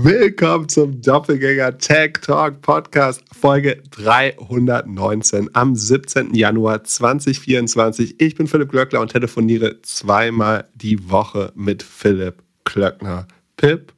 [0.00, 6.34] Willkommen zum Doppelgänger Tech Talk Podcast, Folge 319 am 17.
[6.34, 8.20] Januar 2024.
[8.20, 13.26] Ich bin Philipp Glöckler und telefoniere zweimal die Woche mit Philipp Klöckner.
[13.56, 13.92] Pip,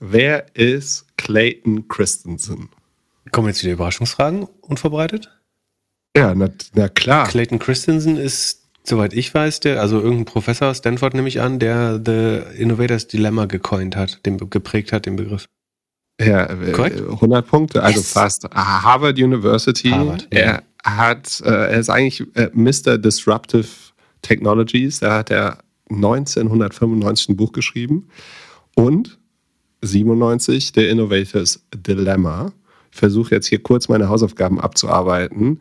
[0.00, 2.68] wer ist Clayton Christensen?
[3.32, 5.30] Kommen jetzt wieder Überraschungsfragen unvorbereitet?
[6.14, 7.26] Ja, na, na klar.
[7.26, 11.58] Clayton Christensen ist Soweit ich weiß, der, also irgendein Professor aus Stanford nehme ich an,
[11.58, 15.44] der The Innovators Dilemma gecoint hat, den, geprägt hat, den Begriff.
[16.18, 16.98] Ja, äh, Correct?
[16.98, 18.12] 100 Punkte, also yes.
[18.12, 18.48] fast.
[18.54, 19.90] Harvard University.
[19.90, 20.62] Harvard, er ja.
[20.84, 22.96] hat, äh, er ist eigentlich äh, Mr.
[22.96, 23.68] Disruptive
[24.22, 25.00] Technologies.
[25.00, 25.58] Da hat er
[25.90, 28.08] 1995 ein Buch geschrieben
[28.74, 29.18] und
[29.82, 32.52] 97 The Innovators Dilemma.
[32.90, 35.60] Ich versuche jetzt hier kurz meine Hausaufgaben abzuarbeiten.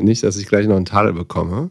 [0.00, 1.70] Nicht, dass ich gleich noch einen Tadel bekomme.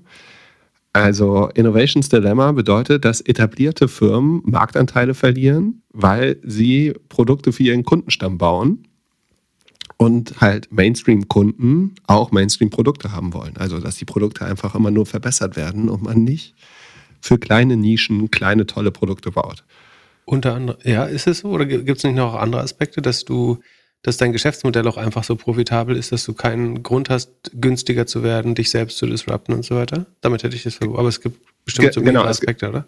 [0.94, 8.38] Also Innovations Dilemma bedeutet, dass etablierte Firmen Marktanteile verlieren, weil sie Produkte für ihren Kundenstamm
[8.38, 8.88] bauen
[9.98, 13.58] und halt Mainstream-Kunden auch Mainstream-Produkte haben wollen.
[13.58, 16.54] Also dass die Produkte einfach immer nur verbessert werden und man nicht
[17.22, 19.64] für kleine Nischen kleine tolle Produkte baut.
[20.26, 21.50] Unter anderem, ja, ist es so?
[21.50, 23.60] Oder gibt es nicht noch andere Aspekte, dass du
[24.04, 28.22] dass dein Geschäftsmodell auch einfach so profitabel ist, dass du keinen Grund hast, günstiger zu
[28.22, 30.06] werden, dich selbst zu disrupten und so weiter.
[30.22, 31.00] Damit hätte ich das verbunden.
[31.00, 32.86] Aber es gibt bestimmt so genau, Aspekte, oder?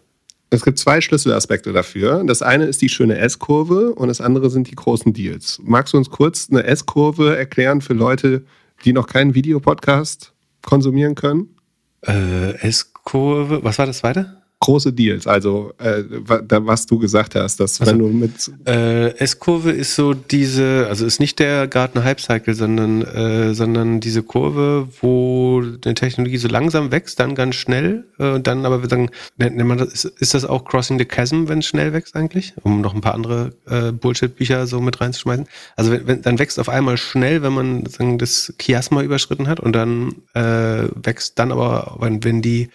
[0.49, 2.23] Es gibt zwei Schlüsselaspekte dafür.
[2.25, 5.59] Das eine ist die schöne S-Kurve und das andere sind die großen Deals.
[5.63, 8.43] Magst du uns kurz eine S-Kurve erklären für Leute,
[8.83, 11.55] die noch keinen Videopodcast konsumieren können?
[12.01, 14.41] Äh, S-Kurve, was war das zweite?
[14.59, 15.27] Große Deals.
[15.27, 20.13] Also äh, was du gesagt hast, dass also, wenn du mit äh, S-Kurve ist so
[20.13, 25.93] diese, also ist nicht der Gartner Hype Cycle, sondern äh, sondern diese Kurve, wo eine
[25.93, 29.77] Technologie so langsam wächst, dann ganz schnell äh, und dann aber wir sagen, nennt man
[29.77, 32.95] das, ist, ist das auch Crossing the Chasm, wenn es schnell wächst eigentlich, um noch
[32.95, 35.47] ein paar andere äh, Bullshit-Bücher so mit reinzuschmeißen.
[35.75, 39.59] Also wenn, wenn, dann wächst auf einmal schnell, wenn man sagen, das Chiasma überschritten hat
[39.59, 42.69] und dann äh, wächst dann aber, wenn, wenn die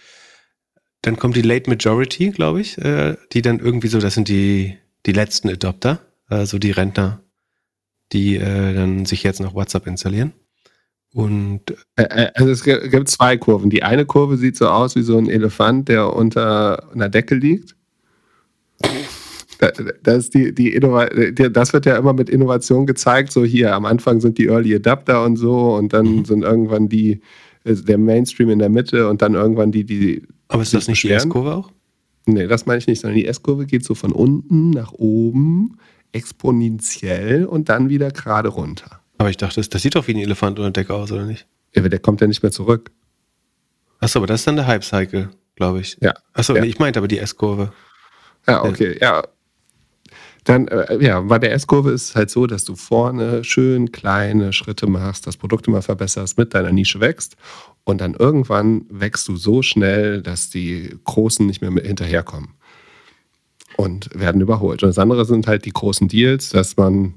[1.01, 4.77] dann kommt die Late Majority, glaube ich, äh, die dann irgendwie so, das sind die,
[5.05, 7.21] die letzten Adopter, also die Rentner,
[8.13, 10.33] die äh, dann sich jetzt noch WhatsApp installieren.
[11.13, 13.69] Und äh, äh, also es gibt zwei Kurven.
[13.69, 17.75] Die eine Kurve sieht so aus wie so ein Elefant, der unter einer Decke liegt.
[20.03, 23.31] Das, die, die das wird ja immer mit Innovation gezeigt.
[23.31, 26.25] So hier, am Anfang sind die Early Adapter und so und dann mhm.
[26.25, 27.21] sind irgendwann die,
[27.63, 31.23] der Mainstream in der Mitte und dann irgendwann die, die aber ist das nicht beschweren.
[31.23, 31.71] die S-Kurve auch?
[32.25, 35.77] Nee, das meine ich nicht, sondern die S-Kurve geht so von unten nach oben,
[36.11, 39.01] exponentiell und dann wieder gerade runter.
[39.17, 41.47] Aber ich dachte, das, sieht doch wie ein Elefant unter Decke aus, oder nicht?
[41.73, 42.91] Ja, aber der kommt ja nicht mehr zurück.
[43.99, 45.97] Achso, aber das ist dann der Hype-Cycle, glaube ich.
[46.01, 46.13] Ja.
[46.33, 46.61] Achso, ja.
[46.61, 47.71] Nee, ich meinte aber die S-Kurve.
[48.47, 49.23] Ja, okay, ja.
[50.43, 54.53] Dann, äh, ja, bei der S-Kurve ist es halt so, dass du vorne schön kleine
[54.53, 57.37] Schritte machst, das Produkt immer verbesserst, mit deiner Nische wächst
[57.83, 62.49] und dann irgendwann wächst du so schnell, dass die Großen nicht mehr hinterherkommen
[63.77, 64.83] und werden überholt.
[64.83, 67.15] Und das andere sind halt die großen Deals, dass man,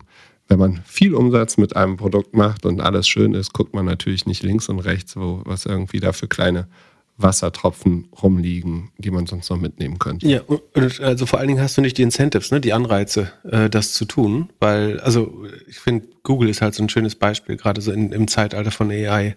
[0.49, 4.27] wenn man viel Umsatz mit einem Produkt macht und alles schön ist, guckt man natürlich
[4.27, 6.69] nicht links und rechts, wo was irgendwie da für kleine
[7.17, 10.27] Wassertropfen rumliegen, die man sonst noch mitnehmen könnte.
[10.27, 13.71] Ja, und also vor allen Dingen hast du nicht die Incentives, ne, die Anreize, äh,
[13.71, 17.81] das zu tun, weil, also ich finde, Google ist halt so ein schönes Beispiel, gerade
[17.81, 19.37] so in, im Zeitalter von AI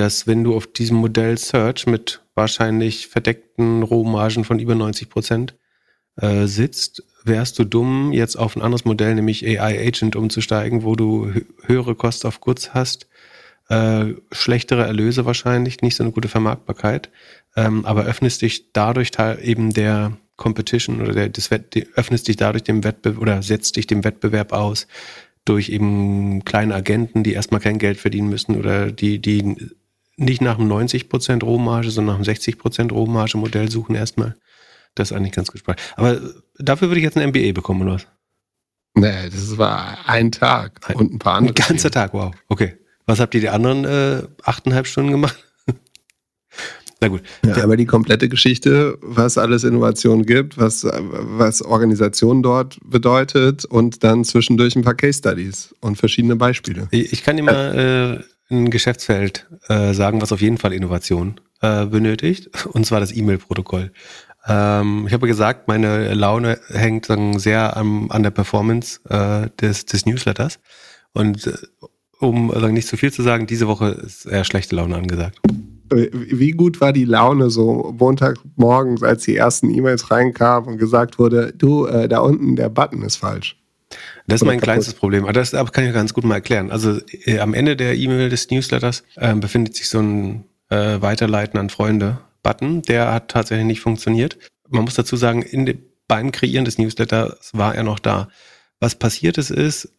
[0.00, 5.54] dass wenn du auf diesem Modell Search mit wahrscheinlich verdeckten Rohmargen von über 90 Prozent
[6.16, 10.96] äh, sitzt, wärst du dumm, jetzt auf ein anderes Modell, nämlich AI Agent umzusteigen, wo
[10.96, 11.30] du
[11.66, 13.08] höhere Cost of Goods hast,
[13.68, 17.10] äh, schlechtere Erlöse wahrscheinlich, nicht so eine gute Vermarktbarkeit,
[17.54, 19.10] ähm, aber öffnest dich dadurch
[19.42, 23.86] eben der Competition oder der, das Wett, öffnest dich dadurch dem Wettbewerb oder setzt dich
[23.86, 24.86] dem Wettbewerb aus
[25.44, 29.56] durch eben kleine Agenten, die erstmal kein Geld verdienen müssen oder die, die
[30.20, 34.36] nicht nach einem 90% Rohmarge, sondern nach einem 60% Rohmarge-Modell suchen erstmal.
[34.94, 35.62] Das ist eigentlich ganz gut.
[35.96, 36.20] Aber
[36.58, 38.06] dafür würde ich jetzt ein MBA bekommen, oder was?
[38.94, 41.54] Nee, das war ein Tag ein, und ein paar andere.
[41.54, 42.34] Ein ganzer Tag, wow.
[42.48, 42.76] Okay.
[43.06, 45.36] Was habt ihr die anderen äh, achteinhalb Stunden gemacht?
[47.00, 47.22] Na gut.
[47.44, 54.04] Ja, aber die komplette Geschichte, was alles Innovation gibt, was, was Organisation dort bedeutet und
[54.04, 56.88] dann zwischendurch ein paar Case Studies und verschiedene Beispiele.
[56.90, 61.86] Ich kann dir mal äh, ein Geschäftsfeld äh, sagen, was auf jeden Fall Innovation äh,
[61.86, 63.92] benötigt, und zwar das E-Mail-Protokoll.
[64.46, 69.84] Ähm, ich habe gesagt, meine Laune hängt sagen, sehr am, an der Performance äh, des,
[69.84, 70.58] des Newsletters.
[71.12, 71.52] Und äh,
[72.18, 75.38] um sagen, nicht zu viel zu sagen, diese Woche ist eher schlechte Laune angesagt.
[75.92, 81.52] Wie gut war die Laune so Montagmorgens, als die ersten E-Mails reinkamen und gesagt wurde,
[81.52, 83.59] du, äh, da unten der Button ist falsch?
[84.26, 85.26] Das ist mein kleinstes Problem.
[85.32, 85.54] Das.
[85.54, 86.70] Aber das kann ich ganz gut mal erklären.
[86.70, 91.58] Also äh, am Ende der E-Mail des Newsletters äh, befindet sich so ein äh, Weiterleiten
[91.58, 92.82] an Freunde-Button.
[92.82, 94.38] Der hat tatsächlich nicht funktioniert.
[94.68, 98.28] Man muss dazu sagen, in de, beim Kreieren des Newsletters war er noch da.
[98.78, 99.90] Was passiert ist, ist,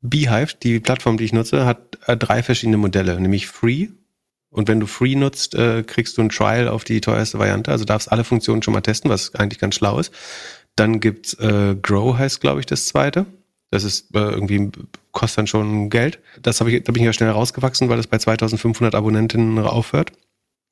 [0.00, 3.88] Beehive, die Plattform, die ich nutze, hat äh, drei verschiedene Modelle, nämlich Free.
[4.50, 7.70] Und wenn du Free nutzt, äh, kriegst du ein Trial auf die teuerste Variante.
[7.70, 10.12] Also darfst alle Funktionen schon mal testen, was eigentlich ganz schlau ist.
[10.76, 13.26] Dann gibt's äh, Grow heißt, glaube ich, das zweite.
[13.74, 14.70] Das ist äh, irgendwie
[15.12, 16.20] kostet dann schon Geld.
[16.40, 20.12] Das habe ich, da bin ich ja schnell rausgewachsen, weil das bei 2.500 Abonnentinnen aufhört.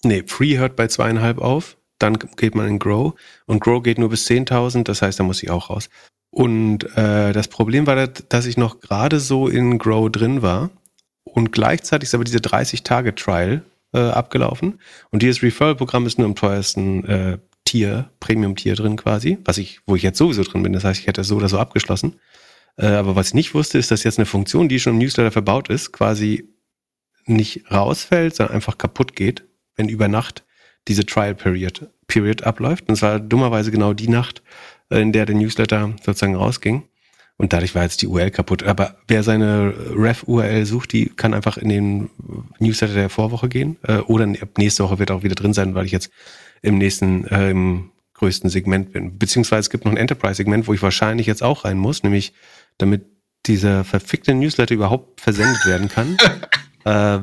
[0.05, 1.77] Nee, Free hört bei zweieinhalb auf.
[1.99, 3.15] Dann geht man in Grow
[3.47, 4.85] und Grow geht nur bis 10.000.
[4.85, 5.89] Das heißt, da muss ich auch raus.
[6.31, 10.71] Und äh, das Problem war, dass ich noch gerade so in Grow drin war
[11.25, 13.63] und gleichzeitig ist aber diese 30-Tage-Trial
[13.93, 14.81] äh, abgelaufen.
[15.11, 19.95] Und dieses Referral-Programm ist nur im teuersten äh, Tier, Premium-Tier drin quasi, was ich, wo
[19.95, 20.73] ich jetzt sowieso drin bin.
[20.73, 22.17] Das heißt, ich hätte es so oder so abgeschlossen.
[22.77, 25.31] Äh, aber was ich nicht wusste, ist, dass jetzt eine Funktion, die schon im Newsletter
[25.31, 26.49] verbaut ist, quasi
[27.27, 29.45] nicht rausfällt, sondern einfach kaputt geht,
[29.77, 30.45] wenn über Nacht
[30.89, 32.89] diese Trial Period, Period abläuft.
[32.89, 34.43] Und es war dummerweise genau die Nacht,
[34.91, 36.85] äh, in der der Newsletter sozusagen rausging.
[37.39, 38.63] Und dadurch war jetzt die URL kaputt.
[38.63, 42.11] Aber wer seine Ref-URL sucht, die kann einfach in den
[42.59, 43.79] Newsletter der Vorwoche gehen.
[43.83, 44.27] Äh, oder
[44.59, 46.11] nächste Woche wird auch wieder drin sein, weil ich jetzt
[46.63, 49.19] im nächsten, im größten Segment bin.
[49.19, 52.33] Beziehungsweise es gibt noch ein Enterprise-Segment, wo ich wahrscheinlich jetzt auch rein muss, nämlich
[52.79, 53.07] damit
[53.47, 56.17] dieser verfickte Newsletter überhaupt versendet werden kann,
[56.85, 57.21] äh,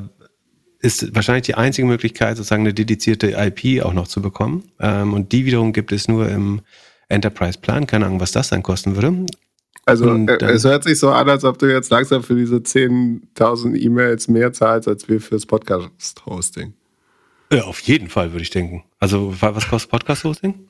[0.82, 4.64] ist wahrscheinlich die einzige Möglichkeit, sozusagen eine dedizierte IP auch noch zu bekommen.
[4.80, 6.62] Ähm, und die wiederum gibt es nur im
[7.10, 7.88] Enterprise-Plan.
[7.88, 9.26] Keine Ahnung, was das dann kosten würde.
[9.86, 12.58] Also und, äh, es hört sich so an, als ob du jetzt langsam für diese
[12.58, 16.74] 10.000 E-Mails mehr zahlst, als wir fürs Podcast-Hosting.
[17.52, 18.84] Ja, auf jeden Fall würde ich denken.
[19.00, 20.69] Also was kostet Podcast-Hosting?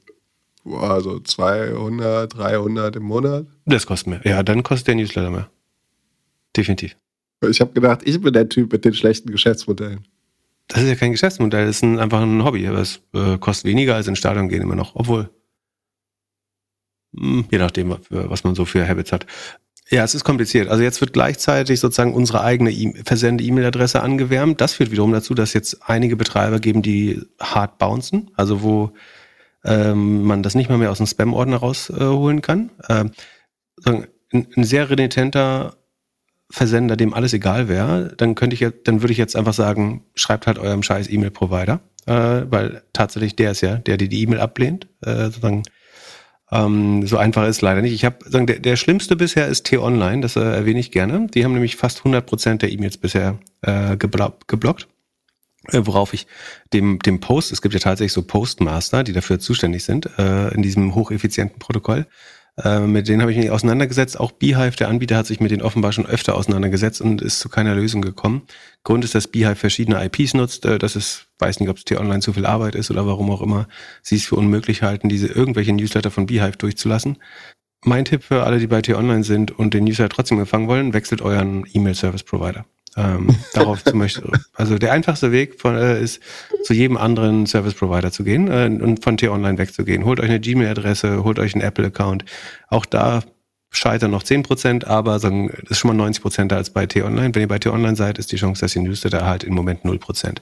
[0.66, 3.48] Also 200, 300 im Monat.
[3.66, 4.22] Das kostet mehr.
[4.24, 5.50] Ja, dann kostet der Newsletter mehr.
[6.56, 6.96] Definitiv.
[7.50, 10.06] Ich habe gedacht, ich bin der Typ mit den schlechten Geschäftsmodellen.
[10.68, 12.68] Das ist ja kein Geschäftsmodell, das ist ein, einfach ein Hobby.
[12.68, 14.96] Aber es äh, kostet weniger als ins Stadion gehen immer noch.
[14.96, 15.30] Obwohl,
[17.14, 19.26] mh, hm, je nachdem, was man so für Habits hat.
[19.90, 20.68] Ja, es ist kompliziert.
[20.68, 24.62] Also jetzt wird gleichzeitig sozusagen unsere eigene e versende E-Mail-Adresse angewärmt.
[24.62, 28.92] Das führt wiederum dazu, dass jetzt einige Betreiber geben, die hart bouncen, also wo
[29.66, 32.72] ähm, man das nicht mal mehr aus dem Spam-Ordner rausholen äh, kann.
[32.88, 33.12] Ähm,
[33.86, 35.76] ein, ein sehr renitenter
[36.52, 40.04] Versender, dem alles egal wäre, dann könnte ich jetzt, dann würde ich jetzt einfach sagen,
[40.16, 42.12] schreibt halt eurem scheiß E-Mail-Provider, äh,
[42.50, 45.64] weil tatsächlich der ist ja, der dir die E-Mail ablehnt, äh, sozusagen
[46.52, 47.94] ähm, so einfach ist leider nicht.
[47.94, 51.28] Ich habe der, der schlimmste bisher ist T-Online, das äh, erwähne ich gerne.
[51.28, 54.88] Die haben nämlich fast 100 Prozent der E-Mails bisher äh, geblockt.
[55.68, 56.28] Äh, worauf ich
[56.74, 60.62] dem, dem Post, es gibt ja tatsächlich so Postmaster, die dafür zuständig sind, äh, in
[60.62, 62.08] diesem hocheffizienten Protokoll.
[62.64, 64.20] Äh, mit denen habe ich mich auseinandergesetzt.
[64.20, 67.50] Auch Beehive, der Anbieter, hat sich mit denen offenbar schon öfter auseinandergesetzt und ist zu
[67.50, 68.44] keiner Lösung gekommen.
[68.84, 70.66] Grund ist, dass Beehive verschiedene IPs nutzt.
[70.66, 73.42] Äh, das ist, weiß nicht, ob es T-Online zu viel Arbeit ist oder warum auch
[73.42, 73.68] immer,
[74.02, 77.18] sie es für unmöglich halten, diese irgendwelche Newsletter von Beehive durchzulassen.
[77.86, 81.22] Mein Tipp für alle, die bei T-Online sind und den Newsletter trotzdem empfangen wollen, wechselt
[81.22, 82.66] euren E-Mail-Service-Provider
[82.98, 84.32] ähm, darauf zu möchten.
[84.54, 86.22] Also der einfachste Weg von, äh, ist,
[86.64, 90.06] zu jedem anderen Service Provider zu gehen äh, und von T-Online wegzugehen.
[90.06, 92.26] Holt euch eine Gmail-Adresse, holt euch einen Apple-Account.
[92.70, 93.22] Auch da
[93.72, 97.34] scheitern noch 10%, aber sagen, ist schon mal 90% als bei T-Online.
[97.34, 100.40] Wenn ihr bei T-Online seid, ist die Chance, dass ihr Newsletter halt im Moment 0%.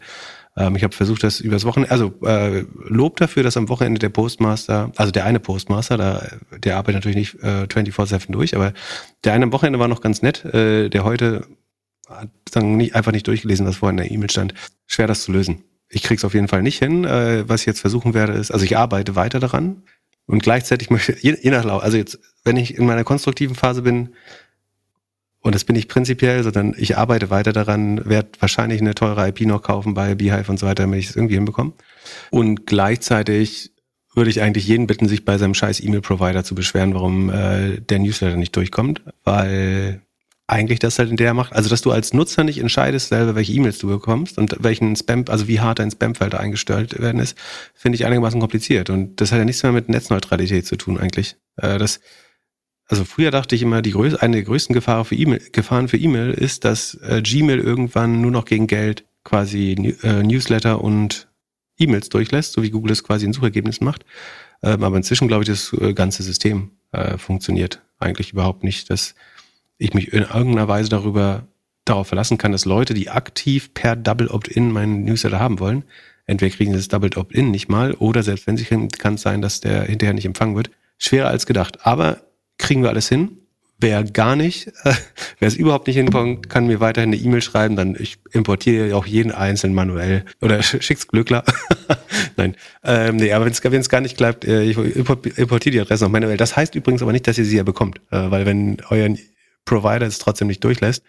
[0.58, 4.10] Ähm, ich habe versucht, das übers Wochenende, also äh, Lob dafür, dass am Wochenende der
[4.10, 6.26] Postmaster, also der eine Postmaster, da,
[6.58, 8.74] der arbeitet natürlich nicht äh, 24-7 durch, aber
[9.24, 11.46] der eine am Wochenende war noch ganz nett, äh, der heute
[12.10, 14.54] hat dann nicht, einfach nicht durchgelesen, was vorhin in der E-Mail stand.
[14.86, 15.64] Schwer das zu lösen.
[15.90, 17.06] Ich krieg's auf jeden Fall nicht hin.
[17.06, 19.84] Äh, was ich jetzt versuchen werde, ist, also ich arbeite weiter daran
[20.26, 23.82] und gleichzeitig möchte, je, je nach Lau, also jetzt, wenn ich in meiner konstruktiven Phase
[23.82, 24.10] bin,
[25.42, 29.42] und das bin ich prinzipiell, sondern ich arbeite weiter daran, werde wahrscheinlich eine teure IP
[29.42, 31.72] noch kaufen bei Beehive und so weiter, damit ich es irgendwie hinbekomme.
[32.32, 33.72] Und gleichzeitig
[34.14, 38.00] würde ich eigentlich jeden bitten, sich bei seinem scheiß E-Mail-Provider zu beschweren, warum äh, der
[38.00, 40.02] Newsletter nicht durchkommt, weil
[40.48, 43.52] eigentlich das halt in der macht, also dass du als Nutzer nicht entscheidest selber, welche
[43.52, 47.38] E-Mails du bekommst und welchen Spam, also wie hart dein Spamfilter eingestellt werden ist,
[47.74, 48.90] finde ich einigermaßen kompliziert.
[48.90, 51.36] Und das hat ja nichts mehr mit Netzneutralität zu tun eigentlich.
[51.58, 52.00] Äh, das,
[52.88, 55.98] also früher dachte ich immer, die größte, eine der größten Gefahren für E-Mail, Gefahren für
[55.98, 61.28] E-Mail ist, dass äh, Gmail irgendwann nur noch gegen Geld quasi äh, Newsletter und
[61.78, 64.06] E-Mails durchlässt, so wie Google es quasi in Suchergebnissen macht.
[64.64, 68.90] Ähm, aber inzwischen glaube ich, das äh, ganze System äh, funktioniert eigentlich überhaupt nicht.
[68.90, 69.14] Das
[69.78, 71.48] ich mich in irgendeiner Weise darüber
[71.86, 75.84] darauf verlassen kann, dass Leute, die aktiv per Double Opt-in meinen Newsletter haben wollen,
[76.26, 79.42] entweder kriegen sie das Double Opt-in nicht mal oder selbst wenn sie kann es sein,
[79.42, 80.70] dass der hinterher nicht empfangen wird.
[80.98, 81.86] Schwerer als gedacht.
[81.86, 82.22] Aber
[82.58, 83.38] kriegen wir alles hin.
[83.80, 84.94] Wer gar nicht, äh,
[85.38, 89.06] wer es überhaupt nicht hinbekommt, kann mir weiterhin eine E-Mail schreiben, dann ich importiere auch
[89.06, 91.44] jeden einzelnen manuell oder schick's Glückler.
[92.38, 96.12] Nein, ähm, nee, aber wenn es gar nicht klappt, äh, ich importiere die Adresse noch
[96.12, 96.38] manuell.
[96.38, 99.10] Das heißt übrigens aber nicht, dass ihr sie ja bekommt, äh, weil wenn euer
[99.68, 101.04] Provider es trotzdem nicht durchlässt,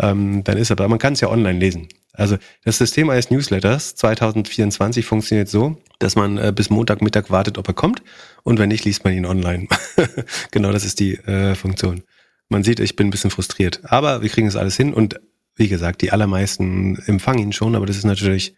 [0.00, 1.88] ähm, dann ist er, aber man kann es ja online lesen.
[2.14, 7.68] Also das System eines Newsletters 2024 funktioniert so, dass man äh, bis Montagmittag wartet, ob
[7.68, 8.02] er kommt
[8.42, 9.68] und wenn nicht, liest man ihn online.
[10.50, 12.02] genau, das ist die äh, Funktion.
[12.48, 15.20] Man sieht, ich bin ein bisschen frustriert, aber wir kriegen das alles hin und
[15.56, 18.54] wie gesagt, die allermeisten empfangen ihn schon, aber das ist natürlich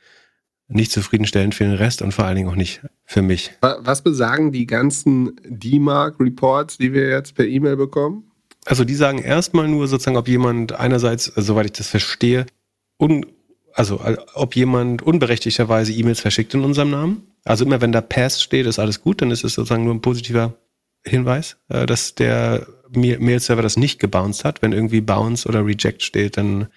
[0.69, 3.52] nicht zufriedenstellend für den Rest und vor allen Dingen auch nicht für mich.
[3.61, 8.27] Was besagen die ganzen D-Mark-Reports, die wir jetzt per E-Mail bekommen?
[8.68, 12.44] Also die sagen erstmal nur sozusagen, ob jemand einerseits, also, soweit ich das verstehe,
[13.00, 13.25] un,
[13.72, 13.98] also
[14.34, 17.22] ob jemand unberechtigterweise E-Mails verschickt in unserem Namen.
[17.44, 20.02] Also immer wenn da Pass steht, ist alles gut, dann ist es sozusagen nur ein
[20.02, 20.54] positiver
[21.02, 24.60] Hinweis, äh, dass der Mail-Server das nicht gebounced hat.
[24.60, 26.68] Wenn irgendwie Bounce oder Reject steht, dann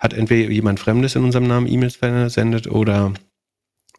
[0.00, 3.14] hat entweder jemand Fremdes in unserem Namen E-Mails versendet oder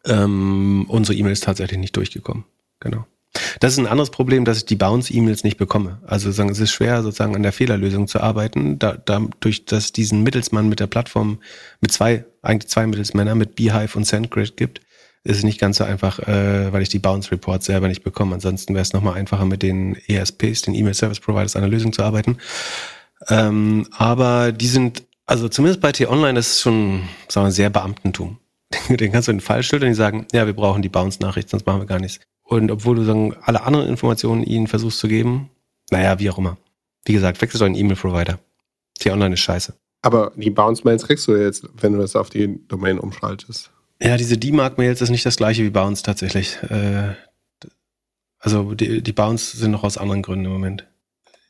[0.04, 2.44] ähm, unsere E-Mail ist tatsächlich nicht durchgekommen.
[2.80, 3.06] Genau.
[3.60, 6.00] Das ist ein anderes Problem, dass ich die Bounce-E-Mails nicht bekomme.
[6.04, 10.22] Also sagen, es ist schwer, sozusagen an der Fehlerlösung zu arbeiten, da, dadurch, dass diesen
[10.22, 11.40] Mittelsmann mit der Plattform,
[11.80, 14.80] mit zwei, eigentlich zwei Mittelsmänner, mit Beehive und SendGrid gibt,
[15.22, 18.34] ist es nicht ganz so einfach, äh, weil ich die Bounce-Reports selber nicht bekomme.
[18.34, 22.38] Ansonsten wäre es nochmal einfacher, mit den ESPs, den E-Mail-Service-Providers, an der Lösung zu arbeiten.
[23.28, 28.38] Ähm, aber die sind, also zumindest bei T-Online, das ist schon, sagen wir, sehr Beamtentum.
[28.88, 31.66] Den kannst du in den Fall und die sagen, ja, wir brauchen die Bounce-Nachricht, sonst
[31.66, 32.20] machen wir gar nichts.
[32.50, 35.50] Und obwohl du sagen, alle anderen Informationen ihnen versuchst zu geben,
[35.92, 36.56] naja, wie auch immer.
[37.04, 38.40] Wie gesagt, wechsel doch einen E-Mail-Provider.
[38.98, 39.74] T-Online ist scheiße.
[40.02, 43.70] Aber die Bounce-Mails kriegst du jetzt, wenn du das auf die Domain umschaltest.
[44.02, 46.60] Ja, diese D-Mark-Mails ist nicht das gleiche wie Bounce tatsächlich.
[46.64, 47.14] Äh,
[48.40, 50.88] also die, die Bounce sind noch aus anderen Gründen im Moment.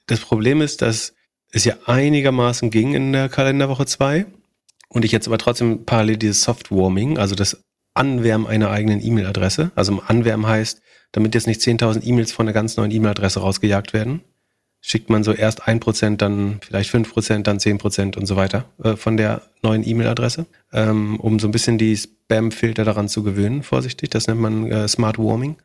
[0.06, 1.14] Das Problem ist, dass
[1.50, 4.26] es ja einigermaßen ging in der Kalenderwoche 2
[4.88, 7.64] und ich jetzt aber trotzdem parallel dieses Softwarming, also das
[8.00, 9.72] Anwärmen einer eigenen E-Mail-Adresse.
[9.74, 10.80] Also Anwärmen heißt,
[11.12, 14.22] damit jetzt nicht 10.000 E-Mails von einer ganz neuen E-Mail-Adresse rausgejagt werden,
[14.80, 18.36] schickt man so erst ein Prozent, dann vielleicht fünf Prozent, dann zehn Prozent und so
[18.36, 23.22] weiter äh, von der neuen E-Mail-Adresse, ähm, um so ein bisschen die Spam-Filter daran zu
[23.22, 24.08] gewöhnen, vorsichtig.
[24.08, 25.56] Das nennt man äh, Smart Warming,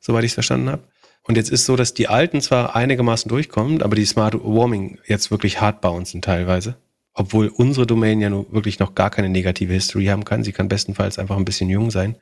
[0.00, 0.82] soweit ich es verstanden habe.
[1.22, 5.30] Und jetzt ist so, dass die alten zwar einigermaßen durchkommen, aber die Smart Warming jetzt
[5.30, 6.74] wirklich hart bouncen teilweise
[7.14, 10.42] obwohl unsere Domain ja nur wirklich noch gar keine negative History haben kann.
[10.42, 12.16] Sie kann bestenfalls einfach ein bisschen jung sein.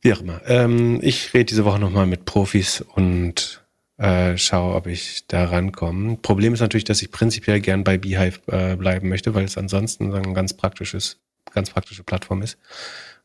[0.00, 0.40] Wie auch immer.
[0.46, 3.62] Ähm, ich rede diese Woche nochmal mit Profis und
[3.98, 6.16] äh, schaue, ob ich da rankomme.
[6.16, 10.12] Problem ist natürlich, dass ich prinzipiell gern bei Beehive äh, bleiben möchte, weil es ansonsten
[10.12, 11.20] ein ganz praktisches,
[11.52, 12.58] ganz praktische Plattform ist.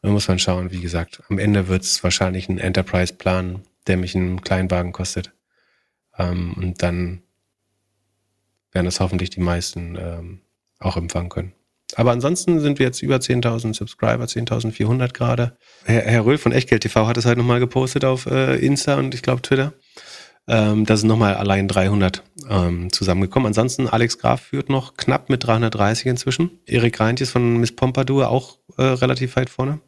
[0.02, 4.16] Da muss man schauen, wie gesagt, am Ende wird es wahrscheinlich ein Enterprise-Plan, der mich
[4.16, 5.32] einen Kleinwagen kostet.
[6.18, 7.24] Ähm, und dann
[8.78, 10.40] werden das hoffentlich die meisten ähm,
[10.80, 11.54] auch empfangen können.
[11.96, 15.58] Aber ansonsten sind wir jetzt über 10.000 Subscriber, 10.400 gerade.
[15.86, 19.16] Herr, Herr Röhl von Echtgeld TV hat es halt nochmal gepostet auf äh, Insta und
[19.16, 19.74] ich glaube Twitter.
[20.48, 23.48] Ähm, da sind nochmal allein 300 ähm, zusammengekommen.
[23.48, 26.52] Ansonsten Alex Graf führt noch knapp mit 330 inzwischen.
[26.68, 29.80] Erik Reintjes von Miss Pompadour auch äh, relativ weit vorne.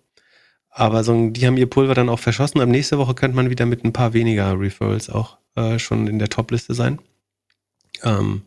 [0.71, 2.59] Aber so, die haben ihr Pulver dann auch verschossen.
[2.59, 6.17] Ab nächste Woche könnte man wieder mit ein paar weniger Referrals auch äh, schon in
[6.17, 6.99] der Top-Liste sein.
[8.03, 8.43] Ähm,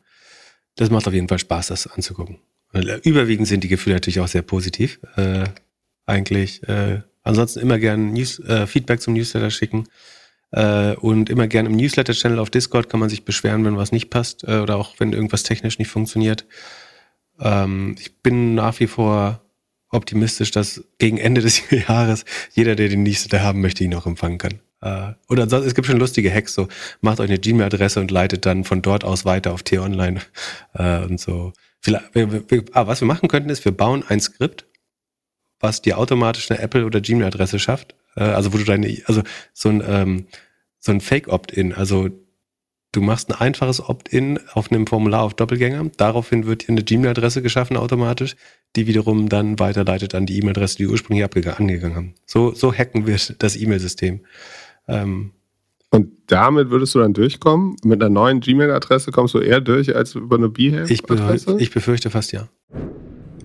[0.76, 2.38] das macht auf jeden Fall Spaß, das anzugucken.
[3.02, 5.00] Überwiegend sind die Gefühle natürlich auch sehr positiv.
[5.16, 5.44] Äh,
[6.06, 6.66] eigentlich.
[6.68, 9.88] Äh, ansonsten immer gerne News, äh, Feedback zum Newsletter schicken.
[10.52, 14.10] Äh, und immer gerne im Newsletter-Channel auf Discord kann man sich beschweren, wenn was nicht
[14.10, 16.46] passt äh, oder auch wenn irgendwas technisch nicht funktioniert.
[17.40, 19.42] Ähm, ich bin nach wie vor
[19.88, 24.38] optimistisch, dass gegen Ende des Jahres jeder, der den Newsletter haben möchte, ihn auch empfangen
[24.38, 24.60] kann.
[24.82, 26.68] Äh, oder ansonsten, es gibt schon lustige Hacks, so
[27.00, 30.20] macht euch eine Gmail-Adresse und leitet dann von dort aus weiter auf T-Online
[30.74, 31.52] äh, und so.
[31.80, 34.66] Vielleicht, wir, wir, ah, was wir machen könnten, ist, wir bauen ein Skript,
[35.60, 37.94] was dir automatisch eine Apple- oder Gmail-Adresse schafft.
[38.16, 39.22] Äh, also wo du deine, also
[39.52, 40.26] so ein, ähm,
[40.78, 42.10] so ein Fake-Opt-in, also
[42.90, 45.90] du machst ein einfaches Opt-in auf einem Formular auf Doppelgänger.
[45.96, 48.36] Daraufhin wird dir eine Gmail-Adresse geschaffen automatisch,
[48.76, 52.14] die wiederum dann weiterleitet an die E-Mail-Adresse, die wir ursprünglich angegangen haben.
[52.26, 54.20] So, so hacken wir das E-Mail-System.
[54.88, 55.32] Ähm,
[55.90, 57.76] und damit würdest du dann durchkommen?
[57.84, 61.56] Mit einer neuen Gmail-Adresse kommst du eher durch als über eine Behave-Adresse?
[61.56, 62.48] Ich, ich befürchte fast ja.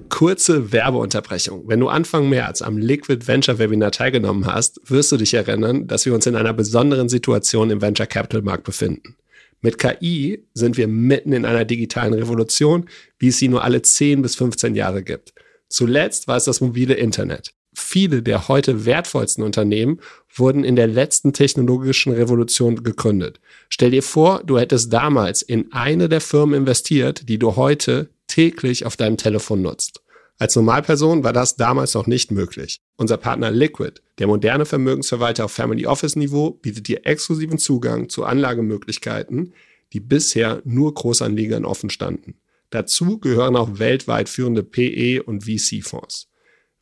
[0.07, 1.67] Kurze Werbeunterbrechung.
[1.67, 6.05] Wenn du Anfang März am Liquid Venture Webinar teilgenommen hast, wirst du dich erinnern, dass
[6.05, 9.17] wir uns in einer besonderen Situation im Venture Capital Markt befinden.
[9.59, 12.87] Mit KI sind wir mitten in einer digitalen Revolution,
[13.19, 15.33] wie es sie nur alle 10 bis 15 Jahre gibt.
[15.67, 17.53] Zuletzt war es das mobile Internet.
[17.79, 19.99] Viele der heute wertvollsten Unternehmen
[20.33, 23.39] wurden in der letzten technologischen Revolution gegründet.
[23.69, 28.85] Stell dir vor, du hättest damals in eine der Firmen investiert, die du heute täglich
[28.85, 30.01] auf deinem Telefon nutzt.
[30.39, 32.81] Als Normalperson war das damals noch nicht möglich.
[32.95, 38.23] Unser Partner Liquid, der moderne Vermögensverwalter auf Family Office Niveau, bietet dir exklusiven Zugang zu
[38.23, 39.53] Anlagemöglichkeiten,
[39.93, 42.35] die bisher nur Großanlegern offen standen.
[42.69, 46.27] Dazu gehören auch weltweit führende PE und VC-Fonds.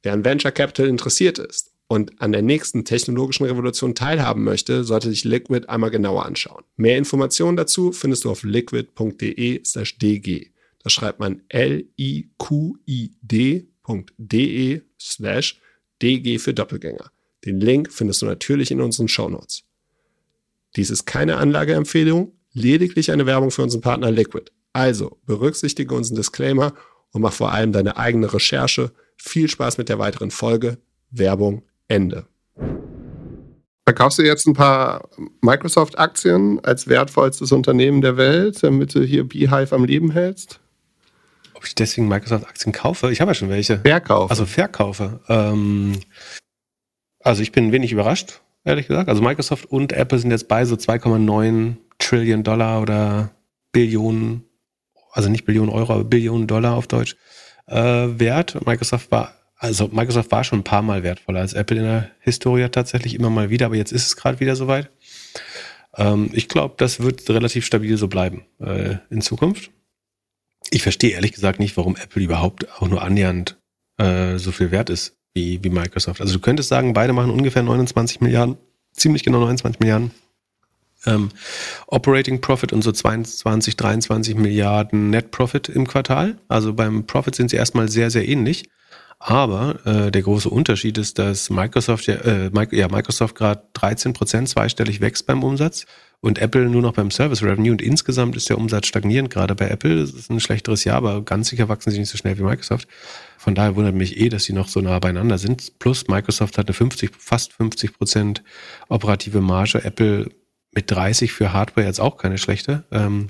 [0.05, 5.09] Wer an Venture Capital interessiert ist und an der nächsten technologischen Revolution teilhaben möchte, sollte
[5.09, 6.63] sich Liquid einmal genauer anschauen.
[6.75, 8.91] Mehr Informationen dazu findest du auf liquid.de/dg.
[10.83, 11.91] Da schreibt man l-i-q-i-d.de
[15.01, 15.59] slash
[16.03, 17.09] dg für Doppelgänger.
[17.43, 19.63] Den Link findest du natürlich in unseren Shownotes.
[20.75, 24.51] Dies ist keine Anlageempfehlung, lediglich eine Werbung für unseren Partner Liquid.
[24.71, 26.75] Also berücksichtige unseren Disclaimer
[27.09, 28.91] und mach vor allem deine eigene Recherche.
[29.17, 30.77] Viel Spaß mit der weiteren Folge.
[31.11, 32.27] Werbung Ende.
[33.87, 35.09] Verkaufst du jetzt ein paar
[35.41, 40.59] Microsoft-Aktien als wertvollstes Unternehmen der Welt, damit du hier Beehive am Leben hältst?
[41.53, 43.11] Ob ich deswegen Microsoft-Aktien kaufe?
[43.11, 43.79] Ich habe ja schon welche.
[43.79, 44.31] Verkaufe.
[44.31, 45.19] Also verkaufe.
[45.29, 45.99] Ähm,
[47.19, 49.07] also ich bin wenig überrascht, ehrlich gesagt.
[49.07, 53.31] Also Microsoft und Apple sind jetzt bei so 2,9 Trillion Dollar oder
[53.71, 54.45] Billionen,
[55.11, 57.15] also nicht Billionen Euro, aber Billionen Dollar auf Deutsch
[57.67, 58.65] äh, wert.
[58.65, 62.67] Microsoft war also Microsoft war schon ein paar Mal wertvoller als Apple in der Historie
[62.67, 64.89] tatsächlich immer mal wieder, aber jetzt ist es gerade wieder soweit.
[65.95, 69.71] Ähm, ich glaube, das wird relativ stabil so bleiben äh, in Zukunft
[70.71, 73.57] ich verstehe ehrlich gesagt nicht, warum Apple überhaupt auch nur annähernd
[73.97, 76.21] äh, so viel wert ist wie, wie Microsoft.
[76.21, 78.57] Also du könntest sagen, beide machen ungefähr 29 Milliarden,
[78.93, 80.11] ziemlich genau 29 Milliarden
[81.05, 81.29] ähm,
[81.87, 86.37] Operating Profit und so 22, 23 Milliarden Net Profit im Quartal.
[86.47, 88.69] Also beim Profit sind sie erstmal sehr, sehr ähnlich.
[89.19, 94.99] Aber äh, der große Unterschied ist, dass Microsoft äh, ja Microsoft gerade 13 Prozent zweistellig
[95.01, 95.85] wächst beim Umsatz
[96.19, 99.69] und Apple nur noch beim Service Revenue und insgesamt ist der Umsatz stagnierend gerade bei
[99.69, 100.01] Apple.
[100.01, 102.87] Das ist ein schlechteres Jahr, aber ganz sicher wachsen sie nicht so schnell wie Microsoft.
[103.37, 105.79] Von daher wundert mich eh, dass sie noch so nah beieinander sind.
[105.79, 108.43] Plus Microsoft hat eine 50, fast 50 Prozent
[108.89, 109.83] operative Marge.
[109.83, 110.29] Apple
[110.75, 112.83] mit 30 für Hardware jetzt auch keine schlechte.
[112.91, 113.29] Ähm,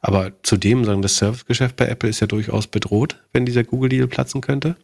[0.00, 4.40] aber zudem sagen, das Servicegeschäft bei Apple ist ja durchaus bedroht, wenn dieser Google-Deal platzen
[4.40, 4.76] könnte.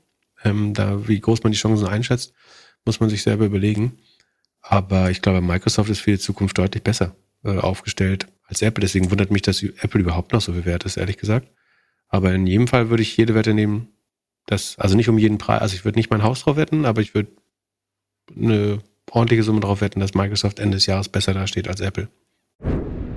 [0.45, 2.35] Ähm, da, wie groß man die Chancen einschätzt,
[2.85, 3.99] muss man sich selber überlegen.
[4.61, 8.83] Aber ich glaube, Microsoft ist für die Zukunft deutlich besser äh, aufgestellt als Apple.
[8.83, 11.49] Deswegen wundert mich, dass Apple überhaupt noch so viel wert ist, ehrlich gesagt.
[12.09, 13.89] Aber in jedem Fall würde ich jede Wette nehmen,
[14.47, 17.01] dass, also nicht um jeden Preis, also ich würde nicht mein Haus drauf wetten, aber
[17.01, 17.31] ich würde
[18.37, 22.09] eine ordentliche Summe drauf wetten, dass Microsoft Ende des Jahres besser dasteht als Apple.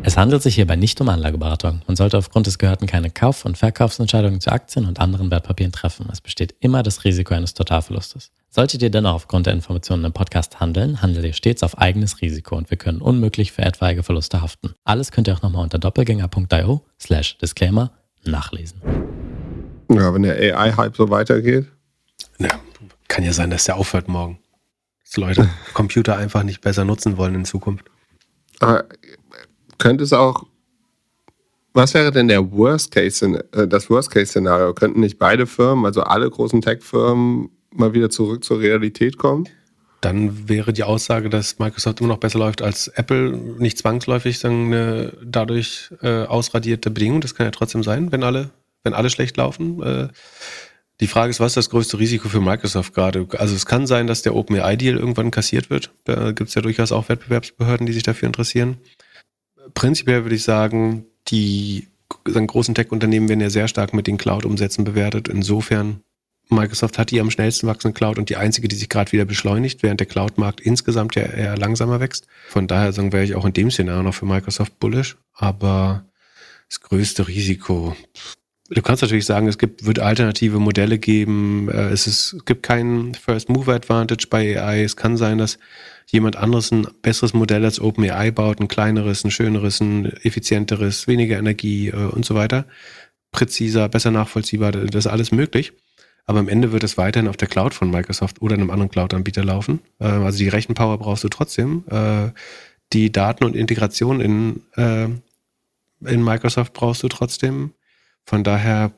[0.08, 1.82] Es handelt sich hierbei nicht um Anlageberatung.
[1.88, 6.08] Man sollte aufgrund des Gehörten keine Kauf- und Verkaufsentscheidungen zu Aktien und anderen Wertpapieren treffen.
[6.12, 8.32] Es besteht immer das Risiko eines Totalverlustes.
[8.52, 12.56] Solltet ihr dennoch aufgrund der Informationen im Podcast handeln, handelt ihr stets auf eigenes Risiko
[12.56, 14.76] und wir können unmöglich für etwaige Verluste haften.
[14.84, 17.92] Alles könnt ihr auch nochmal unter doppelgänger.io slash Disclaimer
[18.24, 18.82] nachlesen.
[19.90, 21.66] Ja, wenn der AI-Hype so weitergeht.
[22.38, 22.60] Ja,
[23.08, 24.38] kann ja sein, dass der aufhört morgen.
[25.06, 27.86] Dass Leute Computer einfach nicht besser nutzen wollen in Zukunft.
[28.60, 28.86] Aber
[29.78, 30.46] könnte es auch,
[31.74, 34.74] was wäre denn der Worst Case, äh, das Worst Case Szenario?
[34.74, 39.48] Könnten nicht beide Firmen, also alle großen Tech-Firmen, mal wieder zurück zur Realität kommen?
[40.02, 44.68] Dann wäre die Aussage, dass Microsoft immer noch besser läuft als Apple, nicht zwangsläufig sagen,
[44.68, 47.22] eine dadurch äh, ausradierte Bedingung.
[47.22, 48.52] Das kann ja trotzdem sein, wenn alle,
[48.84, 49.82] wenn alle schlecht laufen.
[51.02, 53.28] Die Frage ist, was ist das größte Risiko für Microsoft gerade?
[53.38, 55.92] Also es kann sein, dass der OpenAI-Deal irgendwann kassiert wird.
[56.06, 58.78] Da gibt es ja durchaus auch Wettbewerbsbehörden, die sich dafür interessieren
[59.74, 61.88] prinzipiell würde ich sagen, die
[62.24, 65.28] großen Tech-Unternehmen werden ja sehr stark mit den Cloud-Umsätzen bewertet.
[65.28, 66.02] Insofern,
[66.50, 69.82] Microsoft hat die am schnellsten wachsende Cloud und die einzige, die sich gerade wieder beschleunigt,
[69.82, 72.28] während der Cloud-Markt insgesamt ja eher langsamer wächst.
[72.50, 75.18] Von daher sagen wäre ich auch in dem Szenario noch für Microsoft bullish.
[75.34, 76.06] Aber
[76.70, 77.96] das größte Risiko,
[78.70, 81.70] Du kannst natürlich sagen, es gibt, wird alternative Modelle geben.
[81.70, 84.84] Äh, es, ist, es gibt keinen First Mover Advantage bei AI.
[84.84, 85.60] Es kann sein, dass
[86.08, 91.38] jemand anderes ein besseres Modell als OpenAI baut, ein kleineres, ein schöneres, ein effizienteres, weniger
[91.38, 92.66] Energie äh, und so weiter.
[93.32, 95.74] Präziser, besser nachvollziehbar, das ist alles möglich.
[96.26, 99.44] Aber am Ende wird es weiterhin auf der Cloud von Microsoft oder einem anderen Cloud-Anbieter
[99.44, 99.80] laufen.
[100.00, 101.84] Äh, also die Rechenpower brauchst du trotzdem.
[102.94, 107.72] Die Daten und Integration in, in Microsoft brauchst du trotzdem.
[108.26, 108.92] Von daher,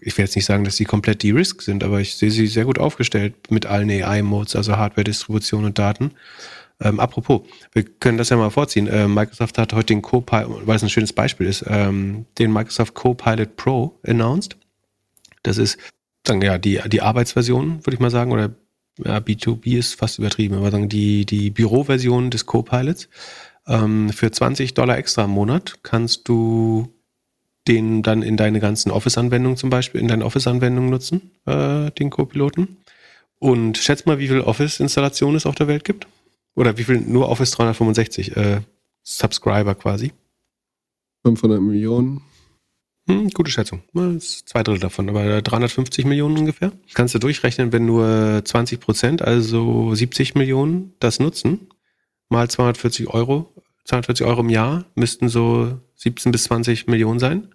[0.00, 2.64] ich will jetzt nicht sagen, dass sie komplett de-risk sind, aber ich sehe sie sehr
[2.64, 6.12] gut aufgestellt mit allen AI-Modes, also Hardware-Distribution und Daten.
[6.80, 8.88] Ähm, apropos, wir können das ja mal vorziehen.
[8.90, 12.94] Ähm, Microsoft hat heute den Copilot, weil es ein schönes Beispiel ist, ähm, den Microsoft
[12.94, 14.56] Copilot Pro announced.
[15.42, 15.78] Das ist
[16.24, 18.54] dann ja die, die Arbeitsversion, würde ich mal sagen, oder
[18.98, 23.08] ja, B2B ist fast übertrieben, aber sagen die, die Büroversion des Copilots.
[23.66, 26.93] Ähm, für 20 Dollar extra im Monat kannst du
[27.68, 32.78] den dann in deine ganzen Office-Anwendungen zum Beispiel, in deine Office-Anwendungen nutzen, äh, den Co-Piloten.
[33.38, 36.06] Und schätz mal, wie viel Office-Installationen es auf der Welt gibt.
[36.54, 38.60] Oder wie viel nur Office 365 äh,
[39.02, 40.12] Subscriber quasi.
[41.22, 42.22] 500 Millionen.
[43.06, 43.82] Hm, gute Schätzung.
[44.18, 46.72] Zwei Drittel davon, aber 350 Millionen ungefähr.
[46.94, 51.68] Kannst du durchrechnen, wenn nur 20 Prozent, also 70 Millionen, das nutzen,
[52.30, 53.52] mal 240 Euro,
[53.84, 57.53] 240 Euro im Jahr, müssten so 17 bis 20 Millionen sein.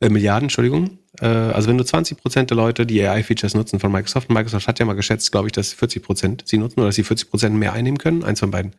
[0.00, 0.98] Äh, Milliarden, Entschuldigung.
[1.20, 4.68] Äh, also wenn nur 20 Prozent der Leute die AI-Features nutzen von Microsoft, und Microsoft
[4.68, 7.30] hat ja mal geschätzt, glaube ich, dass 40 Prozent sie nutzen oder dass sie 40
[7.30, 8.74] Prozent mehr einnehmen können, eins von beiden,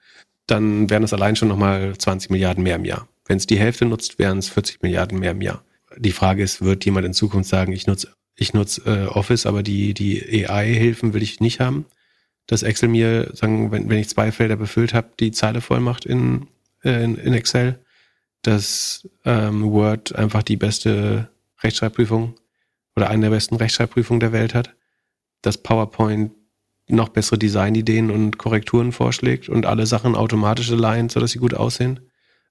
[0.45, 3.07] dann wären es allein schon nochmal 20 Milliarden mehr im Jahr.
[3.25, 5.63] Wenn es die Hälfte nutzt, wären es 40 Milliarden mehr im Jahr
[5.95, 9.63] die Frage ist, wird jemand in Zukunft sagen, ich nutze ich nutze äh, Office, aber
[9.63, 11.85] die, die AI-Hilfen will ich nicht haben.
[12.45, 16.05] Dass Excel mir, sagen, wenn, wenn ich zwei Felder befüllt habe, die Zeile voll macht
[16.05, 16.47] in,
[16.83, 17.79] äh, in, in Excel.
[18.47, 21.27] Dass ähm, Word einfach die beste
[21.61, 22.35] Rechtschreibprüfung
[22.95, 24.73] oder eine der besten Rechtschreibprüfungen der Welt hat.
[25.41, 26.31] Dass PowerPoint
[26.87, 31.99] noch bessere Designideen und Korrekturen vorschlägt und alle Sachen automatisch aligned, sodass sie gut aussehen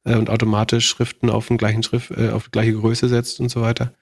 [0.04, 3.48] äh, und automatisch Schriften auf den gleichen Schrift, äh, auf die gleiche Größe setzt und
[3.48, 3.94] so weiter.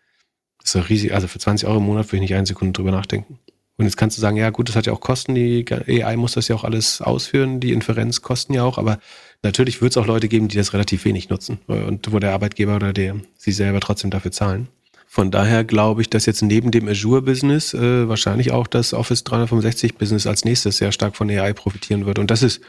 [0.58, 1.14] Das ist doch riesig.
[1.14, 3.38] Also für 20 Euro im Monat würde ich nicht eine Sekunde drüber nachdenken.
[3.76, 6.32] Und jetzt kannst du sagen, ja gut, das hat ja auch Kosten, die AI muss
[6.32, 9.00] das ja auch alles ausführen, die Inferenz kosten ja auch, aber
[9.42, 12.32] natürlich wird es auch Leute geben, die das relativ wenig nutzen äh, und wo der
[12.32, 14.68] Arbeitgeber oder der sie selber trotzdem dafür zahlen.
[15.06, 20.26] Von daher glaube ich, dass jetzt neben dem Azure-Business äh, wahrscheinlich auch das Office 365-Business
[20.26, 22.18] als nächstes sehr stark von AI profitieren wird.
[22.18, 22.60] Und das ist,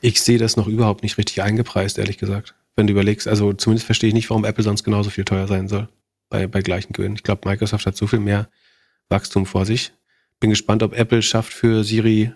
[0.00, 3.28] ich sehe das noch überhaupt nicht richtig eingepreist, ehrlich gesagt wenn du überlegst.
[3.28, 5.88] Also zumindest verstehe ich nicht, warum Apple sonst genauso viel teuer sein soll
[6.28, 7.16] bei, bei gleichen Gewinnen.
[7.16, 8.48] Ich glaube, Microsoft hat so viel mehr
[9.08, 9.92] Wachstum vor sich.
[10.42, 12.32] Bin gespannt, ob Apple schafft, für Siri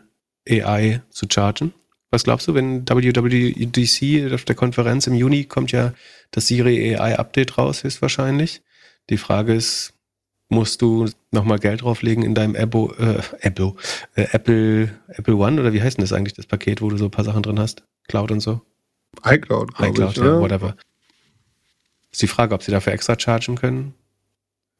[0.49, 1.75] AI zu chargen.
[2.12, 5.92] Was glaubst du, wenn WWDC auf der Konferenz im Juni kommt ja
[6.31, 8.62] das Siri AI Update raus, höchstwahrscheinlich.
[9.11, 9.92] Die Frage ist,
[10.49, 13.77] musst du nochmal Geld drauflegen in deinem Abo, äh, Abo,
[14.14, 17.07] äh, Apple, Apple One oder wie heißt denn das eigentlich, das Paket, wo du so
[17.07, 17.83] ein paar Sachen drin hast?
[18.07, 18.61] Cloud und so?
[19.25, 20.40] iCloud, iCloud, ich, ja, oder?
[20.40, 20.77] whatever.
[22.12, 23.95] Ist die Frage, ob sie dafür extra chargen können.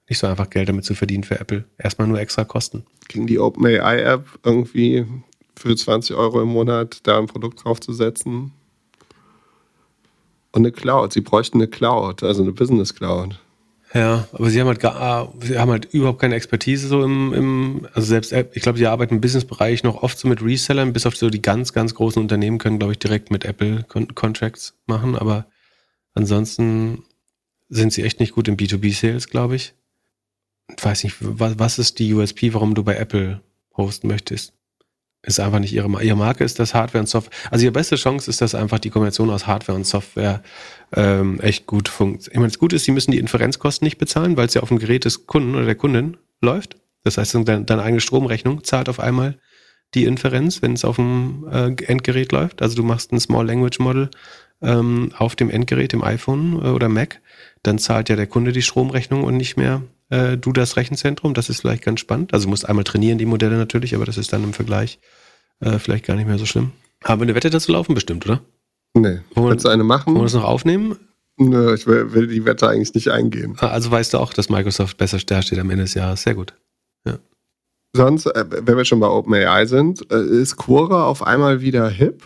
[0.09, 1.65] Nicht so einfach Geld damit zu verdienen für Apple.
[1.79, 2.85] Erstmal nur extra Kosten.
[3.09, 5.05] Ging die OpenAI-App irgendwie
[5.57, 8.53] für 20 Euro im Monat da ein Produkt draufzusetzen?
[10.53, 11.13] Und eine Cloud.
[11.13, 13.39] Sie bräuchten eine Cloud, also eine Business Cloud.
[13.95, 17.89] Ja, aber sie haben halt gar, sie haben halt überhaupt keine Expertise so im, im
[17.95, 21.17] also selbst, ich glaube, sie arbeiten im Businessbereich noch oft so mit Resellern, bis auf
[21.17, 25.17] so die ganz, ganz großen Unternehmen können, glaube ich, direkt mit Apple Con Contracts machen,
[25.17, 25.47] aber
[26.15, 27.05] ansonsten
[27.69, 29.75] sind sie echt nicht gut im B2B-Sales, glaube ich.
[30.75, 33.41] Ich weiß nicht, was, was ist die USP, warum du bei Apple
[33.77, 34.57] hosten möchtest?
[35.27, 36.07] ist einfach nicht ihre Marke.
[36.07, 37.37] Ihre Marke ist das Hardware und Software.
[37.51, 40.43] Also ihre beste Chance ist, dass einfach die Kombination aus Hardware und Software
[40.95, 42.33] ähm, echt gut funktioniert.
[42.33, 44.69] Ich meine, das Gute ist, sie müssen die Inferenzkosten nicht bezahlen, weil es ja auf
[44.69, 46.77] dem Gerät des Kunden oder der Kundin läuft.
[47.03, 49.39] Das heißt, deine, deine eigene Stromrechnung zahlt auf einmal
[49.95, 52.63] die Inferenz, wenn es auf dem äh, Endgerät läuft.
[52.63, 54.11] Also du machst ein Small Language Model
[54.63, 57.21] ähm, auf dem Endgerät, dem iPhone äh, oder Mac,
[57.63, 61.35] dann zahlt ja der Kunde die Stromrechnung und nicht mehr äh, du das Rechenzentrum.
[61.35, 62.33] Das ist vielleicht ganz spannend.
[62.33, 64.99] Also du musst einmal trainieren, die Modelle natürlich, aber das ist dann im Vergleich
[65.61, 66.73] äh, vielleicht gar nicht mehr so schlimm.
[67.05, 68.41] Haben wir eine Wette dazu laufen, bestimmt, oder?
[68.95, 69.21] Nee.
[69.35, 70.15] Wollen Willst du eine machen?
[70.15, 70.97] Wollen wir das noch aufnehmen?
[71.39, 73.57] Nö, ich will, will, die Wette eigentlich nicht eingehen.
[73.61, 76.23] Ah, also weißt du auch, dass Microsoft besser steht am Ende des Jahres.
[76.23, 76.55] Sehr gut.
[77.05, 77.19] Ja.
[77.93, 82.23] Sonst, äh, wenn wir schon bei OpenAI sind, äh, ist Quora auf einmal wieder hip?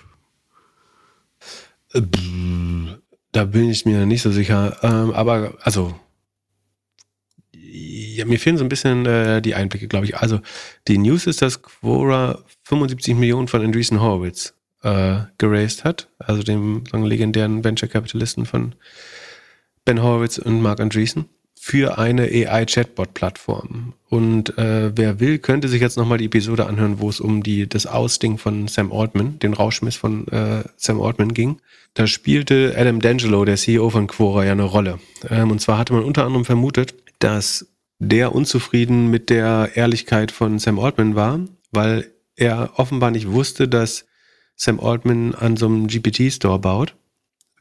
[1.92, 2.02] Äh,
[3.32, 4.76] da bin ich mir nicht so sicher.
[4.82, 5.94] Ähm, aber, also,
[8.20, 10.16] ja, mir fehlen so ein bisschen äh, die Einblicke, glaube ich.
[10.16, 10.40] Also,
[10.88, 16.85] die News ist, dass Quora 75 Millionen von Andreessen Horowitz äh, geraced hat, also dem
[16.92, 18.74] legendären Venture-Kapitalisten von
[19.85, 21.26] Ben Horowitz und Mark Andreessen,
[21.62, 23.92] für eine AI-Chatbot-Plattform.
[24.09, 27.68] Und äh, wer will, könnte sich jetzt nochmal die Episode anhören, wo es um die,
[27.68, 31.61] das Ausding von Sam Altman, den Rauschmiss von äh, Sam Altman ging.
[31.92, 35.00] Da spielte Adam D'Angelo, der CEO von Quora, ja eine Rolle.
[35.28, 37.66] Ähm, und zwar hatte man unter anderem vermutet, dass
[38.00, 44.06] der unzufrieden mit der Ehrlichkeit von Sam Altman war, weil er offenbar nicht wusste, dass
[44.56, 46.96] Sam Altman an so einem GPT-Store baut,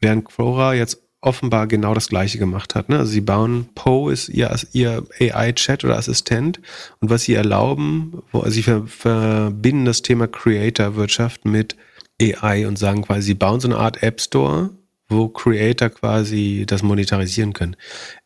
[0.01, 2.87] während Quora jetzt offenbar genau das gleiche gemacht hat.
[2.87, 2.99] Ne?
[2.99, 6.61] Also sie bauen, Poe ist ihr, ihr AI-Chat oder Assistent
[7.01, 11.75] und was sie erlauben, wo, sie ver, verbinden das Thema Creator-Wirtschaft mit
[12.21, 14.69] AI und sagen quasi, sie bauen so eine Art App Store,
[15.09, 17.75] wo Creator quasi das monetarisieren können.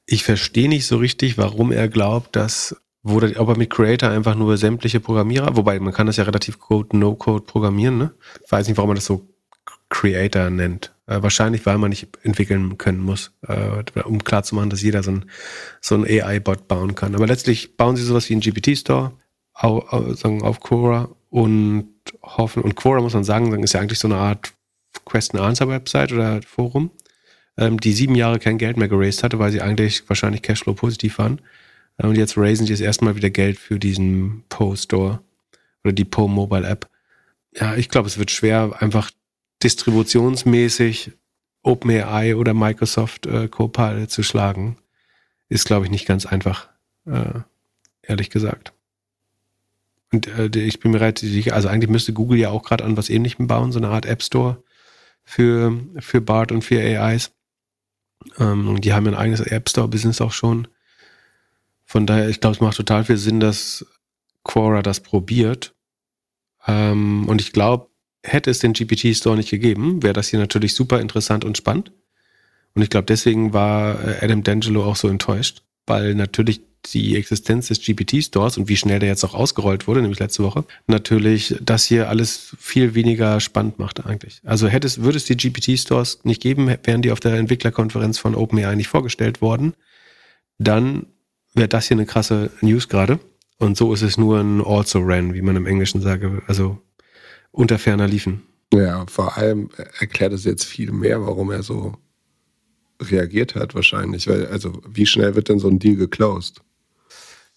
[0.06, 4.10] Ich verstehe nicht so richtig, warum er glaubt, dass wo der, ob er mit Creator
[4.10, 8.14] einfach nur sämtliche Programmierer, wobei man kann das ja relativ Code, No-Code programmieren, ne?
[8.46, 9.28] Ich weiß nicht, warum man das so
[9.90, 10.94] Creator nennt.
[11.06, 15.26] Äh, wahrscheinlich, weil man nicht entwickeln können muss, äh, um klarzumachen, dass jeder so ein,
[15.82, 17.14] so ein AI-Bot bauen kann.
[17.14, 19.12] Aber letztlich bauen sie sowas wie einen GPT-Store
[19.54, 21.90] auf, auf, auf Quora und
[22.22, 24.54] hoffen, und Quora muss man sagen, ist ja eigentlich so eine Art
[25.06, 26.90] Question-Answer-Website oder Forum,
[27.58, 31.18] ähm, die sieben Jahre kein Geld mehr geraced hatte, weil sie eigentlich wahrscheinlich Cashflow positiv
[31.18, 31.42] waren.
[31.98, 35.22] Äh, und jetzt raisen sie jetzt erstmal wieder Geld für diesen Poe-Store
[35.84, 36.90] oder die Poe Mobile App.
[37.56, 39.12] Ja, ich glaube, es wird schwer, einfach
[39.62, 41.12] distributionsmäßig
[41.62, 44.78] OpenAI oder Microsoft äh, Copilot zu schlagen.
[45.50, 46.70] Ist, glaube ich, nicht ganz einfach,
[47.06, 47.42] äh,
[48.02, 48.74] ehrlich gesagt.
[50.12, 52.98] Und äh, ich bin mir relativ sicher, also eigentlich müsste Google ja auch gerade an
[52.98, 54.64] was ähnlichem bauen, so eine Art App Store
[55.24, 57.32] für, für BART und für AIs.
[58.40, 60.68] Ähm, die haben ja ein eigenes App Store-Business auch schon.
[61.86, 63.86] Von daher, ich glaube, es macht total viel Sinn, dass
[64.44, 65.74] Quora das probiert.
[66.68, 67.88] Ähm, und ich glaube,
[68.24, 71.92] hätte es den GPT-Store nicht gegeben, wäre das hier natürlich super interessant und spannend.
[72.74, 77.68] Und ich glaube, deswegen war äh, Adam D'Angelo auch so enttäuscht, weil natürlich die Existenz
[77.68, 81.86] des GPT-Stores und wie schnell der jetzt auch ausgerollt wurde, nämlich letzte Woche, natürlich das
[81.86, 84.42] hier alles viel weniger spannend macht eigentlich.
[84.44, 88.36] Also hätte es, würde es die GPT-Stores nicht geben, wären die auf der Entwicklerkonferenz von
[88.36, 89.74] OpenAI nicht vorgestellt worden,
[90.58, 91.06] dann
[91.54, 93.20] wäre das hier eine krasse News gerade.
[93.58, 96.80] Und so ist es nur ein also ran, wie man im Englischen sage, also
[97.52, 98.44] unter ferner liefen.
[98.74, 99.70] Ja, vor allem
[100.00, 101.96] erklärt es jetzt viel mehr, warum er so
[103.02, 106.62] reagiert hat wahrscheinlich, weil also wie schnell wird denn so ein Deal geclosed?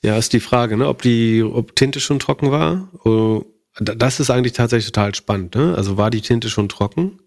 [0.07, 2.93] Ja, ist die Frage, ne, ob die, ob Tinte schon trocken war.
[3.05, 5.57] Oh, das ist eigentlich tatsächlich total spannend.
[5.57, 5.75] Ne?
[5.75, 7.19] Also war die Tinte schon trocken?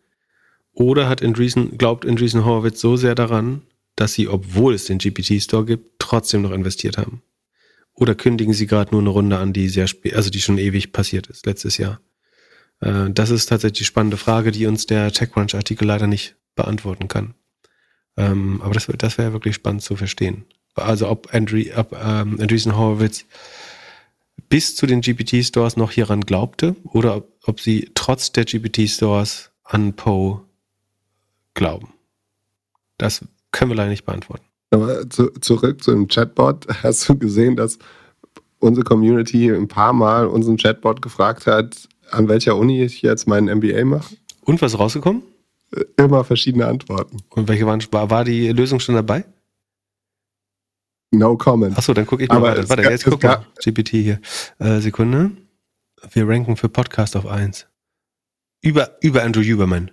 [0.71, 3.63] Oder hat Andreessen, glaubt Andreessen Horowitz so sehr daran,
[3.97, 7.21] dass sie, obwohl es den GPT-Store gibt, trotzdem noch investiert haben?
[7.95, 10.93] Oder kündigen sie gerade nur eine Runde an, die sehr spät, also die schon ewig
[10.93, 11.99] passiert ist, letztes Jahr?
[12.79, 17.33] Äh, das ist tatsächlich die spannende Frage, die uns der TechCrunch-Artikel leider nicht beantworten kann.
[18.15, 20.45] Ähm, aber das, das wäre wirklich spannend zu verstehen.
[20.79, 23.25] Also ob, Andrew, ob ähm, Andreessen Horowitz
[24.49, 29.93] bis zu den GPT-Stores noch hieran glaubte oder ob, ob sie trotz der GPT-Stores an
[29.93, 30.41] Poe
[31.53, 31.93] glauben.
[32.97, 34.45] Das können wir leider nicht beantworten.
[34.71, 36.67] Aber zu, zurück zu dem Chatbot.
[36.83, 37.79] Hast du gesehen, dass
[38.59, 43.57] unsere Community ein paar Mal unseren Chatbot gefragt hat, an welcher Uni ich jetzt meinen
[43.57, 44.15] MBA mache?
[44.41, 45.23] Und was rausgekommen?
[45.75, 47.17] Äh, immer verschiedene Antworten.
[47.29, 49.25] Und welche waren, war, war die Lösung schon dabei?
[51.11, 51.77] No comment.
[51.77, 52.69] Achso, dann gucke ich mal Aber weiter.
[52.69, 53.45] Warte, jetzt guck mal.
[53.63, 54.21] GPT hier.
[54.59, 55.31] Äh, Sekunde.
[56.11, 57.67] Wir ranken für Podcast auf 1.
[58.61, 59.91] Über, über Andrew Huberman.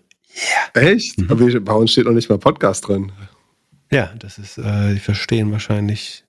[0.75, 0.89] Yeah.
[0.89, 1.19] Echt?
[1.19, 1.31] Mhm.
[1.31, 3.13] Aber bei uns steht noch nicht mal Podcast drin.
[3.91, 6.25] Ja, das ist, äh, die verstehen wahrscheinlich.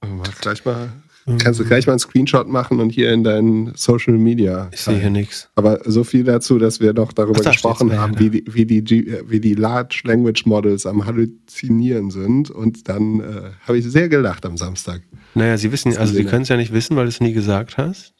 [0.00, 0.92] Mal gleich mal,
[1.26, 1.38] mhm.
[1.38, 4.68] kannst du gleich mal einen Screenshot machen und hier in deinen Social Media.
[4.72, 5.48] Ich sehe hier nichts.
[5.54, 9.18] Aber so viel dazu, dass wir noch darüber Ach, gesprochen haben, wie, die, wie, die,
[9.26, 12.50] wie die Large Language Models am Halluzinieren sind.
[12.50, 15.02] Und dann äh, habe ich sehr gelacht am Samstag.
[15.34, 17.76] Naja, sie wissen, also sie können es ja nicht wissen, weil du es nie gesagt
[17.76, 18.14] hast.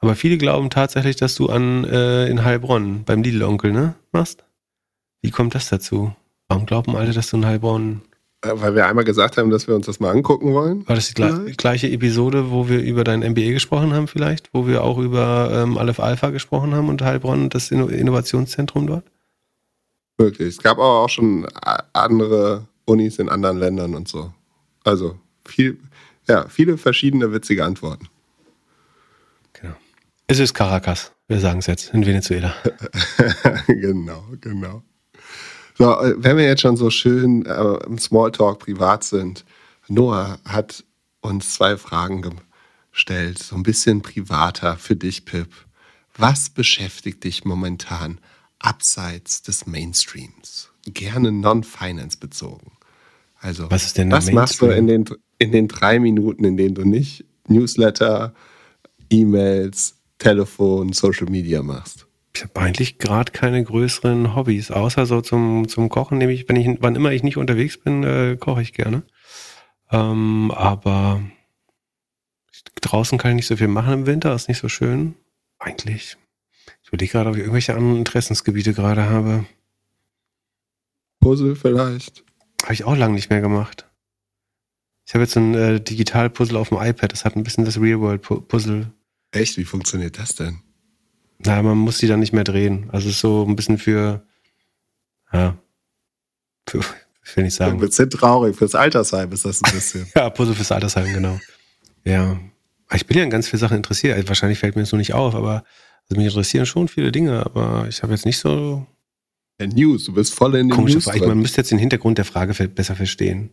[0.00, 4.44] Aber viele glauben tatsächlich, dass du an äh, in Heilbronn beim Lidl-Onkel, ne, machst.
[5.22, 6.14] Wie kommt das dazu?
[6.48, 8.02] Warum glauben alle, dass du in Heilbronn.
[8.42, 10.86] Äh, weil wir einmal gesagt haben, dass wir uns das mal angucken wollen.
[10.88, 14.50] War das die gle gleiche Episode, wo wir über dein MBA gesprochen haben, vielleicht?
[14.52, 19.04] Wo wir auch über ähm, Aleph Alpha gesprochen haben und Heilbronn das Inno Innovationszentrum dort?
[20.18, 20.48] Wirklich.
[20.48, 21.46] Es gab aber auch schon
[21.92, 24.32] andere Unis in anderen Ländern und so.
[24.84, 25.78] Also viel,
[26.28, 28.08] ja, viele verschiedene witzige Antworten.
[29.52, 29.74] Genau.
[30.28, 31.12] Es ist Caracas.
[31.26, 32.54] Wir sagen es jetzt in Venezuela.
[33.66, 34.82] genau, genau.
[35.78, 39.44] So, äh, wenn wir jetzt schon so schön äh, im Smalltalk privat sind,
[39.86, 40.84] Noah hat
[41.20, 42.24] uns zwei Fragen
[42.90, 45.48] gestellt, so ein bisschen privater für dich, Pip.
[46.16, 48.18] Was beschäftigt dich momentan
[48.58, 50.70] abseits des Mainstreams?
[50.84, 52.72] Gerne non-finance bezogen.
[53.40, 55.04] Also, was, was machst du in den,
[55.38, 58.34] in den drei Minuten, in denen du nicht Newsletter,
[59.10, 62.07] E-Mails, Telefon, Social Media machst?
[62.38, 66.68] Ich habe eigentlich gerade keine größeren Hobbys, außer so zum, zum Kochen, nämlich wenn ich,
[66.80, 69.02] wann immer ich nicht unterwegs bin, äh, koche ich gerne.
[69.90, 71.20] Ähm, aber
[72.80, 75.16] draußen kann ich nicht so viel machen im Winter, ist nicht so schön.
[75.58, 76.16] Eigentlich.
[76.80, 79.44] Ich überlege gerade, ob ich irgendwelche anderen Interessensgebiete gerade habe.
[81.18, 82.22] Puzzle vielleicht.
[82.62, 83.88] Habe ich auch lange nicht mehr gemacht.
[85.06, 88.92] Ich habe jetzt ein äh, Digital-Puzzle auf dem iPad, das hat ein bisschen das Real-World-Puzzle
[89.32, 89.56] Echt?
[89.56, 90.62] Wie funktioniert das denn?
[91.38, 92.88] Na, man muss die dann nicht mehr drehen.
[92.90, 94.26] Also ist so ein bisschen für,
[95.32, 95.56] ja,
[96.68, 96.80] für,
[97.24, 97.72] Ich will nicht sagen.
[97.72, 98.56] Ein bisschen traurig.
[98.56, 100.06] Fürs Altersheim ist das ein bisschen.
[100.16, 101.38] ja, Puzzle fürs Altersheim, genau.
[102.04, 102.38] Ja.
[102.94, 104.16] Ich bin ja in ganz viele Sachen interessiert.
[104.16, 105.64] Also wahrscheinlich fällt mir das noch nicht auf, aber
[106.08, 108.86] also mich interessieren schon viele Dinge, aber ich habe jetzt nicht so.
[109.60, 111.04] Ja, News, du bist voll in den News.
[111.04, 111.26] Frage.
[111.26, 113.50] Man müsste jetzt den Hintergrund der Frage besser verstehen.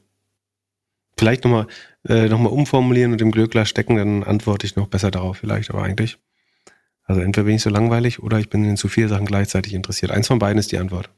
[1.18, 1.68] Vielleicht nochmal
[2.08, 5.84] äh, noch umformulieren und im Glöckler stecken, dann antworte ich noch besser darauf, vielleicht, aber
[5.84, 6.18] eigentlich.
[7.06, 10.12] Also entweder bin ich so langweilig oder ich bin in zu vielen Sachen gleichzeitig interessiert.
[10.12, 11.10] Eins von beiden ist die Antwort.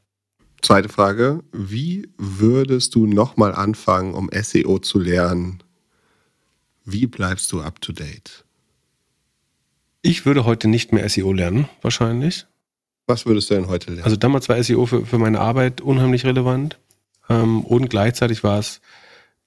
[0.60, 1.42] Zweite Frage.
[1.52, 5.62] Wie würdest du nochmal anfangen, um SEO zu lernen?
[6.84, 8.44] Wie bleibst du up to date?
[10.02, 12.46] Ich würde heute nicht mehr SEO lernen, wahrscheinlich.
[13.06, 14.04] Was würdest du denn heute lernen?
[14.04, 16.78] Also damals war SEO für, für meine Arbeit unheimlich relevant.
[17.28, 18.80] Ähm, und gleichzeitig war es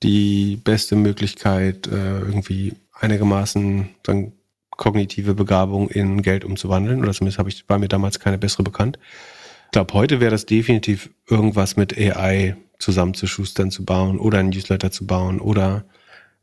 [0.03, 4.33] die beste Möglichkeit, äh, irgendwie einigermaßen dann
[4.71, 7.01] kognitive Begabung in Geld umzuwandeln.
[7.01, 8.97] Oder zumindest ich, war mir damals keine bessere bekannt.
[9.65, 14.91] Ich glaube, heute wäre das definitiv irgendwas mit AI zusammenzuschustern, zu bauen oder ein Newsletter
[14.91, 15.85] zu bauen oder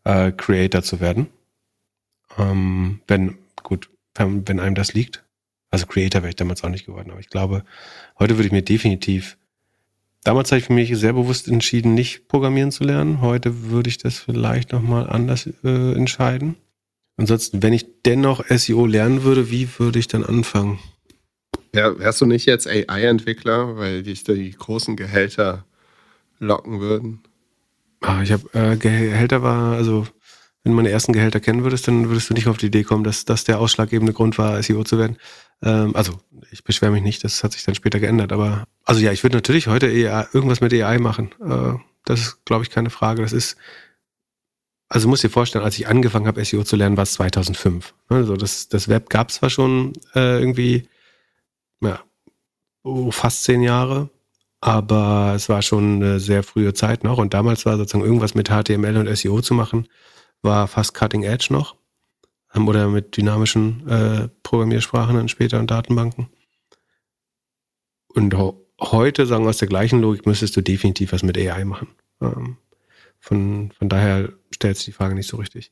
[0.05, 1.27] äh, Creator zu werden.
[2.39, 5.25] Ähm, wenn, gut, wenn, wenn einem das liegt.
[5.71, 7.65] Also Creator wäre ich damals auch nicht geworden, aber ich glaube,
[8.19, 9.37] heute würde ich mir definitiv,
[10.25, 13.21] damals habe ich für mich sehr bewusst entschieden, nicht programmieren zu lernen.
[13.21, 16.57] Heute würde ich das vielleicht nochmal anders äh, entscheiden.
[17.19, 20.79] Ansonsten, wenn ich dennoch SEO lernen würde, wie würde ich dann anfangen?
[21.75, 25.67] Ja, wärst du nicht jetzt AI-Entwickler, weil dich die großen Gehälter
[26.39, 27.21] locken würden?
[28.01, 30.07] Ah, ich habe äh, Gehälter war, also
[30.63, 33.03] wenn du meine ersten Gehälter kennen würdest, dann würdest du nicht auf die Idee kommen,
[33.03, 35.17] dass das der ausschlaggebende Grund war, SEO zu werden.
[35.63, 36.21] Ähm, also
[36.53, 38.33] ich beschwere mich nicht, das hat sich dann später geändert.
[38.33, 41.31] Aber also ja, ich würde natürlich heute AI, irgendwas mit AI machen.
[41.45, 43.23] Äh, das ist, glaube ich, keine Frage.
[43.23, 43.57] Das ist,
[44.89, 47.95] also du musst dir vorstellen, als ich angefangen habe, SEO zu lernen, war es 2005.
[48.09, 50.89] Also das, das Web gab es zwar schon äh, irgendwie
[51.81, 52.01] ja,
[52.83, 54.09] oh, fast zehn Jahre,
[54.61, 58.49] aber es war schon eine sehr frühe Zeit noch und damals war sozusagen irgendwas mit
[58.49, 59.89] HTML und SEO zu machen,
[60.43, 61.77] war fast Cutting Edge noch
[62.57, 66.29] oder mit dynamischen äh, Programmiersprachen dann später und Datenbanken.
[68.09, 68.35] Und
[68.81, 71.89] heute, sagen wir aus der gleichen Logik, müsstest du definitiv was mit AI machen.
[72.21, 72.57] Ähm,
[73.21, 75.71] von, von daher stellt sich die Frage nicht so richtig.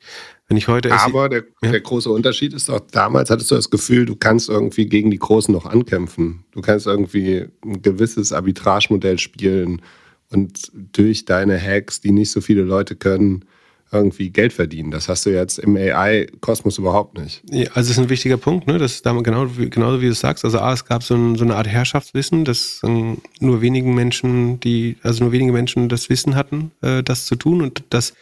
[0.48, 1.70] Wenn ich heute Aber der, ja?
[1.70, 5.18] der große Unterschied ist doch, damals hattest du das Gefühl, du kannst irgendwie gegen die
[5.18, 6.44] Großen noch ankämpfen.
[6.52, 9.82] Du kannst irgendwie ein gewisses Arbitragemodell spielen
[10.30, 13.44] und durch deine Hacks, die nicht so viele Leute können,
[13.92, 14.90] irgendwie Geld verdienen.
[14.90, 17.42] Das hast du jetzt im AI-Kosmos überhaupt nicht.
[17.50, 18.78] Ja, also das ist ein wichtiger Punkt, ne?
[18.78, 20.44] Das genau, genauso wie du sagst.
[20.44, 24.58] Also A, es gab so, ein, so eine Art Herrschaftswissen, dass ähm, nur wenigen Menschen,
[24.60, 28.14] die, also nur wenige Menschen das Wissen hatten, äh, das zu tun und das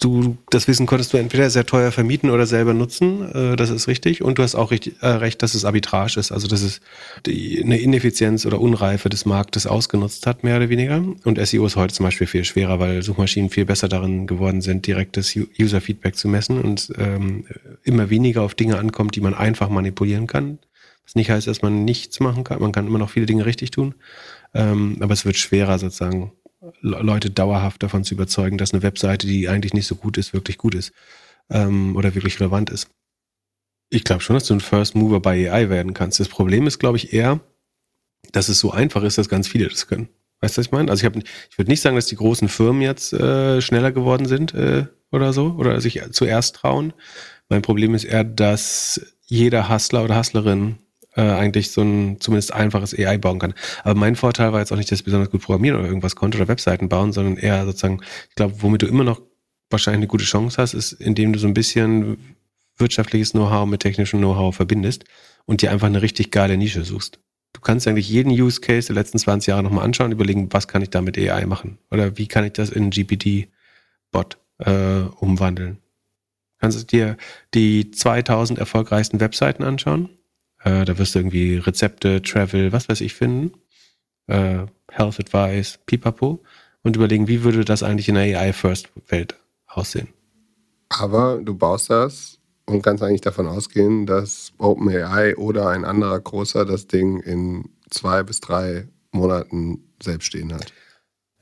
[0.00, 3.88] du das Wissen konntest du entweder sehr teuer vermieten oder selber nutzen, äh, das ist
[3.88, 4.22] richtig.
[4.22, 6.80] Und du hast auch richtig, äh, recht, dass es Arbitrage ist, also dass es
[7.26, 11.02] die, eine Ineffizienz oder Unreife des Marktes ausgenutzt hat, mehr oder weniger.
[11.24, 14.86] Und SEO ist heute zum Beispiel viel schwerer, weil Suchmaschinen viel besser darin geworden sind,
[14.86, 17.44] direktes User-Feedback zu messen und ähm,
[17.84, 20.58] immer weniger auf Dinge ankommt, die man einfach manipulieren kann.
[21.04, 22.60] Was nicht heißt, dass man nichts machen kann.
[22.60, 23.94] Man kann immer noch viele Dinge richtig tun.
[24.54, 26.32] Ähm, aber es wird schwerer sozusagen
[26.80, 30.58] Leute dauerhaft davon zu überzeugen, dass eine Webseite, die eigentlich nicht so gut ist, wirklich
[30.58, 30.92] gut ist
[31.50, 32.88] ähm, oder wirklich relevant ist.
[33.90, 36.20] Ich glaube schon, dass du ein First Mover bei AI werden kannst.
[36.20, 37.40] Das Problem ist, glaube ich, eher,
[38.32, 40.08] dass es so einfach ist, dass ganz viele das können.
[40.40, 40.90] Weißt du, was ich meine?
[40.90, 44.26] Also ich, hab, ich würde nicht sagen, dass die großen Firmen jetzt äh, schneller geworden
[44.26, 46.92] sind äh, oder so oder sich zuerst trauen.
[47.48, 50.78] Mein Problem ist eher, dass jeder Hustler oder Hustlerin
[51.18, 53.52] äh, eigentlich so ein zumindest einfaches AI bauen kann.
[53.82, 56.38] Aber mein Vorteil war jetzt auch nicht, dass ich besonders gut programmieren oder irgendwas konnte
[56.38, 59.20] oder Webseiten bauen, sondern eher sozusagen, ich glaube, womit du immer noch
[59.68, 62.36] wahrscheinlich eine gute Chance hast, ist, indem du so ein bisschen
[62.76, 65.04] wirtschaftliches Know-how mit technischem Know-how verbindest
[65.44, 67.18] und dir einfach eine richtig geile Nische suchst.
[67.52, 70.82] Du kannst eigentlich jeden Use Case der letzten 20 Jahre nochmal anschauen, überlegen, was kann
[70.82, 71.78] ich da mit AI machen?
[71.90, 75.78] Oder wie kann ich das in GPT-Bot äh, umwandeln?
[76.60, 77.16] Kannst du dir
[77.54, 80.10] die 2000 erfolgreichsten Webseiten anschauen
[80.64, 83.52] äh, da wirst du irgendwie Rezepte, Travel, was weiß ich finden,
[84.26, 86.42] äh, Health Advice, Pipapo
[86.82, 90.08] und überlegen, wie würde das eigentlich in der AI-First-Welt aussehen.
[90.88, 96.64] Aber du baust das und kannst eigentlich davon ausgehen, dass OpenAI oder ein anderer großer
[96.64, 100.72] das Ding in zwei bis drei Monaten selbst stehen hat.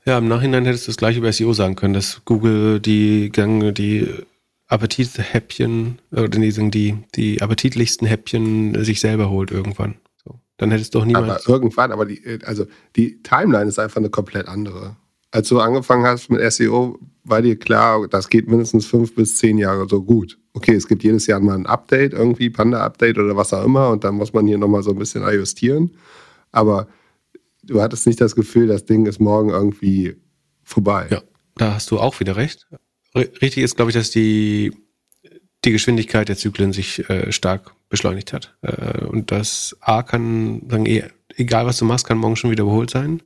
[0.05, 3.73] Ja, im Nachhinein hättest du das gleich über SEO sagen können, dass Google die Gang,
[3.75, 4.07] die
[4.67, 9.95] Appetithäppchen oder die, die, die appetitlichsten Häppchen sich selber holt irgendwann.
[10.23, 10.39] So.
[10.57, 11.45] Dann hättest du doch niemals.
[11.45, 12.65] Aber irgendwann, aber die, also
[12.95, 14.97] die Timeline ist einfach eine komplett andere.
[15.31, 19.57] Als du angefangen hast mit SEO, war dir klar, das geht mindestens fünf bis zehn
[19.57, 20.37] Jahre so gut.
[20.53, 24.03] Okay, es gibt jedes Jahr mal ein Update, irgendwie Panda-Update oder was auch immer, und
[24.03, 25.91] dann muss man hier nochmal so ein bisschen ajustieren.
[26.51, 26.87] Aber
[27.63, 30.15] du hattest nicht das Gefühl, das Ding ist morgen irgendwie
[30.63, 31.07] vorbei.
[31.09, 31.21] Ja,
[31.55, 32.67] da hast du auch wieder recht.
[33.17, 34.73] Richtig ist, glaube ich, dass die,
[35.65, 38.55] die Geschwindigkeit der Zyklen sich äh, stark beschleunigt hat.
[38.61, 41.03] Äh, und das A kann, sagen, eh,
[41.35, 43.21] egal was du machst, kann morgen schon wiederholt sein.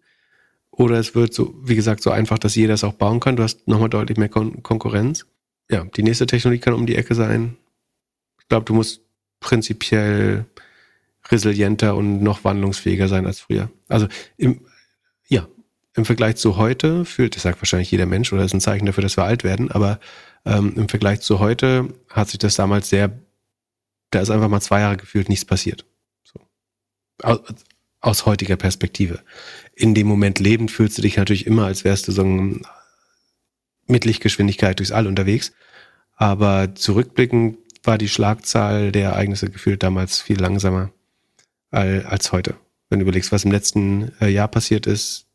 [0.71, 3.35] Oder es wird so, wie gesagt, so einfach, dass jeder es auch bauen kann.
[3.35, 5.25] Du hast nochmal deutlich mehr Kon Konkurrenz.
[5.69, 7.57] Ja, die nächste Technologie kann um die Ecke sein.
[8.39, 9.01] Ich glaube, du musst
[9.39, 10.45] prinzipiell
[11.29, 13.69] resilienter und noch wandlungsfähiger sein als früher.
[13.87, 14.61] Also im,
[15.93, 19.03] im Vergleich zu heute fühlt, das sagt wahrscheinlich jeder Mensch oder ist ein Zeichen dafür,
[19.03, 19.99] dass wir alt werden, aber
[20.45, 23.19] ähm, im Vergleich zu heute hat sich das damals sehr,
[24.09, 25.85] da ist einfach mal zwei Jahre gefühlt nichts passiert.
[26.23, 26.39] So.
[27.21, 27.39] Aus,
[27.99, 29.19] aus heutiger Perspektive.
[29.75, 32.61] In dem Moment lebend fühlst du dich natürlich immer, als wärst du so ein
[33.87, 35.51] Mittellichtgeschwindigkeit durchs All unterwegs.
[36.15, 40.91] Aber zurückblickend war die Schlagzahl der Ereignisse gefühlt damals viel langsamer
[41.71, 42.55] als heute.
[42.89, 45.27] Wenn du überlegst, was im letzten äh, Jahr passiert ist,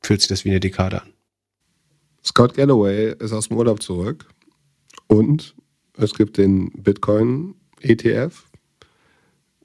[0.00, 1.12] fühlt sich das wie eine Dekade an.
[2.24, 4.28] Scott Galloway ist aus dem Urlaub zurück
[5.06, 5.54] und
[5.96, 8.44] es gibt den Bitcoin ETF.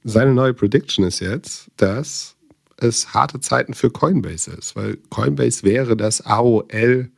[0.04, 2.36] Seine neue Prediction ist jetzt, dass
[2.78, 7.12] es harte Zeiten für Coinbase ist, weil Coinbase wäre das AOL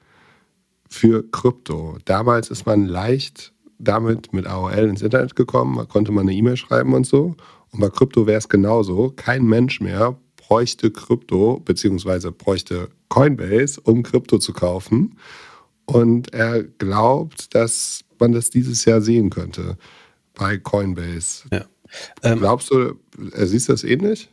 [0.89, 1.97] für Krypto.
[2.05, 6.57] Damals ist man leicht damit mit AOL ins Internet gekommen, da konnte man eine E-Mail
[6.57, 7.35] schreiben und so.
[7.71, 9.11] Und bei Krypto wäre es genauso.
[9.15, 10.17] Kein Mensch mehr
[10.47, 15.17] bräuchte Krypto, beziehungsweise bräuchte Coinbase, um Krypto zu kaufen.
[15.85, 19.77] Und er glaubt, dass man das dieses Jahr sehen könnte
[20.33, 21.43] bei Coinbase.
[21.51, 21.65] Ja.
[22.23, 22.95] Ähm, Glaubst du,
[23.31, 24.29] er sieht das ähnlich?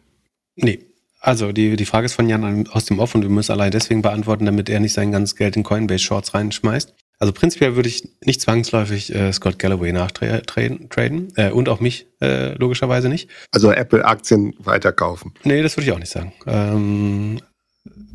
[0.56, 0.80] Nee.
[1.20, 4.02] Also die, die Frage ist von Jan aus dem Off und wir müssen allein deswegen
[4.02, 6.92] beantworten, damit er nicht sein ganzes Geld in Coinbase Shorts reinschmeißt.
[7.22, 12.54] Also prinzipiell würde ich nicht zwangsläufig äh, Scott Galloway nachtraden äh, und auch mich äh,
[12.54, 13.30] logischerweise nicht.
[13.52, 15.32] Also Apple-Aktien weiterkaufen?
[15.44, 16.32] Nee, das würde ich auch nicht sagen.
[16.48, 17.38] Ähm,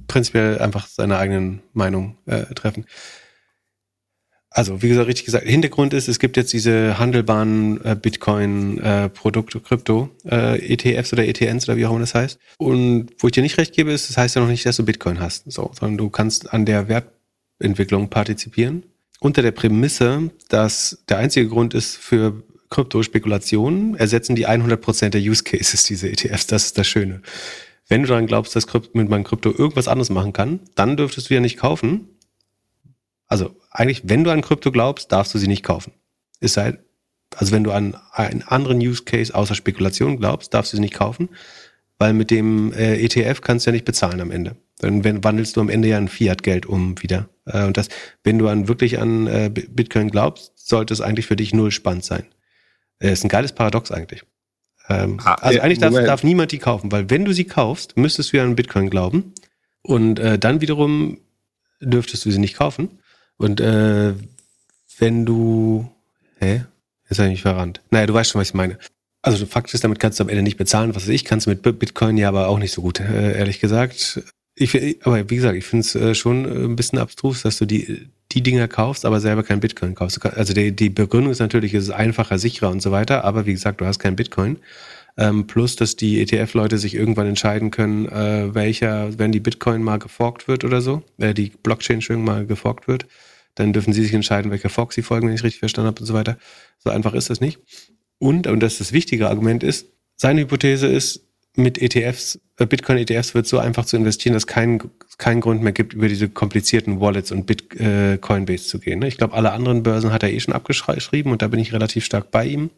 [0.10, 2.86] prinzipiell einfach seine eigenen Meinung äh, treffen.
[4.50, 9.62] Also, wie gesagt, richtig gesagt, Hintergrund ist, es gibt jetzt diese handelbaren äh, Bitcoin-Produkte, äh,
[9.62, 12.40] Krypto, äh, ETFs oder ETNs oder wie auch immer das heißt.
[12.58, 14.84] Und wo ich dir nicht recht gebe, ist, das heißt ja noch nicht, dass du
[14.84, 18.84] Bitcoin hast, so, sondern du kannst an der Wertentwicklung partizipieren
[19.20, 25.44] unter der Prämisse, dass der einzige Grund ist für Kryptospekulationen, ersetzen die 100% der Use
[25.44, 26.48] Cases diese ETFs.
[26.48, 27.22] Das ist das Schöne.
[27.88, 31.30] Wenn du daran glaubst, dass Krypto, mit meinem Krypto irgendwas anderes machen kann, dann dürftest
[31.30, 32.10] du ja nicht kaufen.
[33.28, 35.94] Also eigentlich, wenn du an Krypto glaubst, darfst du sie nicht kaufen.
[36.40, 36.78] Es sei,
[37.36, 40.94] also wenn du an einen anderen Use Case außer Spekulation glaubst, darfst du sie nicht
[40.94, 41.30] kaufen,
[42.00, 44.56] weil mit dem äh, ETF kannst du ja nicht bezahlen am Ende.
[44.80, 47.30] Dann wenn, wandelst du am Ende ja ein Fiat-Geld um wieder.
[47.46, 47.90] Äh, und das,
[48.24, 52.06] wenn du an wirklich an äh, Bitcoin glaubst, sollte es eigentlich für dich null spannend
[52.06, 52.26] sein.
[53.00, 54.24] Äh, ist ein geiles Paradox eigentlich.
[54.90, 58.32] Ähm, ah, also eigentlich darf, darf, niemand die kaufen, weil wenn du sie kaufst, müsstest
[58.32, 59.34] du ja an Bitcoin glauben.
[59.82, 61.18] Und äh, dann wiederum
[61.82, 63.00] dürftest du sie nicht kaufen.
[63.38, 64.14] Und äh,
[65.00, 65.90] wenn du.
[66.40, 66.66] Hä?
[67.10, 67.82] Habe ich mich verrannt.
[67.90, 68.78] Naja, du weißt schon, was ich meine.
[69.28, 71.50] Also Fakt ist, damit kannst du am Ende nicht bezahlen, was weiß ich, kannst du
[71.50, 74.22] mit Bitcoin ja aber auch nicht so gut, äh, ehrlich gesagt.
[74.56, 77.66] Ich, aber wie gesagt, ich finde es äh, schon äh, ein bisschen abstrus, dass du
[77.66, 80.26] die, die Dinger kaufst, aber selber kein Bitcoin kaufst.
[80.26, 83.52] Also die, die Begründung ist natürlich, es ist einfacher, sicherer und so weiter, aber wie
[83.52, 84.60] gesagt, du hast kein Bitcoin.
[85.18, 88.06] Ähm, plus, dass die ETF-Leute sich irgendwann entscheiden können,
[88.54, 93.08] welcher, wenn die Bitcoin mal geforkt wird oder so, die Blockchain schön mal geforkt wird,
[93.56, 96.06] dann dürfen sie sich entscheiden, welcher Fork sie folgen, wenn ich richtig verstanden habe und
[96.06, 96.38] so weiter.
[96.78, 97.60] So einfach ist das nicht.
[98.20, 101.24] Und, und das das wichtige Argument ist, seine Hypothese ist,
[101.56, 104.80] mit ETFs, äh, Bitcoin-ETFs wird so einfach zu investieren, dass kein
[105.18, 109.00] keinen Grund mehr gibt, über diese komplizierten Wallets und Bitcoin äh, zu gehen.
[109.00, 109.08] Ne?
[109.08, 112.06] Ich glaube, alle anderen Börsen hat er eh schon abgeschrieben und da bin ich relativ
[112.06, 112.70] stark bei ihm.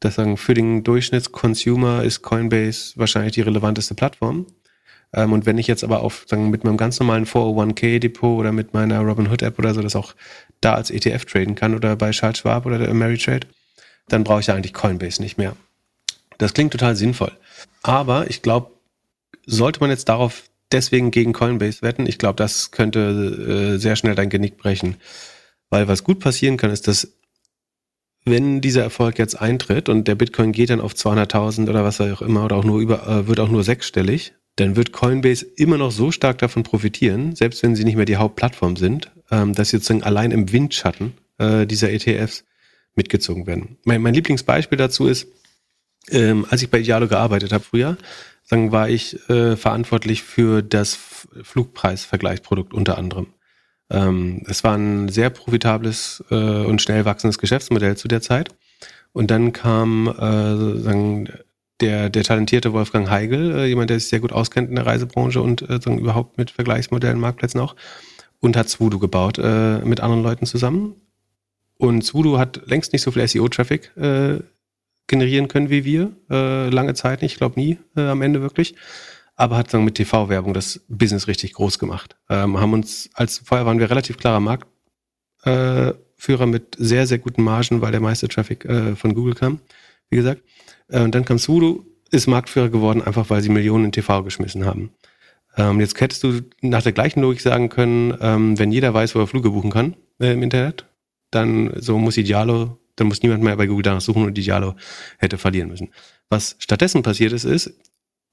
[0.00, 4.46] Das sagen, für den Durchschnittsconsumer ist Coinbase wahrscheinlich die relevanteste Plattform.
[5.14, 8.74] Ähm, und wenn ich jetzt aber auf, sagen, mit meinem ganz normalen 401k-Depot oder mit
[8.74, 10.14] meiner Robinhood-App oder so das auch
[10.60, 13.46] da als ETF traden kann oder bei Charles Schwab oder der Ameritrade,
[14.08, 15.56] dann brauche ich ja eigentlich Coinbase nicht mehr.
[16.38, 17.32] Das klingt total sinnvoll.
[17.82, 18.72] Aber ich glaube,
[19.46, 24.14] sollte man jetzt darauf deswegen gegen Coinbase wetten, ich glaube, das könnte äh, sehr schnell
[24.14, 24.96] dein Genick brechen.
[25.70, 27.12] Weil was gut passieren kann, ist, dass
[28.24, 32.22] wenn dieser Erfolg jetzt eintritt und der Bitcoin geht dann auf 200.000 oder was auch
[32.22, 35.90] immer oder auch nur über, äh, wird auch nur sechsstellig, dann wird Coinbase immer noch
[35.90, 39.78] so stark davon profitieren, selbst wenn sie nicht mehr die Hauptplattform sind, ähm, dass sie
[39.78, 42.44] sozusagen allein im Windschatten äh, dieser ETFs
[42.94, 43.78] mitgezogen werden.
[43.84, 45.28] Mein, mein Lieblingsbeispiel dazu ist,
[46.10, 47.96] ähm, als ich bei Idealo gearbeitet habe früher,
[48.42, 50.98] sagen, war ich äh, verantwortlich für das
[51.42, 53.28] Flugpreisvergleichsprodukt unter anderem.
[53.90, 58.54] Ähm, es war ein sehr profitables äh, und schnell wachsendes Geschäftsmodell zu der Zeit.
[59.12, 61.28] Und dann kam äh, sagen,
[61.80, 65.42] der, der talentierte Wolfgang Heigel, äh, jemand, der sich sehr gut auskennt in der Reisebranche
[65.42, 67.76] und äh, überhaupt mit Vergleichsmodellen, Marktplätzen auch,
[68.40, 70.96] und hat Swoodoo gebaut äh, mit anderen Leuten zusammen.
[71.82, 74.38] Und Swoodoo hat längst nicht so viel SEO-Traffic äh,
[75.08, 76.12] generieren können wie wir.
[76.30, 78.76] Äh, lange Zeit nicht, ich glaube nie äh, am Ende wirklich.
[79.34, 82.14] Aber hat dann mit TV-Werbung das Business richtig groß gemacht.
[82.30, 87.80] Ähm, haben uns, als vorher waren wir relativ klarer Marktführer mit sehr, sehr guten Margen,
[87.80, 89.58] weil der meiste Traffic äh, von Google kam,
[90.08, 90.40] wie gesagt.
[90.86, 94.66] Äh, und dann kam Swoodoo, ist Marktführer geworden, einfach weil sie Millionen in TV geschmissen
[94.66, 94.92] haben.
[95.56, 99.18] Ähm, jetzt hättest du nach der gleichen Logik sagen können, ähm, wenn jeder weiß, wo
[99.18, 100.86] er Flüge buchen kann äh, im Internet,
[101.32, 104.74] dann so muss Idealo, dann muss niemand mehr bei Google danach suchen und Idealo
[105.18, 105.90] hätte verlieren müssen.
[106.28, 107.72] Was stattdessen passiert ist, ist,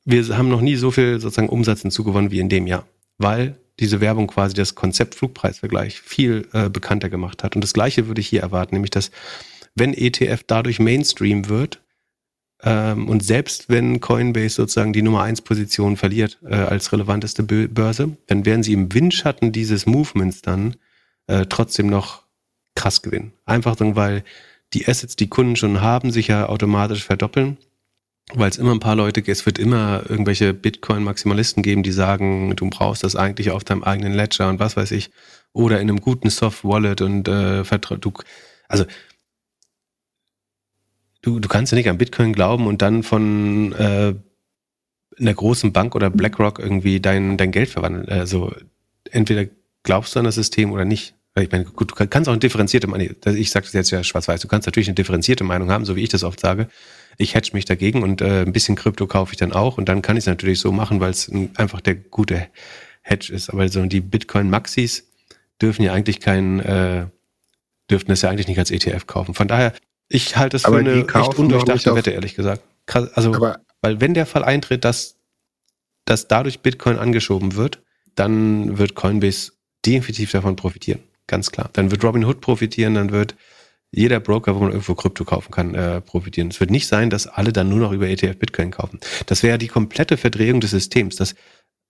[0.05, 2.87] wir haben noch nie so viel sozusagen Umsatz hinzugewonnen wie in dem Jahr,
[3.17, 7.55] weil diese Werbung quasi das Konzept Flugpreisvergleich viel äh, bekannter gemacht hat.
[7.55, 9.11] Und das Gleiche würde ich hier erwarten, nämlich dass
[9.75, 11.81] wenn ETF dadurch Mainstream wird,
[12.61, 18.17] ähm, und selbst wenn Coinbase sozusagen die Nummer 1 Position verliert äh, als relevanteste Börse,
[18.27, 20.75] dann werden sie im Windschatten dieses Movements dann
[21.27, 22.23] äh, trotzdem noch
[22.79, 23.33] krass gewinnen.
[23.45, 24.23] Einfach dann, weil
[24.73, 27.57] die Assets, die Kunden schon haben, sich ja automatisch verdoppeln.
[28.33, 32.69] Weil es immer ein paar Leute, es wird immer irgendwelche Bitcoin-Maximalisten geben, die sagen, du
[32.69, 35.09] brauchst das eigentlich auf deinem eigenen Ledger und was weiß ich.
[35.51, 38.13] Oder in einem guten Soft-Wallet und äh, du,
[38.67, 38.85] also
[41.23, 44.13] du, du kannst ja nicht an Bitcoin glauben und dann von äh,
[45.19, 48.07] einer großen Bank oder BlackRock irgendwie dein, dein Geld verwandeln.
[48.09, 48.53] Also
[49.09, 49.47] entweder
[49.81, 51.15] glaubst du an das System oder nicht.
[51.41, 54.41] Ich meine, gut, du kannst auch eine differenzierte Meinung, ich sage das jetzt ja schwarz-weiß,
[54.41, 56.67] du kannst natürlich eine differenzierte Meinung haben, so wie ich das oft sage.
[57.17, 60.01] Ich hedge mich dagegen und äh, ein bisschen Krypto kaufe ich dann auch und dann
[60.01, 62.47] kann ich es natürlich so machen, weil es einfach der gute
[63.01, 63.49] Hedge ist.
[63.49, 65.07] Aber so die Bitcoin-Maxis
[65.61, 67.07] dürfen ja eigentlich keinen, äh,
[67.89, 69.33] dürften das ja eigentlich nicht als ETF kaufen.
[69.33, 69.73] Von daher,
[70.07, 72.61] ich halte es für eine echt undurchdachte Wette, ehrlich gesagt.
[72.87, 75.15] Also, aber weil wenn der Fall eintritt, dass,
[76.05, 77.81] dass dadurch Bitcoin angeschoben wird,
[78.15, 79.51] dann wird Coinbase
[79.85, 81.01] definitiv davon profitieren.
[81.29, 81.69] Ganz klar.
[81.73, 83.35] Dann wird Robinhood profitieren, dann wird
[83.91, 86.47] jeder Broker, wo man irgendwo Krypto kaufen kann, äh, profitieren.
[86.47, 88.99] Es wird nicht sein, dass alle dann nur noch über ETF Bitcoin kaufen.
[89.27, 91.35] Das wäre die komplette Verdrehung des Systems, dass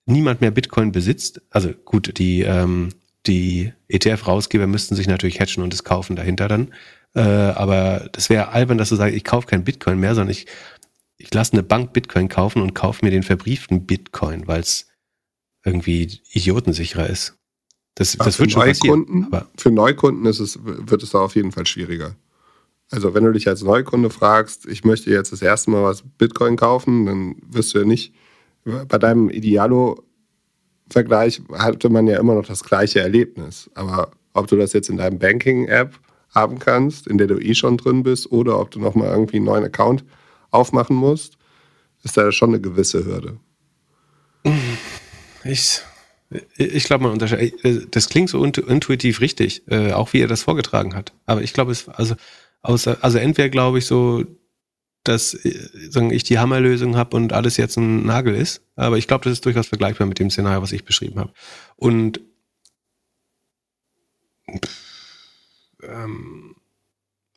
[0.05, 1.41] niemand mehr Bitcoin besitzt.
[1.51, 2.89] Also gut, die, ähm,
[3.27, 6.73] die ETF-Rausgeber müssten sich natürlich hatchen und es kaufen dahinter dann.
[7.15, 10.47] Äh, aber das wäre albern, dass du sagst, ich kaufe kein Bitcoin mehr, sondern ich,
[11.17, 14.87] ich lasse eine Bank Bitcoin kaufen und kaufe mir den verbrieften Bitcoin, weil es
[15.63, 17.38] irgendwie idiotensicherer ist.
[17.99, 19.51] Das, das wird schon Neukunden, passieren.
[19.57, 22.15] für Neukunden ist es, wird es da auf jeden Fall schwieriger.
[22.91, 26.55] Also wenn du dich als Neukunde fragst, ich möchte jetzt das erste Mal was Bitcoin
[26.55, 28.13] kaufen, dann wirst du ja nicht,
[28.63, 33.69] bei deinem Idealo-Vergleich hatte man ja immer noch das gleiche Erlebnis.
[33.73, 35.99] Aber ob du das jetzt in deinem Banking-App
[36.33, 39.45] haben kannst, in der du eh schon drin bist, oder ob du nochmal irgendwie einen
[39.45, 40.05] neuen Account
[40.51, 41.37] aufmachen musst,
[42.03, 43.39] ist da schon eine gewisse Hürde.
[45.43, 45.81] Ich,
[46.57, 47.63] ich glaube, man unterscheidet.
[47.65, 51.13] Äh, das klingt so intuitiv richtig, äh, auch wie er das vorgetragen hat.
[51.25, 52.15] Aber ich glaube, es, also,
[52.61, 54.25] außer, also entweder glaube ich so,
[55.03, 58.61] dass äh, sagen, ich die Hammerlösung habe und alles jetzt ein Nagel ist.
[58.75, 61.33] Aber ich glaube, das ist durchaus vergleichbar mit dem Szenario, was ich beschrieben habe.
[61.77, 62.21] Und
[64.63, 64.89] pff,
[65.83, 66.55] ähm,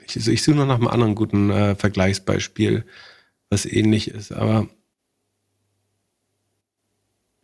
[0.05, 2.85] ich, ich suche noch nach einem anderen guten äh, Vergleichsbeispiel,
[3.51, 4.69] was ähnlich ist, aber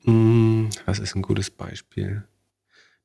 [0.04, 0.47] mh, hm,
[0.88, 2.24] was ist ein gutes Beispiel?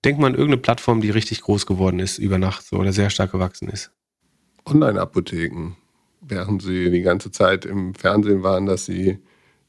[0.06, 3.10] Denk mal an irgendeine Plattform, die richtig groß geworden ist über Nacht so, oder sehr
[3.10, 3.92] stark gewachsen ist.
[4.66, 5.76] Online-Apotheken,
[6.22, 9.20] während sie die ganze Zeit im Fernsehen waren, dass sie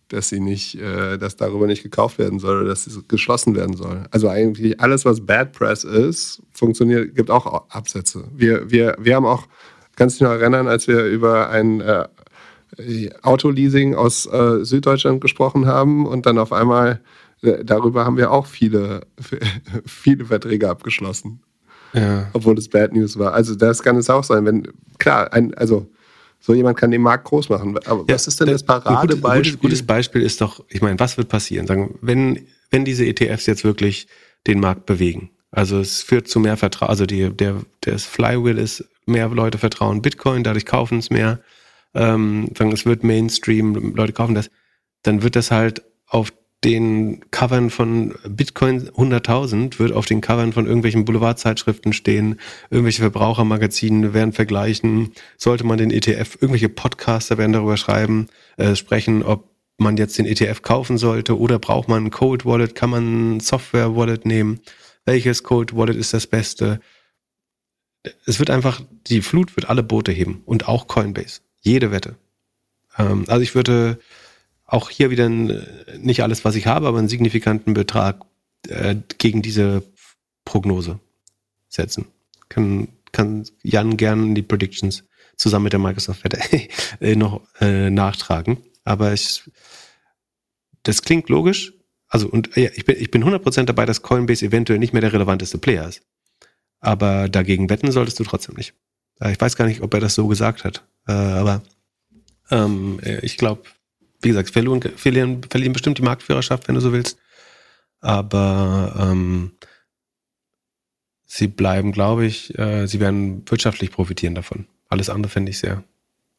[0.09, 3.75] dass sie nicht, äh, dass darüber nicht gekauft werden soll oder dass es geschlossen werden
[3.75, 4.05] soll.
[4.11, 8.29] Also eigentlich alles, was Bad Press ist, funktioniert, gibt auch Absätze.
[8.31, 9.47] Wir, wir, wir haben auch,
[9.97, 12.07] kannst du dich noch erinnern, als wir über ein äh,
[13.23, 17.01] Autoleasing aus äh, Süddeutschland gesprochen haben und dann auf einmal
[17.65, 19.07] darüber haben wir auch viele,
[19.87, 21.41] viele Verträge abgeschlossen.
[21.93, 22.29] Ja.
[22.33, 23.35] Obwohl es Bad News war.
[23.35, 24.69] Also das kann es auch sein, wenn,
[24.99, 25.89] klar, ein, also
[26.41, 27.79] so jemand kann den Markt groß machen.
[27.87, 29.55] Aber ja, was ist denn das Paradebeispiel?
[29.55, 31.67] Ein gutes, Beispiel ist doch, ich meine, was wird passieren?
[31.67, 34.09] Sagen, wenn, wenn diese ETFs jetzt wirklich
[34.47, 38.85] den Markt bewegen, also es führt zu mehr Vertrauen, also die, der, das Flywheel ist,
[39.07, 41.41] mehr Leute vertrauen Bitcoin, dadurch kaufen es mehr,
[41.95, 44.51] ähm, sagen, es wird Mainstream, Leute kaufen das,
[45.03, 46.33] dann wird das halt auf
[46.65, 52.41] den Covern von Bitcoin 100.000 wird auf den Covern von irgendwelchen Boulevardzeitschriften stehen,
[52.71, 59.23] irgendwelche Verbrauchermagazine werden vergleichen, sollte man den ETF, irgendwelche Podcaster werden darüber schreiben, äh, sprechen,
[59.23, 63.37] ob man jetzt den ETF kaufen sollte oder braucht man ein Cold Wallet, kann man
[63.37, 64.61] ein Software Wallet nehmen,
[65.05, 66.81] welches Cold Wallet ist das beste?
[68.25, 71.41] Es wird einfach, die Flut wird alle Boote heben und auch Coinbase.
[71.61, 72.17] Jede Wette.
[72.97, 73.99] Ähm, also ich würde
[74.67, 78.21] auch hier wieder nicht alles, was ich habe, aber einen signifikanten Betrag
[78.69, 79.83] äh, gegen diese
[80.45, 81.01] Prognose
[81.69, 82.07] setzen.
[82.49, 85.05] Kann, kann Jan gern die Predictions
[85.37, 86.39] zusammen mit der Microsoft-Wette
[87.01, 88.59] äh, noch äh, nachtragen.
[88.85, 89.43] Aber ich,
[90.83, 91.73] das klingt logisch.
[92.09, 95.13] Also, und ja, ich bin, ich bin 100% dabei, dass Coinbase eventuell nicht mehr der
[95.13, 96.03] relevanteste Player ist.
[96.81, 98.75] Aber dagegen wetten solltest du trotzdem nicht.
[99.21, 100.85] Äh, ich weiß gar nicht, ob er das so gesagt hat.
[101.07, 101.63] Äh, aber
[102.51, 103.63] ähm, ich glaube,
[104.25, 107.19] wie gesagt, verlieren, verlieren, verlieren bestimmt die Marktführerschaft, wenn du so willst.
[108.01, 109.53] Aber ähm,
[111.25, 114.67] sie bleiben, glaube ich, äh, sie werden wirtschaftlich profitieren davon.
[114.89, 115.85] Alles andere fände ich sehr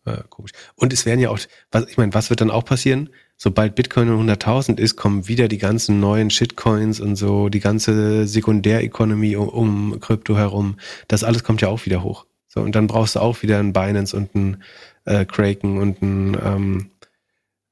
[0.06, 0.52] äh, komisch.
[0.76, 1.40] Und es werden ja auch,
[1.72, 3.10] was, ich meine, was wird dann auch passieren?
[3.38, 9.36] Sobald Bitcoin 100.000 ist, kommen wieder die ganzen neuen Shitcoins und so, die ganze Sekundäreconomy
[9.36, 10.78] um, um Krypto herum.
[11.08, 12.26] Das alles kommt ja auch wieder hoch.
[12.48, 14.64] So, und dann brauchst du auch wieder einen Binance und einen
[15.04, 16.92] äh, Kraken und einen, ähm,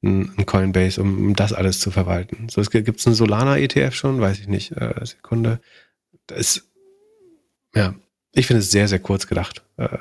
[0.03, 2.49] einen Coinbase, um, um das alles zu verwalten.
[2.49, 4.71] So, es gibt es einen Solana-ETF schon, weiß ich nicht.
[4.73, 5.59] Äh, Sekunde.
[6.27, 6.71] Das ist,
[7.73, 7.95] ja,
[8.33, 9.63] ich finde es sehr, sehr kurz gedacht.
[9.77, 9.97] Äh,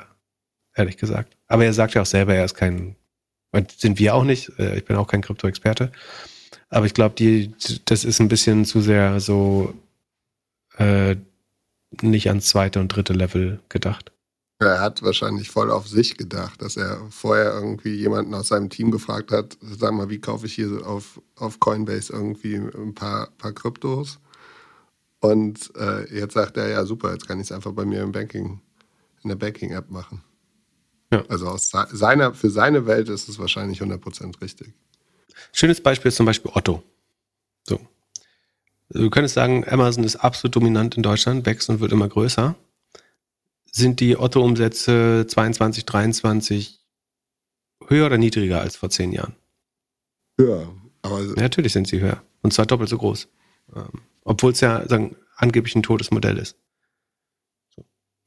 [0.75, 1.37] ehrlich gesagt.
[1.47, 2.95] Aber er sagt ja auch selber, er ist kein,
[3.77, 5.91] sind wir auch nicht, äh, ich bin auch kein Krypto-Experte.
[6.69, 7.53] Aber ich glaube, die,
[7.85, 9.73] das ist ein bisschen zu sehr so
[10.77, 11.15] äh,
[12.01, 14.11] nicht ans zweite und dritte Level gedacht.
[14.59, 18.91] Er hat wahrscheinlich voll auf sich gedacht, dass er vorher irgendwie jemanden aus seinem Team
[18.91, 23.51] gefragt hat, sag mal, wie kaufe ich hier auf, auf Coinbase irgendwie ein paar, paar
[23.51, 24.19] Kryptos?
[25.19, 28.11] Und äh, jetzt sagt er, ja super, jetzt kann ich es einfach bei mir im
[28.11, 28.61] Banking,
[29.23, 30.21] in der Banking-App machen.
[31.11, 31.23] Ja.
[31.29, 34.73] Also aus seiner, für seine Welt ist es wahrscheinlich 100% richtig.
[35.51, 36.83] Schönes Beispiel ist zum Beispiel Otto.
[37.63, 37.79] So.
[38.89, 42.55] Du könntest sagen, Amazon ist absolut dominant in Deutschland, wächst und wird immer größer.
[43.75, 46.79] Sind die Otto-Umsätze 22, 23
[47.87, 49.35] höher oder niedriger als vor zehn Jahren?
[50.37, 50.71] Höher.
[51.01, 52.21] Aber ja, natürlich sind sie höher.
[52.43, 53.27] Und zwar doppelt so groß.
[53.75, 56.55] Ähm, Obwohl es ja sagen, angeblich ein totes Modell ist.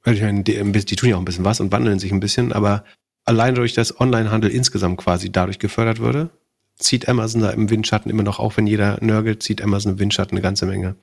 [0.04, 2.52] Ich meine, die, die tun ja auch ein bisschen was und wandeln sich ein bisschen,
[2.52, 2.84] aber
[3.24, 6.30] allein durch das Onlinehandel insgesamt quasi dadurch gefördert würde,
[6.76, 10.36] zieht Amazon da im Windschatten immer noch, auch wenn jeder nörgelt, zieht Amazon im Windschatten
[10.36, 10.96] eine ganze Menge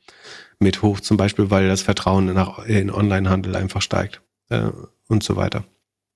[0.59, 0.99] mit hoch.
[0.99, 4.21] Zum Beispiel, weil das Vertrauen nach, in Onlinehandel einfach steigt
[4.53, 4.71] äh,
[5.07, 5.65] und so weiter.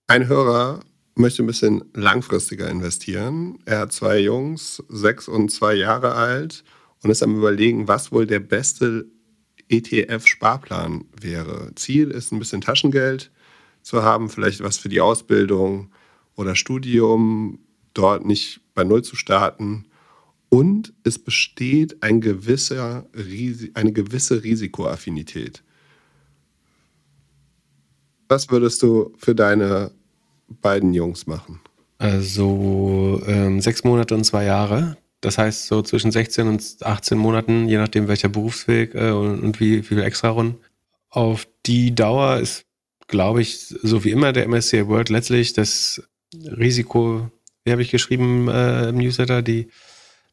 [0.07, 0.81] Ein Hörer
[1.15, 3.59] möchte ein bisschen langfristiger investieren.
[3.65, 6.63] Er hat zwei Jungs, sechs und zwei Jahre alt
[7.01, 9.07] und ist am überlegen, was wohl der beste
[9.69, 11.71] ETF-Sparplan wäre.
[11.75, 13.31] Ziel ist ein bisschen Taschengeld
[13.81, 15.91] zu haben, vielleicht was für die Ausbildung
[16.35, 17.59] oder Studium,
[17.93, 19.85] dort nicht bei Null zu starten.
[20.49, 23.09] Und es besteht ein gewisser,
[23.73, 25.63] eine gewisse Risikoaffinität.
[28.27, 29.91] Was würdest du für deine
[30.47, 31.59] beiden Jungs machen?
[31.97, 34.97] Also ähm, sechs Monate und zwei Jahre.
[35.21, 39.59] Das heißt, so zwischen 16 und 18 Monaten, je nachdem welcher Berufsweg äh, und, und,
[39.59, 40.59] wie, wie viel Extra-Runden.
[41.09, 42.65] Auf die Dauer ist,
[43.07, 46.03] glaube ich, so wie immer der MSCI World letztlich das
[46.33, 47.31] Risiko,
[47.63, 49.69] wie habe ich geschrieben äh, im Newsletter, die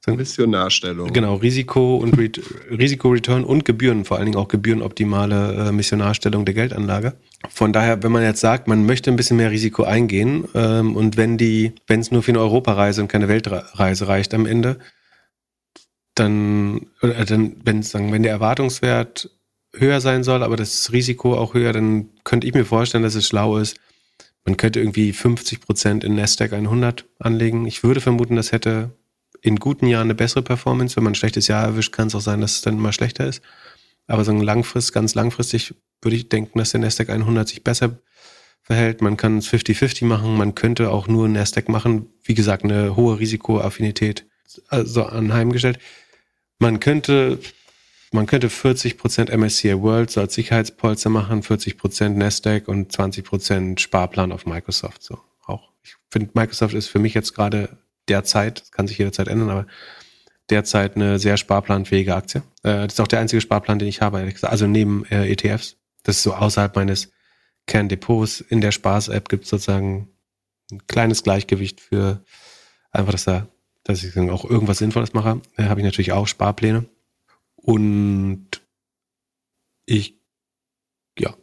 [0.07, 1.13] Missionarstellung.
[1.13, 2.31] Genau, Risiko und Re
[2.71, 7.15] Risiko-Return und Gebühren, vor allen Dingen auch gebührenoptimale äh, Missionarstellung der Geldanlage.
[7.49, 11.17] Von daher, wenn man jetzt sagt, man möchte ein bisschen mehr Risiko eingehen ähm, und
[11.17, 14.79] wenn die, wenn es nur für eine Europareise und keine Weltreise reicht am Ende,
[16.15, 19.31] dann, oder dann, wenn sagen, wenn der Erwartungswert
[19.75, 23.27] höher sein soll, aber das Risiko auch höher, dann könnte ich mir vorstellen, dass es
[23.27, 23.79] schlau ist.
[24.45, 27.67] Man könnte irgendwie 50 Prozent in Nasdaq 100 anlegen.
[27.67, 28.91] Ich würde vermuten, das hätte
[29.45, 30.97] in guten Jahren eine bessere Performance.
[30.97, 33.27] Wenn man ein schlechtes Jahr erwischt, kann es auch sein, dass es dann immer schlechter
[33.27, 33.43] ist.
[34.07, 37.99] Aber so langfristig, ganz langfristig würde ich denken, dass der Nasdaq 100 sich besser
[38.63, 39.03] verhält.
[39.03, 40.35] Man kann es 50-50 machen.
[40.39, 42.07] Man könnte auch nur Nasdaq machen.
[42.23, 44.27] Wie gesagt, eine hohe Risikoaffinität
[44.69, 45.79] also anheimgestellt.
[46.59, 47.39] Man könnte,
[48.13, 54.47] man könnte 40% MSCI World so als Sicherheitspolster machen, 40% Nasdaq und 20% Sparplan auf
[54.47, 55.03] Microsoft.
[55.03, 55.69] So auch.
[55.83, 57.77] Ich finde, Microsoft ist für mich jetzt gerade
[58.09, 59.67] derzeit, das kann sich jederzeit ändern, aber
[60.51, 62.43] derzeit eine sehr sparplanfähige Aktie.
[62.63, 64.33] Äh, das ist auch der einzige Sparplan, den ich habe.
[64.43, 65.77] Also neben äh, ETFs.
[66.03, 67.13] Das ist so außerhalb meines
[67.67, 68.41] Kerndepots.
[68.41, 70.11] In der Spaß-App gibt es sozusagen
[70.71, 72.25] ein kleines Gleichgewicht für
[72.91, 73.49] einfach, dass da,
[73.85, 75.41] dass ich dann auch irgendwas Sinnvolles mache.
[75.57, 76.87] Da habe ich natürlich auch Sparpläne.
[77.57, 78.63] Und
[79.87, 80.21] ich,
[81.19, 81.35] ja,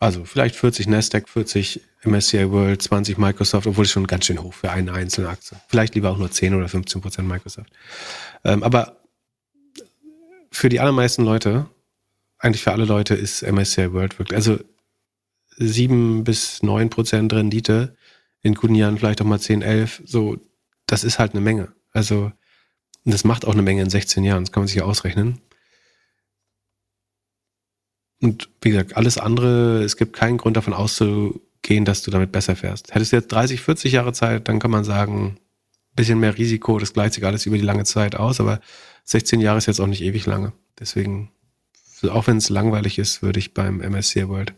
[0.00, 4.54] also vielleicht 40 Nasdaq, 40 MSCI World, 20 Microsoft, obwohl es schon ganz schön hoch
[4.54, 5.60] für eine einzelne Aktie.
[5.68, 7.70] Vielleicht lieber auch nur 10 oder 15 Prozent Microsoft.
[8.42, 8.96] Ähm, aber
[10.50, 11.66] für die allermeisten Leute,
[12.38, 14.58] eigentlich für alle Leute, ist MSCI World wirklich, also
[15.58, 17.94] 7 bis 9 Prozent Rendite,
[18.40, 20.38] in guten Jahren vielleicht auch mal 10, 11, so,
[20.86, 21.72] das ist halt eine Menge.
[21.92, 22.32] Also,
[23.04, 25.42] das macht auch eine Menge in 16 Jahren, das kann man sich ja ausrechnen.
[28.22, 32.56] Und wie gesagt, alles andere, es gibt keinen Grund davon auszugehen, dass du damit besser
[32.56, 32.94] fährst.
[32.94, 35.38] Hättest du jetzt 30, 40 Jahre Zeit, dann kann man sagen,
[35.96, 38.60] bisschen mehr Risiko, das gleicht sich alles über die lange Zeit aus, aber
[39.04, 40.52] 16 Jahre ist jetzt auch nicht ewig lange.
[40.78, 41.30] Deswegen,
[42.08, 44.54] auch wenn es langweilig ist, würde ich beim MSCI World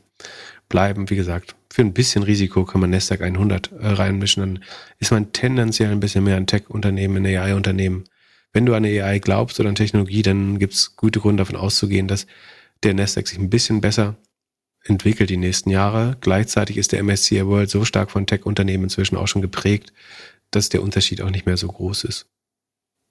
[0.69, 1.11] bleiben.
[1.11, 4.65] Wie gesagt, für ein bisschen Risiko kann man Nasdaq 100 äh, reinmischen, dann
[4.99, 8.05] ist man tendenziell ein bisschen mehr ein Tech-Unternehmen, ein AI-Unternehmen.
[8.53, 12.09] Wenn du an AI glaubst oder an Technologie, dann gibt es gute Gründe davon auszugehen,
[12.09, 12.27] dass
[12.83, 14.17] der Nasdaq sich ein bisschen besser
[14.85, 16.17] entwickelt die nächsten Jahre.
[16.21, 19.93] Gleichzeitig ist der MSCI World so stark von Tech-Unternehmen inzwischen auch schon geprägt,
[20.51, 22.27] dass der Unterschied auch nicht mehr so groß ist.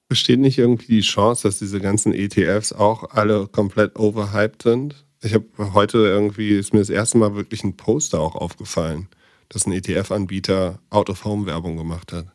[0.10, 5.06] Besteht nicht irgendwie die Chance, dass diese ganzen ETFs auch alle komplett overhyped sind?
[5.22, 9.08] Ich habe heute irgendwie, ist mir das erste Mal wirklich ein Poster auch aufgefallen,
[9.48, 12.28] dass ein ETF-Anbieter Out-of-Home-Werbung gemacht hat.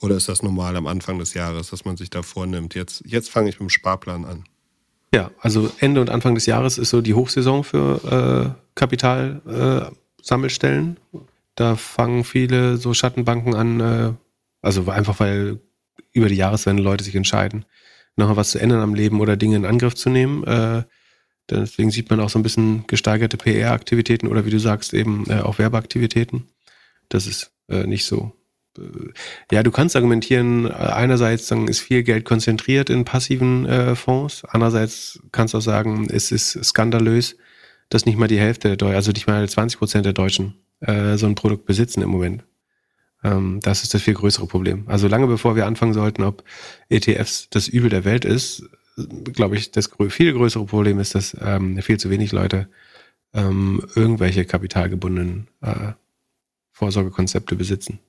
[0.00, 2.74] Oder ist das normal am Anfang des Jahres, dass man sich da vornimmt?
[2.74, 4.44] Jetzt, jetzt fange ich mit dem Sparplan an.
[5.14, 10.96] Ja, also Ende und Anfang des Jahres ist so die Hochsaison für äh, Kapitalsammelstellen.
[11.14, 11.18] Äh,
[11.54, 14.12] da fangen viele so Schattenbanken an, äh,
[14.62, 15.60] also einfach weil
[16.12, 17.64] über die Jahreswende Leute sich entscheiden,
[18.16, 20.44] noch was zu ändern am Leben oder Dinge in Angriff zu nehmen.
[20.44, 20.82] Äh,
[21.48, 25.40] deswegen sieht man auch so ein bisschen gesteigerte PR-Aktivitäten oder wie du sagst, eben äh,
[25.40, 26.48] auch Werbeaktivitäten.
[27.08, 28.32] Das ist äh, nicht so.
[28.78, 33.94] Äh, ja, du kannst argumentieren, äh, einerseits dann ist viel Geld konzentriert in passiven äh,
[33.94, 37.36] Fonds, andererseits kannst du auch sagen, es ist skandalös,
[37.88, 41.26] dass nicht mal die Hälfte der also nicht mal 20 Prozent der Deutschen äh, so
[41.26, 42.44] ein Produkt besitzen im Moment.
[43.22, 44.84] Ähm, das ist das viel größere Problem.
[44.86, 46.44] Also lange bevor wir anfangen sollten, ob
[46.88, 48.64] ETFs das Übel der Welt ist,
[49.32, 52.68] glaube ich, das viel größere Problem ist, dass ähm, viel zu wenig Leute
[53.34, 55.92] ähm, irgendwelche kapitalgebundenen äh,
[56.72, 58.00] Vorsorgekonzepte besitzen.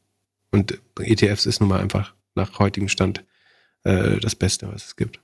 [0.52, 3.24] Und ETFs ist nun mal einfach nach heutigem Stand
[3.84, 5.20] äh, das Beste, was es gibt.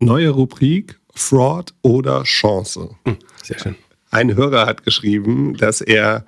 [0.00, 2.96] Neue Rubrik Fraud oder Chance.
[3.04, 3.76] Hm, sehr schön.
[4.10, 6.26] Ein Hörer hat geschrieben, dass er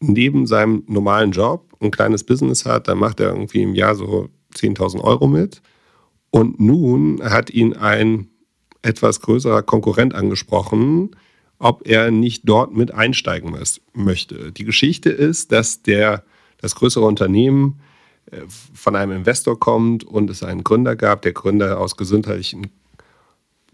[0.00, 4.30] neben seinem normalen Job ein kleines Business hat, dann macht er irgendwie im Jahr so
[4.54, 5.60] 10.000 Euro mit.
[6.30, 8.28] Und nun hat ihn ein
[8.82, 11.16] etwas größerer Konkurrent angesprochen,
[11.58, 13.56] ob er nicht dort mit einsteigen
[13.92, 14.52] möchte.
[14.52, 16.24] Die Geschichte ist, dass der,
[16.60, 17.80] das größere Unternehmen
[18.30, 18.42] äh,
[18.74, 21.22] von einem Investor kommt und es einen Gründer gab.
[21.22, 22.70] Der Gründer aus gesundheitlichen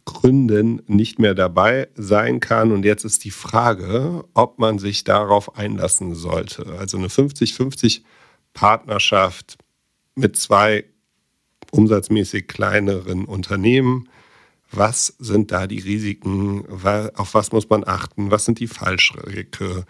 [0.05, 2.73] Gründen nicht mehr dabei sein kann.
[2.73, 6.67] Und jetzt ist die Frage, ob man sich darauf einlassen sollte.
[6.79, 8.03] Also eine 50-50
[8.53, 9.57] Partnerschaft
[10.15, 10.85] mit zwei
[11.71, 14.09] umsatzmäßig kleineren Unternehmen.
[14.71, 16.65] Was sind da die Risiken?
[17.15, 18.31] Auf was muss man achten?
[18.31, 19.85] Was sind die Fallschricke?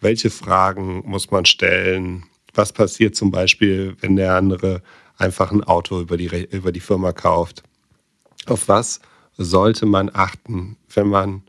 [0.00, 2.24] Welche Fragen muss man stellen?
[2.58, 4.82] Was passiert zum Beispiel, wenn der andere
[5.16, 7.62] einfach ein Auto über die, über die Firma kauft?
[8.46, 9.00] Auf was
[9.36, 11.42] sollte man achten, wenn man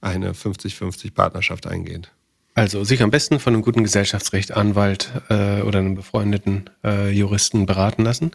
[0.00, 2.12] eine 50-50 Partnerschaft eingeht?
[2.54, 7.66] Also sich am besten von einem guten Gesellschaftsrecht, Anwalt äh, oder einem befreundeten äh, Juristen
[7.66, 8.30] beraten lassen.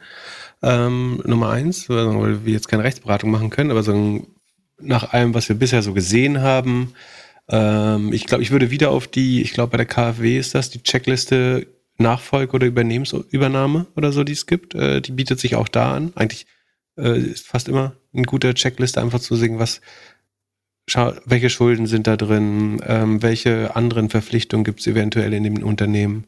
[0.61, 4.27] Ähm, Nummer eins, weil wir jetzt keine Rechtsberatung machen können, aber so
[4.77, 6.95] nach allem, was wir bisher so gesehen haben,
[7.47, 10.69] ähm, ich glaube, ich würde wieder auf die, ich glaube bei der KfW ist das,
[10.69, 11.67] die Checkliste
[12.03, 14.75] Nachfolge oder Übernehmensübernahme oder so, die es gibt.
[14.75, 16.13] Äh, die bietet sich auch da an.
[16.15, 16.45] Eigentlich
[16.97, 19.81] äh, ist fast immer eine gute Checkliste, einfach zu sehen, was,
[21.25, 26.25] welche Schulden sind da drin, ähm, welche anderen Verpflichtungen gibt es eventuell in dem Unternehmen.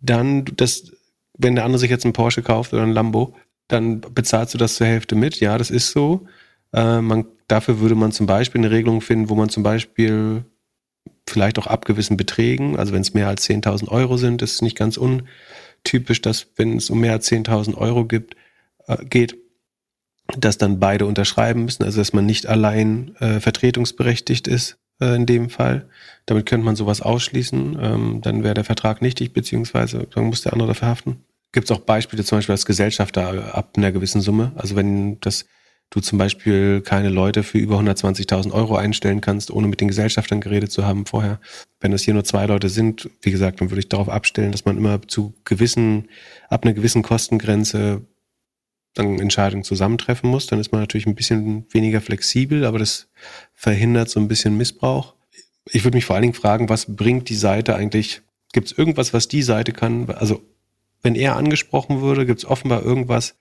[0.00, 0.92] Dann, das,
[1.36, 3.36] wenn der andere sich jetzt einen Porsche kauft oder ein Lambo,
[3.68, 5.40] dann bezahlst du das zur Hälfte mit.
[5.40, 6.26] Ja, das ist so.
[6.72, 10.44] Äh, man, dafür würde man zum Beispiel eine Regelung finden, wo man zum Beispiel
[11.30, 14.62] vielleicht auch ab gewissen Beträgen, also wenn es mehr als 10.000 Euro sind, ist es
[14.62, 18.34] nicht ganz untypisch, dass wenn es um mehr als 10.000 Euro gibt,
[18.86, 19.36] äh, geht,
[20.36, 25.26] dass dann beide unterschreiben müssen, also dass man nicht allein äh, vertretungsberechtigt ist äh, in
[25.26, 25.88] dem Fall.
[26.26, 27.78] Damit könnte man sowas ausschließen.
[27.80, 31.24] Ähm, dann wäre der Vertrag nichtig, beziehungsweise dann muss der andere dafür haften.
[31.52, 34.52] Gibt es auch Beispiele, zum Beispiel als Gesellschafter ab einer gewissen Summe.
[34.56, 35.46] Also wenn das
[35.90, 40.40] du zum Beispiel keine Leute für über 120.000 Euro einstellen kannst, ohne mit den Gesellschaftern
[40.40, 41.40] geredet zu haben vorher.
[41.80, 44.64] Wenn es hier nur zwei Leute sind, wie gesagt, dann würde ich darauf abstellen, dass
[44.64, 46.08] man immer zu gewissen,
[46.50, 48.02] ab einer gewissen Kostengrenze
[48.94, 53.08] dann Entscheidungen zusammentreffen muss, dann ist man natürlich ein bisschen weniger flexibel, aber das
[53.54, 55.14] verhindert so ein bisschen Missbrauch.
[55.70, 58.22] Ich würde mich vor allen Dingen fragen, was bringt die Seite eigentlich?
[58.52, 60.08] Gibt es irgendwas, was die Seite kann?
[60.10, 60.42] Also
[61.02, 63.36] wenn er angesprochen würde, gibt es offenbar irgendwas,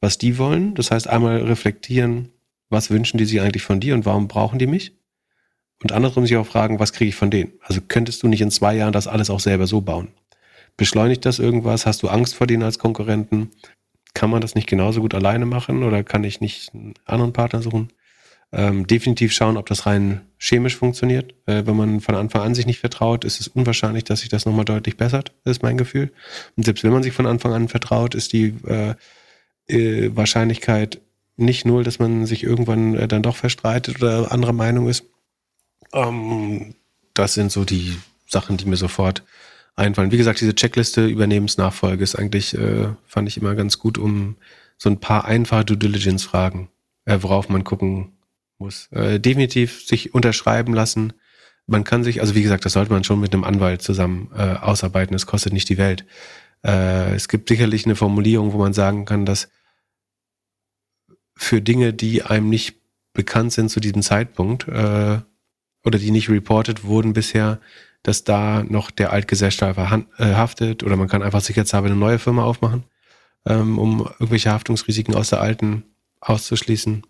[0.00, 0.74] was die wollen.
[0.74, 2.30] Das heißt, einmal reflektieren,
[2.68, 4.96] was wünschen die sich eigentlich von dir und warum brauchen die mich?
[5.82, 7.52] Und andersrum sich auch fragen, was kriege ich von denen?
[7.60, 10.08] Also könntest du nicht in zwei Jahren das alles auch selber so bauen?
[10.76, 11.86] Beschleunigt das irgendwas?
[11.86, 13.50] Hast du Angst vor denen als Konkurrenten?
[14.16, 17.60] kann man das nicht genauso gut alleine machen oder kann ich nicht einen anderen Partner
[17.60, 17.90] suchen?
[18.50, 21.34] Ähm, definitiv schauen, ob das rein chemisch funktioniert.
[21.44, 24.46] Äh, wenn man von Anfang an sich nicht vertraut, ist es unwahrscheinlich, dass sich das
[24.46, 26.12] nochmal deutlich bessert, ist mein Gefühl.
[26.56, 28.94] Und selbst wenn man sich von Anfang an vertraut, ist die äh,
[29.68, 31.00] äh, Wahrscheinlichkeit
[31.36, 35.04] nicht null, dass man sich irgendwann äh, dann doch verstreitet oder anderer Meinung ist.
[35.92, 36.74] Ähm,
[37.14, 37.96] das sind so die
[38.26, 39.22] Sachen, die mir sofort
[39.74, 40.10] einfallen.
[40.10, 44.36] Wie gesagt, diese Checkliste Übernehmensnachfolge ist eigentlich, äh, fand ich immer ganz gut, um
[44.78, 46.68] so ein paar einfache Due Diligence-Fragen,
[47.04, 48.12] äh, worauf man gucken
[48.58, 48.88] muss.
[48.92, 51.12] Äh, definitiv sich unterschreiben lassen.
[51.66, 54.54] Man kann sich, also wie gesagt, das sollte man schon mit einem Anwalt zusammen äh,
[54.54, 55.12] ausarbeiten.
[55.12, 56.04] Das kostet nicht die Welt.
[56.64, 59.48] Äh, es gibt sicherlich eine Formulierung, wo man sagen kann, dass
[61.36, 62.76] für Dinge, die einem nicht
[63.12, 65.18] bekannt sind zu diesem Zeitpunkt äh,
[65.84, 67.60] oder die nicht reported wurden bisher,
[68.02, 72.44] dass da noch der Altgesellschafter äh, haftet oder man kann einfach sicherheitshalber eine neue Firma
[72.44, 72.84] aufmachen,
[73.46, 75.84] ähm, um irgendwelche Haftungsrisiken aus der alten
[76.20, 77.02] auszuschließen.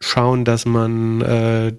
[0.00, 1.72] Schauen, dass man äh,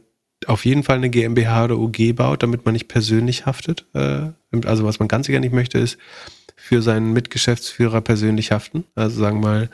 [0.48, 3.86] auf jeden Fall eine GmbH oder UG baut, damit man nicht persönlich haftet.
[3.94, 4.30] Äh,
[4.66, 5.98] also was man ganz sicher nicht möchte, ist
[6.56, 8.86] für seinen Mitgeschäftsführer persönlich haften.
[8.96, 9.70] Also sagen wir mal,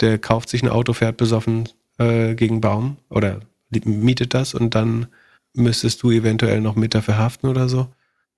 [0.00, 1.68] der kauft sich ein Auto, fährt besoffen
[1.98, 3.40] äh, gegen Baum oder
[3.70, 5.08] mietet das und dann
[5.52, 7.88] müsstest du eventuell noch mit dafür haften oder so.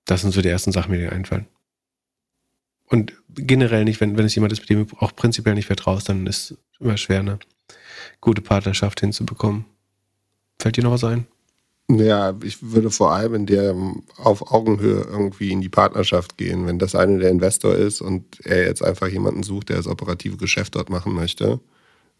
[0.05, 1.47] Das sind so die ersten Sachen, die dir einfallen.
[2.85, 6.09] Und generell nicht, wenn, wenn es jemand ist, mit dem du auch prinzipiell nicht vertraust,
[6.09, 7.39] dann ist es immer schwer, eine
[8.21, 9.65] gute Partnerschaft hinzubekommen.
[10.59, 11.27] Fällt dir noch was ein?
[11.89, 13.73] Ja, ich würde vor allem in der
[14.17, 16.65] auf Augenhöhe irgendwie in die Partnerschaft gehen.
[16.67, 20.35] Wenn das eine der Investor ist und er jetzt einfach jemanden sucht, der das operative
[20.35, 21.61] Geschäft dort machen möchte,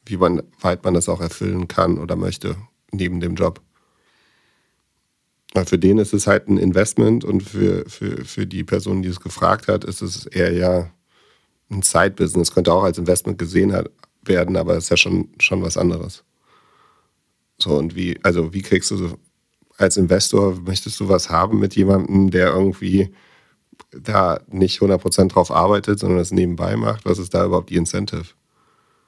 [0.05, 2.55] wie man, weit man das auch erfüllen kann oder möchte,
[2.91, 3.61] neben dem Job.
[5.53, 9.09] Weil für den ist es halt ein Investment und für, für, für die Person, die
[9.09, 10.91] es gefragt hat, ist es eher ja
[11.69, 12.53] ein Side-Business.
[12.53, 13.75] Könnte auch als Investment gesehen
[14.23, 16.23] werden, aber ist ja schon, schon was anderes.
[17.59, 19.17] So, und wie, also wie kriegst du so,
[19.77, 23.13] als Investor, möchtest du was haben mit jemandem, der irgendwie
[23.91, 27.05] da nicht 100% drauf arbeitet, sondern das nebenbei macht?
[27.05, 28.25] Was ist da überhaupt die Incentive?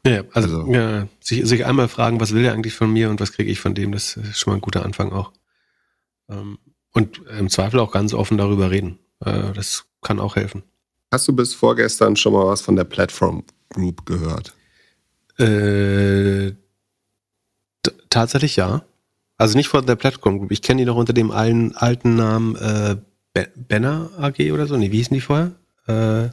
[0.06, 3.20] Ja, also, also ja, sich, sich einmal fragen, was will er eigentlich von mir und
[3.20, 5.34] was kriege ich von dem, das ist schon mal ein guter Anfang auch.
[6.30, 6.58] Ähm,
[6.94, 9.00] und im Zweifel auch ganz offen darüber reden.
[9.24, 10.64] Äh, das kann auch helfen.
[11.12, 14.54] Hast du bis vorgestern schon mal was von der Platform Group gehört?
[15.38, 16.54] Äh,
[18.10, 18.84] tatsächlich ja.
[19.40, 20.52] Also nicht von der Platform Group.
[20.52, 22.98] Ich kenne die noch unter dem alten, alten Namen äh,
[23.56, 24.76] Banner AG oder so.
[24.76, 25.54] Nee, wie hießen die vorher?
[25.88, 26.30] Äh,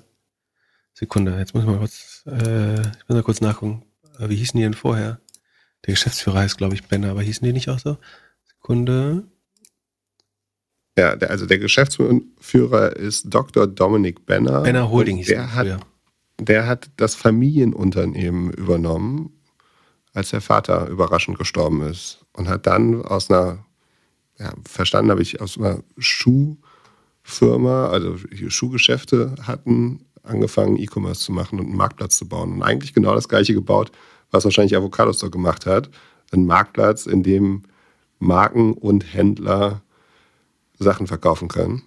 [0.92, 3.84] Sekunde, jetzt muss ich mal kurz, äh, ich muss mal kurz nachgucken.
[4.18, 5.20] Äh, wie hießen die denn vorher?
[5.86, 7.96] Der Geschäftsführer heißt, glaube ich, Banner, aber hießen die nicht auch so?
[8.42, 9.22] Sekunde.
[10.98, 13.68] Ja, der, also der Geschäftsführer ist Dr.
[13.68, 14.62] Dominic Benner.
[14.62, 15.78] Benner Holding hieß der hat,
[16.40, 19.40] der hat das Familienunternehmen übernommen,
[20.12, 22.25] als der Vater überraschend gestorben ist.
[22.37, 23.64] Und hat dann aus einer,
[24.39, 28.16] ja, verstanden habe ich, aus einer Schuhfirma, also
[28.49, 32.53] Schuhgeschäfte hatten, angefangen, E-Commerce zu machen und einen Marktplatz zu bauen.
[32.53, 33.91] Und eigentlich genau das gleiche gebaut,
[34.30, 35.91] was wahrscheinlich Avocado Store gemacht hat.
[36.32, 37.62] Ein Marktplatz, in dem
[38.18, 39.82] Marken und Händler
[40.78, 41.82] Sachen verkaufen können.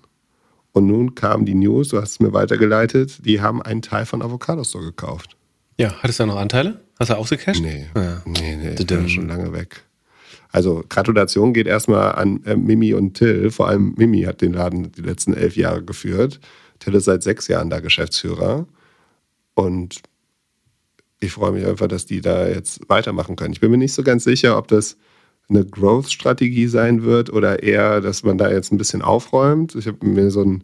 [0.71, 4.21] Und nun kam die News, du hast es mir weitergeleitet, die haben einen Teil von
[4.21, 5.35] Avocado Store gekauft.
[5.77, 6.81] Ja, hattest du da noch Anteile?
[6.99, 7.61] Hast du ausgecasht?
[7.61, 8.21] Nee, ja.
[8.25, 9.83] nee, nee, ich bin schon lange weg.
[10.51, 13.51] Also Gratulation geht erstmal an äh, Mimi und Till.
[13.51, 16.39] Vor allem Mimi hat den Laden die letzten elf Jahre geführt.
[16.79, 18.65] Till ist seit sechs Jahren da Geschäftsführer.
[19.53, 20.01] Und
[21.19, 23.53] ich freue mich einfach, dass die da jetzt weitermachen können.
[23.53, 24.97] Ich bin mir nicht so ganz sicher, ob das
[25.49, 29.75] eine Growth-Strategie sein wird oder eher, dass man da jetzt ein bisschen aufräumt.
[29.75, 30.63] Ich habe mir so einen,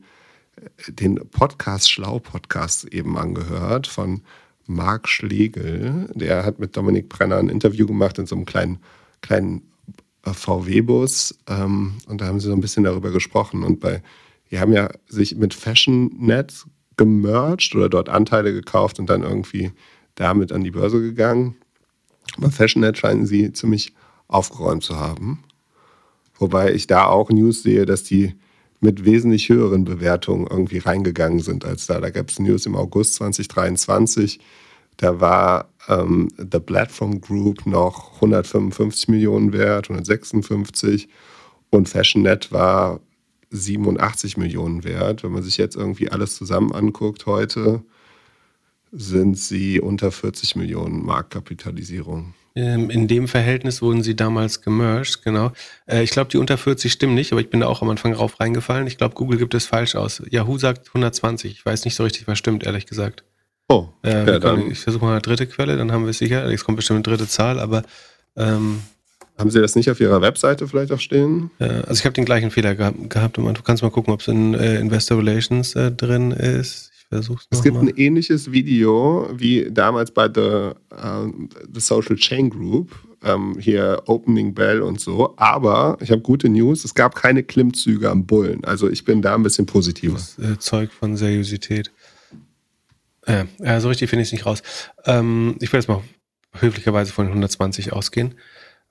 [0.88, 4.22] den Podcast Schlau-Podcast eben angehört von
[4.68, 6.08] Marc Schlegel.
[6.14, 8.80] Der hat mit Dominik Brenner ein Interview gemacht in so einem kleinen,
[9.22, 9.74] kleinen äh,
[10.34, 11.38] VW-Bus.
[11.47, 13.63] Ähm, und da haben sie so ein bisschen darüber gesprochen.
[13.63, 14.01] Und bei,
[14.51, 16.65] die haben ja sich mit FashionNet
[16.97, 19.71] gemerged oder dort Anteile gekauft und dann irgendwie
[20.15, 21.55] damit an die Börse gegangen.
[22.38, 23.93] Bei FashionNet scheinen sie ziemlich
[24.28, 25.43] aufgeräumt zu haben.
[26.38, 28.36] Wobei ich da auch News sehe, dass die
[28.82, 31.99] mit wesentlich höheren Bewertungen irgendwie reingegangen sind als da.
[31.99, 34.39] Da gab es News im August 2023.
[34.97, 41.08] Da war ähm, The Platform Group noch 155 Millionen wert, 156
[41.70, 43.00] und FashionNet war
[43.52, 45.24] 87 Millionen wert.
[45.24, 47.84] Wenn man sich jetzt irgendwie alles zusammen anguckt heute,
[48.92, 52.34] sind sie unter 40 Millionen Marktkapitalisierung.
[52.58, 55.52] Ähm, in dem Verhältnis wurden sie damals gemerged, genau.
[55.88, 58.14] Äh, ich glaube, die unter 40 stimmen nicht, aber ich bin da auch am Anfang
[58.14, 58.88] rauf reingefallen.
[58.88, 60.22] Ich glaube, Google gibt es falsch aus.
[60.30, 61.52] Yahoo sagt 120.
[61.52, 63.26] Ich weiß nicht so richtig, was stimmt, ehrlich gesagt.
[63.68, 66.49] Oh, äh, ja, können, ich versuche mal eine dritte Quelle, dann haben wir es sicher.
[66.51, 67.84] Jetzt kommt bestimmt eine dritte Zahl, aber
[68.36, 68.82] ähm,
[69.38, 71.49] Haben Sie das nicht auf Ihrer Webseite vielleicht auch stehen?
[71.59, 74.53] also ich habe den gleichen Fehler gehabt, gehabt du kannst mal gucken, ob es in
[74.53, 76.91] äh, Investor Relations äh, drin ist.
[76.97, 77.82] Ich versuch's Es gibt mal.
[77.84, 81.32] ein ähnliches Video wie damals bei The, uh,
[81.74, 82.91] The Social Chain Group,
[83.24, 85.34] ähm, hier Opening Bell und so.
[85.38, 88.63] Aber ich habe gute News, es gab keine Klimmzüge am Bullen.
[88.63, 90.13] Also ich bin da ein bisschen positiver.
[90.13, 91.91] Das äh, Zeug von Seriosität.
[93.26, 94.61] Äh, ja, so richtig finde ich es nicht raus.
[95.05, 96.03] Ähm, ich will jetzt mal
[96.53, 98.36] höflicherweise von 120 ausgehen.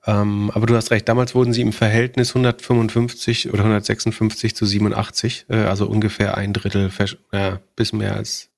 [0.07, 5.47] Ähm, aber du hast recht, damals wurden sie im Verhältnis 155 oder 156 zu 87,
[5.49, 6.91] äh, also ungefähr ein Drittel,
[7.33, 8.51] ja, bis mehr als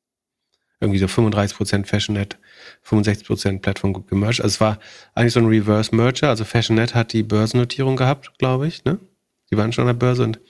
[0.81, 2.37] irgendwie so 35 Prozent Fashionet,
[2.83, 4.41] 65 Prozent Plattform gemerged.
[4.41, 4.79] Also es war
[5.15, 6.29] eigentlich so ein Reverse Merger.
[6.29, 8.99] Also Fashionet hat die Börsennotierung gehabt, glaube ich, ne?
[9.51, 10.41] Die waren schon an der Börse und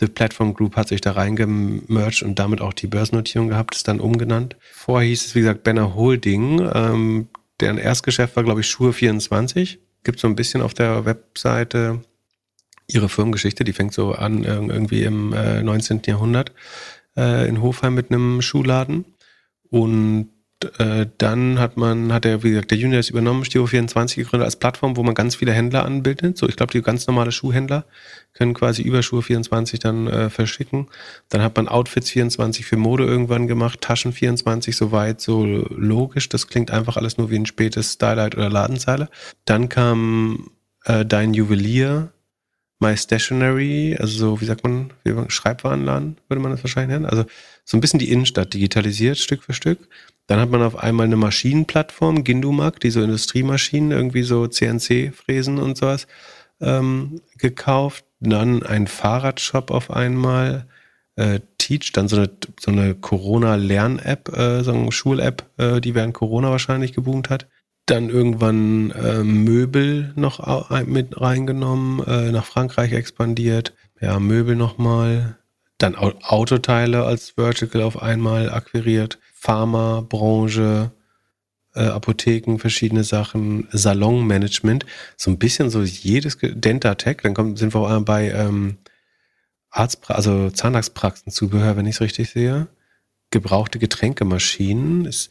[0.00, 4.00] The Platform Group hat sich da reingemerged und damit auch die Börsennotierung gehabt, ist dann
[4.00, 4.56] umgenannt.
[4.72, 6.60] Vorher hieß es, wie gesagt, Benner Holding.
[6.74, 7.28] Ähm,
[7.60, 12.02] deren Erstgeschäft war, glaube ich, Schuhe 24 gibt so ein bisschen auf der Webseite
[12.86, 13.64] ihre Firmengeschichte.
[13.64, 16.02] Die fängt so an irgendwie im äh, 19.
[16.06, 16.52] Jahrhundert
[17.16, 19.04] äh, in Hofheim mit einem Schuhladen.
[19.70, 20.30] Und
[20.78, 24.56] äh, dann hat man, hat er, wie gesagt, der Junior ist übernommen, Stiro24 gegründet als
[24.56, 26.38] Plattform, wo man ganz viele Händler anbildet.
[26.38, 27.84] So, ich glaube, die ganz normale Schuhhändler
[28.32, 30.88] können quasi über Schuhe24 dann äh, verschicken.
[31.28, 36.28] Dann hat man Outfits24 für Mode irgendwann gemacht, Taschen24 soweit, so logisch.
[36.28, 39.08] Das klingt einfach alles nur wie ein spätes Stylight oder Ladenzeile.
[39.44, 40.50] Dann kam
[40.84, 42.12] äh, dein Juwelier,
[42.82, 47.06] My Stationery, also so, wie sagt man, wie Schreibwarenladen, würde man das wahrscheinlich nennen.
[47.06, 47.24] Also
[47.64, 49.88] so ein bisschen die Innenstadt digitalisiert, Stück für Stück.
[50.26, 55.76] Dann hat man auf einmal eine Maschinenplattform, Gindumac, die so Industriemaschinen, irgendwie so CNC-Fräsen und
[55.76, 56.06] sowas
[56.60, 58.04] ähm, gekauft.
[58.20, 60.66] Dann ein Fahrradshop auf einmal,
[61.16, 66.14] äh, Teach, dann so eine, so eine Corona-Lern-App, äh, so eine Schul-App, äh, die während
[66.14, 67.48] Corona wahrscheinlich geboomt hat.
[67.86, 73.74] Dann irgendwann äh, Möbel noch mit reingenommen, äh, nach Frankreich expandiert.
[74.00, 75.36] Ja, Möbel nochmal.
[75.82, 79.18] Dann Autoteile als Vertical auf einmal akquiriert.
[79.34, 80.92] Pharma-Branche,
[81.74, 88.00] äh, Apotheken, verschiedene Sachen, Salonmanagement, so ein bisschen so jedes Dentatech, dann kommt, sind wir
[88.02, 88.78] bei ähm,
[89.70, 92.68] Arzt, also Zahnarztpraxenzubehör, wenn ich es richtig sehe.
[93.30, 95.30] Gebrauchte Getränkemaschinen, ist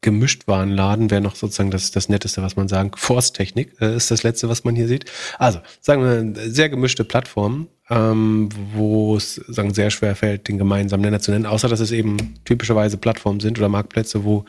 [0.00, 2.92] Gemischtwarenladen wäre noch sozusagen das, das Netteste, was man sagen.
[2.94, 5.06] Forsttechnik äh, ist das Letzte, was man hier sieht.
[5.38, 6.02] Also, sagen
[6.34, 11.30] wir, sehr gemischte Plattform, ähm, wo es sagen, sehr schwer fällt, den gemeinsamen Nenner zu
[11.30, 14.44] nennen, außer dass es eben typischerweise Plattformen sind oder Marktplätze, wo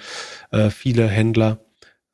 [0.52, 1.60] äh, viele Händler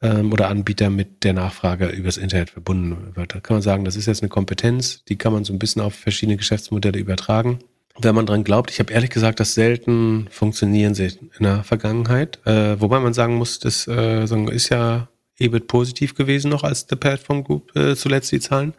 [0.01, 3.34] ähm, oder Anbieter mit der Nachfrage übers Internet verbunden wird.
[3.34, 5.82] Da kann man sagen, das ist jetzt eine Kompetenz, die kann man so ein bisschen
[5.82, 7.59] auf verschiedene Geschäftsmodelle übertragen
[7.97, 8.71] wenn man dran glaubt.
[8.71, 12.39] Ich habe ehrlich gesagt, dass selten funktionieren sie in der Vergangenheit.
[12.45, 15.07] Äh, wobei man sagen muss, das äh, ist ja
[15.38, 18.73] EBIT positiv gewesen noch als The Platform Group äh, zuletzt die Zahlen.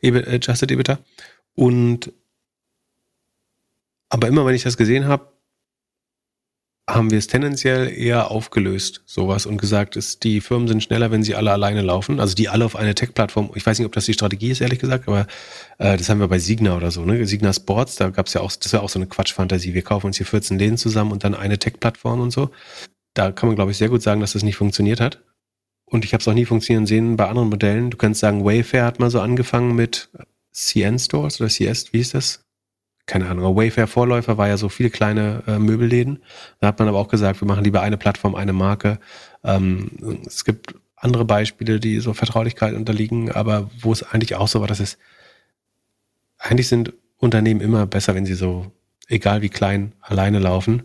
[0.00, 0.98] EBIT, äh, Adjusted EBITDA.
[1.54, 2.12] Und
[4.12, 5.32] aber immer wenn ich das gesehen habe,
[6.90, 11.22] haben wir es tendenziell eher aufgelöst, sowas, und gesagt, ist, die Firmen sind schneller, wenn
[11.22, 12.20] sie alle alleine laufen.
[12.20, 13.52] Also die alle auf eine Tech-Plattform.
[13.54, 15.26] Ich weiß nicht, ob das die Strategie ist, ehrlich gesagt, aber
[15.78, 17.24] äh, das haben wir bei Signa oder so, ne?
[17.26, 19.72] Signa Sports, da gab es ja auch, das war auch so eine Quatschfantasie.
[19.72, 22.50] Wir kaufen uns hier 14 Läden zusammen und dann eine Tech-Plattform und so.
[23.14, 25.22] Da kann man, glaube ich, sehr gut sagen, dass das nicht funktioniert hat.
[25.86, 27.90] Und ich habe es auch nie funktionieren sehen bei anderen Modellen.
[27.90, 30.10] Du kannst sagen, Wayfair hat mal so angefangen mit
[30.52, 32.44] CN Stores oder CS, wie ist das?
[33.06, 36.22] keine Ahnung, Wayfair-Vorläufer war ja so viele kleine äh, Möbelläden.
[36.60, 39.00] Da hat man aber auch gesagt, wir machen lieber eine Plattform, eine Marke.
[39.42, 44.60] Ähm, es gibt andere Beispiele, die so Vertraulichkeit unterliegen, aber wo es eigentlich auch so
[44.60, 44.98] war, dass es
[46.38, 48.70] eigentlich sind Unternehmen immer besser, wenn sie so,
[49.08, 50.84] egal wie klein, alleine laufen.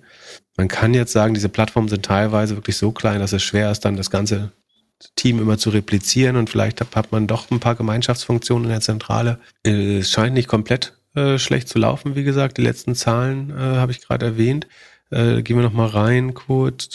[0.55, 3.85] Man kann jetzt sagen, diese Plattformen sind teilweise wirklich so klein, dass es schwer ist,
[3.85, 4.51] dann das ganze
[5.15, 9.39] Team immer zu replizieren und vielleicht hat man doch ein paar Gemeinschaftsfunktionen in der Zentrale.
[9.63, 12.57] Es scheint nicht komplett äh, schlecht zu laufen, wie gesagt.
[12.57, 14.67] Die letzten Zahlen äh, habe ich gerade erwähnt.
[15.09, 16.89] Äh, gehen wir nochmal rein kurz.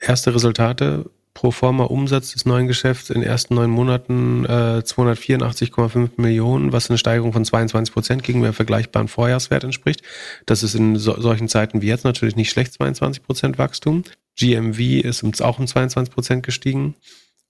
[0.00, 1.10] Erste Resultate.
[1.34, 6.90] Pro forma Umsatz des neuen Geschäfts in den ersten neun Monaten äh, 284,5 Millionen, was
[6.90, 10.02] eine Steigerung von 22 Prozent gegenüber vergleichbaren Vorjahreswert entspricht.
[10.46, 14.02] Das ist in so, solchen Zeiten wie jetzt natürlich nicht schlecht, 22 Prozent Wachstum.
[14.38, 16.94] GMV ist auch um 22 Prozent gestiegen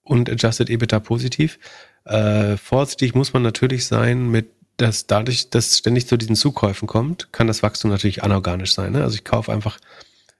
[0.03, 1.59] und Adjusted EBITDA positiv.
[2.05, 4.47] Äh, vorsichtig muss man natürlich sein mit
[4.79, 8.93] dass dadurch, dass ständig zu diesen Zukäufen kommt, kann das Wachstum natürlich anorganisch sein.
[8.93, 9.03] Ne?
[9.03, 9.77] Also ich kaufe einfach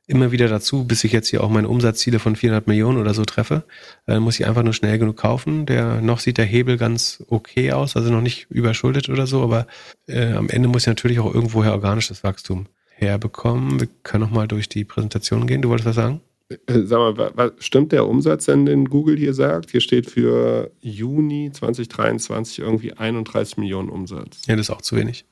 [0.08, 3.26] immer wieder dazu, bis ich jetzt hier auch meine Umsatzziele von 400 Millionen oder so
[3.26, 3.64] treffe,
[4.08, 5.66] äh, muss ich einfach nur schnell genug kaufen.
[5.66, 9.68] Der noch sieht der Hebel ganz okay aus, also noch nicht überschuldet oder so, aber
[10.08, 13.80] äh, am Ende muss ich natürlich auch irgendwoher organisches Wachstum herbekommen.
[13.80, 15.62] Wir können noch mal durch die Präsentation gehen.
[15.62, 16.22] Du wolltest was sagen?
[16.50, 19.72] Äh, sag mal, was, stimmt der Umsatz denn, den Google hier sagt?
[19.72, 24.41] Hier steht für Juni 2023 irgendwie 31 Millionen Umsatz.
[24.47, 25.26] Ja, das ist auch zu wenig.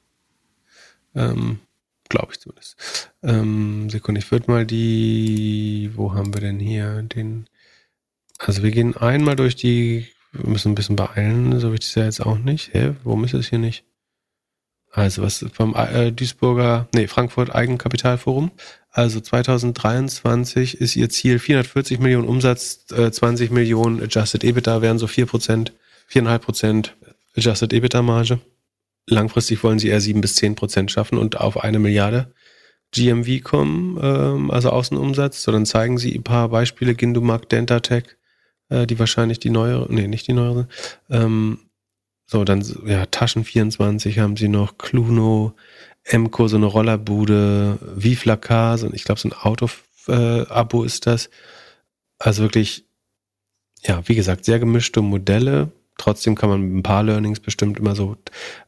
[1.16, 1.60] Ähm,
[2.10, 3.12] Glaube ich zumindest.
[3.22, 7.50] Ähm, Sekunde, ich würde mal die, wo haben wir denn hier den,
[8.38, 12.06] also wir gehen einmal durch die, wir müssen ein bisschen beeilen, so wichtig ist ja
[12.06, 12.74] jetzt auch nicht.
[12.74, 13.84] Hä, warum ist es hier nicht?
[14.92, 18.52] Also was vom äh, Duisburger, nee, Frankfurt Eigenkapitalforum.
[18.90, 25.06] Also 2023 ist ihr Ziel 440 Millionen Umsatz, äh, 20 Millionen Adjusted EBITDA wären so
[25.06, 25.72] 4%,
[26.10, 26.92] 4,5%
[27.36, 28.40] Adjusted EBITDA Marge.
[29.06, 32.34] Langfristig wollen sie eher 7 bis 10% schaffen und auf eine Milliarde
[32.92, 35.44] GMV kommen, ähm, also Außenumsatz.
[35.44, 38.04] So, dann zeigen sie ein paar Beispiele, Gindumac, Dentatech,
[38.70, 40.68] äh, die wahrscheinlich die neuere, nee, nicht die neuere,
[41.10, 41.60] ähm,
[42.28, 45.54] so, dann, ja, Taschen 24 haben sie noch, Cluno,
[46.04, 51.30] Emco, so eine Rollerbude, Viflacar, so, ich glaube, so ein Auto-Abo äh, ist das.
[52.20, 52.86] Also wirklich,
[53.84, 55.72] ja, wie gesagt, sehr gemischte Modelle.
[55.98, 58.18] Trotzdem kann man ein paar Learnings bestimmt immer so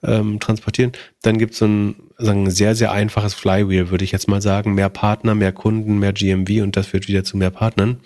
[0.03, 0.93] ähm, transportieren.
[1.21, 4.41] Dann gibt es so ein, sagen, ein sehr, sehr einfaches Flywheel, würde ich jetzt mal
[4.41, 4.73] sagen.
[4.73, 7.99] Mehr Partner, mehr Kunden, mehr GMV und das führt wieder zu mehr Partnern.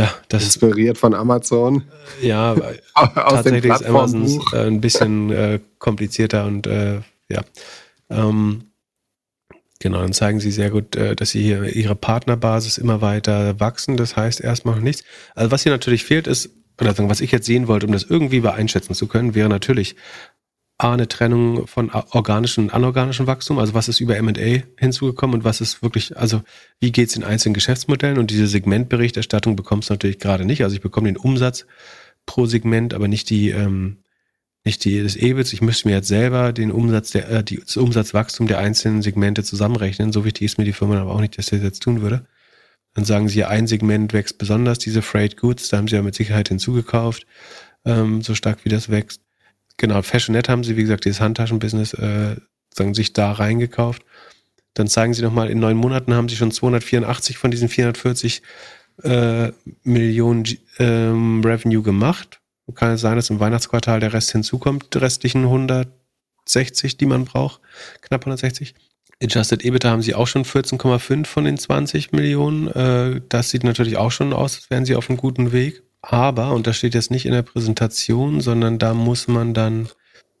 [0.00, 1.84] Ja, das Inspiriert von Amazon.
[2.22, 2.56] Ja,
[2.94, 7.42] tatsächlich ist Amazon äh, ein bisschen äh, komplizierter und äh, ja.
[8.08, 8.70] Ähm,
[9.78, 13.98] genau, dann zeigen sie sehr gut, äh, dass sie hier ihre Partnerbasis immer weiter wachsen.
[13.98, 15.04] Das heißt erstmal noch nichts.
[15.34, 16.48] Also was hier natürlich fehlt ist,
[16.80, 19.96] oder was ich jetzt sehen wollte, um das irgendwie beeinschätzen zu können, wäre natürlich
[20.82, 25.44] A, eine Trennung von organischem und anorganischem Wachstum, also was ist über M&A hinzugekommen und
[25.44, 26.42] was ist wirklich, also
[26.78, 30.62] wie geht es in einzelnen Geschäftsmodellen und diese Segmentberichterstattung bekommst du natürlich gerade nicht.
[30.62, 31.66] Also ich bekomme den Umsatz
[32.24, 33.98] pro Segment, aber nicht die, ähm,
[34.64, 35.52] nicht die des EBITs.
[35.52, 39.44] Ich müsste mir jetzt selber den Umsatz der, äh, die, das Umsatzwachstum der einzelnen Segmente
[39.44, 40.12] zusammenrechnen.
[40.12, 42.26] So wichtig ist mir die Firma aber auch nicht, dass ich das jetzt tun würde.
[42.94, 46.14] Dann sagen sie, ein Segment wächst besonders, diese Freight Goods, da haben sie ja mit
[46.14, 47.26] Sicherheit hinzugekauft,
[47.84, 49.20] ähm, so stark wie das wächst.
[49.80, 52.36] Genau, Fashionet haben sie, wie gesagt, dieses Handtaschenbusiness äh,
[52.68, 54.04] sagen, sich da reingekauft.
[54.74, 58.42] Dann zeigen sie nochmal, in neun Monaten haben sie schon 284 von diesen 440
[59.04, 59.52] äh,
[59.82, 60.44] Millionen
[60.78, 62.42] ähm, Revenue gemacht.
[62.74, 67.62] Kann es sein, dass im Weihnachtsquartal der Rest hinzukommt, die restlichen 160, die man braucht,
[68.02, 68.74] knapp 160.
[69.22, 72.68] Adjusted EBITDA haben sie auch schon 14,5 von den 20 Millionen.
[72.68, 75.82] Äh, das sieht natürlich auch schon aus, als wären sie auf einem guten Weg.
[76.02, 79.88] Aber, und das steht jetzt nicht in der Präsentation, sondern da muss man dann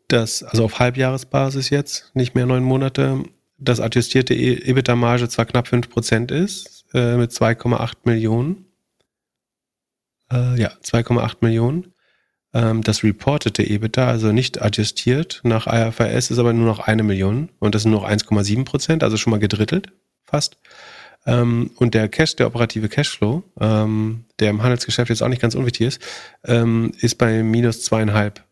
[0.08, 3.22] das, also auf Halbjahresbasis jetzt, nicht mehr neun Monate,
[3.58, 8.64] das adjustierte e- EBITDA-Marge zwar knapp 5% ist, äh, mit 2,8 Millionen.
[10.32, 11.92] Äh, ja, 2,8 Millionen.
[12.52, 17.50] Ähm, das reportete EBITDA, also nicht adjustiert nach IFRS, ist aber nur noch eine Million
[17.60, 19.92] und das sind nur noch 1,7% also schon mal gedrittelt,
[20.24, 20.56] fast.
[21.26, 25.54] Ähm, und der Cash, der operative Cashflow, ähm, der im Handelsgeschäft jetzt auch nicht ganz
[25.54, 26.02] unwichtig ist,
[26.44, 28.42] ähm, ist bei minus zweieinhalb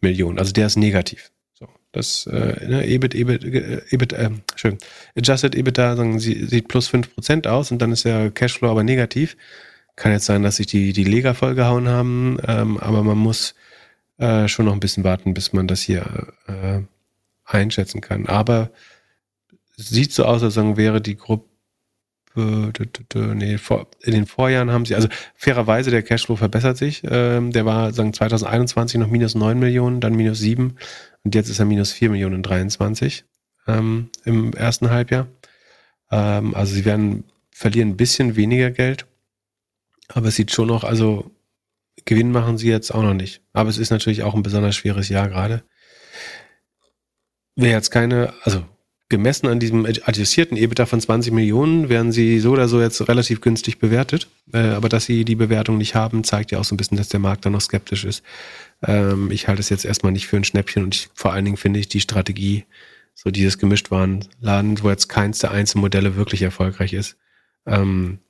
[0.00, 0.38] Millionen.
[0.38, 1.30] Also der ist negativ.
[1.52, 4.78] So, das äh, ne, EBIT, EBIT, äh, EBIT, äh, schön.
[5.16, 8.84] Adjusted EBITDA sagen, sie, sieht plus fünf Prozent aus und dann ist der Cashflow aber
[8.84, 9.36] negativ.
[9.96, 13.54] Kann jetzt sein, dass sich die, die Leger vollgehauen haben, ähm, aber man muss
[14.18, 16.80] äh, schon noch ein bisschen warten, bis man das hier äh,
[17.44, 18.26] einschätzen kann.
[18.26, 18.70] Aber
[19.76, 21.49] sieht so aus, als wäre die Gruppe
[22.34, 23.58] nee,
[24.02, 27.02] in den Vorjahren haben sie, also fairerweise, der Cashflow verbessert sich.
[27.04, 30.76] Ähm, der war sagen 2021 noch minus 9 Millionen, dann minus 7
[31.24, 33.24] und jetzt ist er minus 4 Millionen in 23
[33.66, 35.26] ähm, im ersten Halbjahr.
[36.10, 39.06] Ähm, also sie werden verlieren ein bisschen weniger Geld,
[40.08, 41.30] aber es sieht schon noch, also
[42.04, 43.42] Gewinn machen sie jetzt auch noch nicht.
[43.52, 45.62] Aber es ist natürlich auch ein besonders schweres Jahr gerade.
[47.56, 48.64] Wer jetzt keine, also
[49.10, 53.42] gemessen an diesem adjustierten EBITDA von 20 Millionen werden sie so oder so jetzt relativ
[53.42, 54.28] günstig bewertet.
[54.52, 57.10] Äh, aber dass sie die Bewertung nicht haben, zeigt ja auch so ein bisschen, dass
[57.10, 58.22] der Markt da noch skeptisch ist.
[58.82, 61.58] Ähm, ich halte es jetzt erstmal nicht für ein Schnäppchen und ich, vor allen Dingen
[61.58, 62.64] finde ich die Strategie,
[63.14, 67.18] so dieses Gemischtwarenladen, wo jetzt keins der einzelnen Modelle wirklich erfolgreich ist,
[67.66, 68.20] ähm,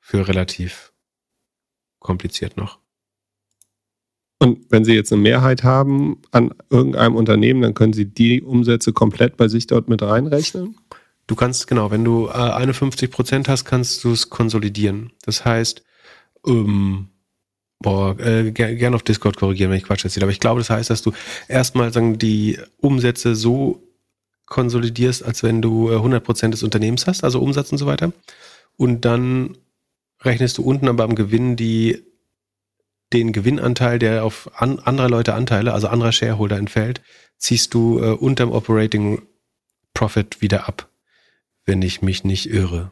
[0.00, 0.92] für relativ
[1.98, 2.81] kompliziert noch.
[4.42, 8.92] Und wenn Sie jetzt eine Mehrheit haben an irgendeinem Unternehmen, dann können Sie die Umsätze
[8.92, 10.74] komplett bei sich dort mit reinrechnen?
[11.28, 15.12] Du kannst, genau, wenn du äh, 51 Prozent hast, kannst du es konsolidieren.
[15.24, 15.84] Das heißt,
[16.44, 17.10] ähm,
[17.78, 20.70] boah, äh, gerne gern auf Discord korrigieren, wenn ich Quatsch erzähle, aber ich glaube, das
[20.70, 21.12] heißt, dass du
[21.46, 23.80] erstmal sagen, die Umsätze so
[24.46, 28.12] konsolidierst, als wenn du äh, 100 Prozent des Unternehmens hast, also Umsatz und so weiter.
[28.76, 29.56] Und dann
[30.20, 32.02] rechnest du unten aber am Gewinn die
[33.12, 37.02] den Gewinnanteil, der auf an, anderer Leute Anteile, also anderer Shareholder entfällt,
[37.38, 39.22] ziehst du äh, unterm Operating
[39.94, 40.88] Profit wieder ab,
[41.66, 42.90] wenn ich mich nicht irre.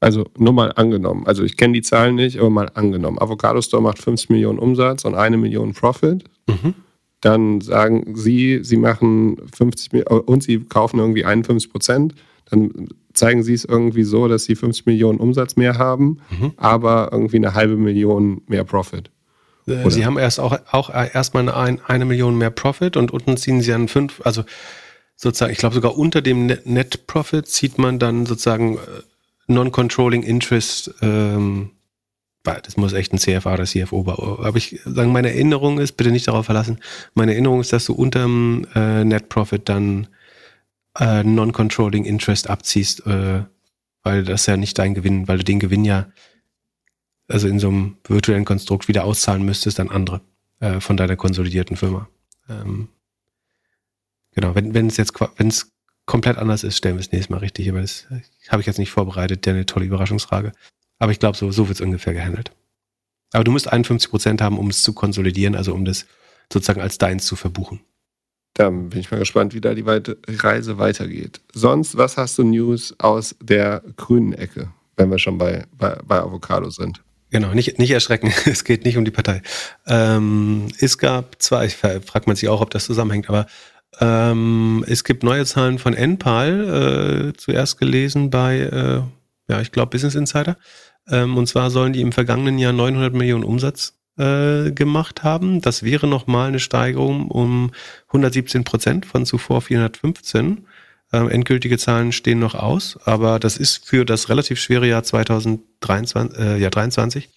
[0.00, 1.26] Also nur mal angenommen.
[1.26, 3.18] Also ich kenne die Zahlen nicht, aber mal angenommen.
[3.18, 6.24] Avocado Store macht 50 Millionen Umsatz und eine Million Profit.
[6.46, 6.74] Mhm.
[7.20, 12.14] Dann sagen Sie, Sie machen 50 und Sie kaufen irgendwie 51 Prozent.
[12.44, 16.52] Dann zeigen Sie es irgendwie so, dass Sie 50 Millionen Umsatz mehr haben, mhm.
[16.56, 19.10] aber irgendwie eine halbe Million mehr Profit.
[19.68, 19.90] Äh, Oder?
[19.90, 23.72] Sie haben erst auch, auch erstmal eine, eine Million mehr Profit und unten ziehen Sie
[23.72, 24.44] an fünf, also
[25.16, 28.78] sozusagen, ich glaube sogar unter dem Net Profit zieht man dann sozusagen äh,
[29.48, 31.70] Non-Controlling Interest, ähm,
[32.44, 34.08] das muss echt ein CFA oder CFO,
[34.42, 36.78] aber ich sagen, meine Erinnerung ist, bitte nicht darauf verlassen,
[37.14, 40.06] meine Erinnerung ist, dass du unterm äh, Net Profit dann
[40.98, 43.42] äh, Non-Controlling Interest abziehst, äh,
[44.02, 46.06] weil das ja nicht dein Gewinn, weil du den Gewinn ja
[47.28, 50.20] also in so einem virtuellen Konstrukt wieder auszahlen müsstest an andere
[50.60, 52.08] äh, von deiner konsolidierten Firma.
[52.48, 52.88] Ähm,
[54.34, 55.70] genau, wenn es jetzt wenn es
[56.06, 57.68] komplett anders ist, stellen wir es nächstes Mal richtig.
[57.68, 58.06] Aber das
[58.48, 59.46] habe ich jetzt nicht vorbereitet.
[59.46, 60.52] Der eine tolle Überraschungsfrage.
[60.98, 62.50] Aber ich glaube, so, so wird es ungefähr gehandelt.
[63.32, 66.06] Aber du musst 51 Prozent haben, um es zu konsolidieren, also um das
[66.50, 67.80] sozusagen als deins zu verbuchen.
[68.54, 69.84] Dann bin ich mal gespannt, wie da die
[70.26, 71.40] Reise weitergeht.
[71.52, 76.18] Sonst, was hast du News aus der grünen Ecke, wenn wir schon bei, bei, bei
[76.18, 77.02] Avocado sind?
[77.30, 78.32] Genau, nicht, nicht erschrecken.
[78.46, 79.42] Es geht nicht um die Partei.
[79.86, 83.46] Ähm, es gab zwar, ich frage man sich auch, ob das zusammenhängt, aber
[84.00, 89.02] ähm, es gibt neue Zahlen von NPAL, äh, zuerst gelesen bei, äh,
[89.50, 90.56] ja, ich glaube, Business Insider.
[91.08, 95.60] Ähm, und zwar sollen die im vergangenen Jahr 900 Millionen Umsatz äh, gemacht haben.
[95.60, 97.72] Das wäre nochmal eine Steigerung um
[98.08, 100.66] 117 Prozent von zuvor 415.
[101.12, 106.38] Ähm, endgültige Zahlen stehen noch aus, aber das ist für das relativ schwere Jahr 2023,
[106.38, 107.30] äh, ja, 23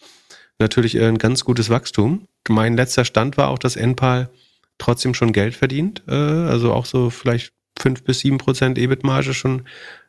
[0.61, 2.27] natürlich ein ganz gutes Wachstum.
[2.48, 4.30] Mein letzter Stand war auch, dass NPAL
[4.77, 6.03] trotzdem schon Geld verdient.
[6.07, 9.64] Äh, also auch so vielleicht fünf bis sieben Prozent EBIT-Marge schon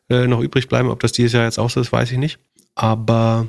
[0.09, 0.89] äh, noch übrig bleiben.
[0.89, 2.39] Ob das dieses Jahr jetzt auch so ist, weiß ich nicht.
[2.75, 3.47] Aber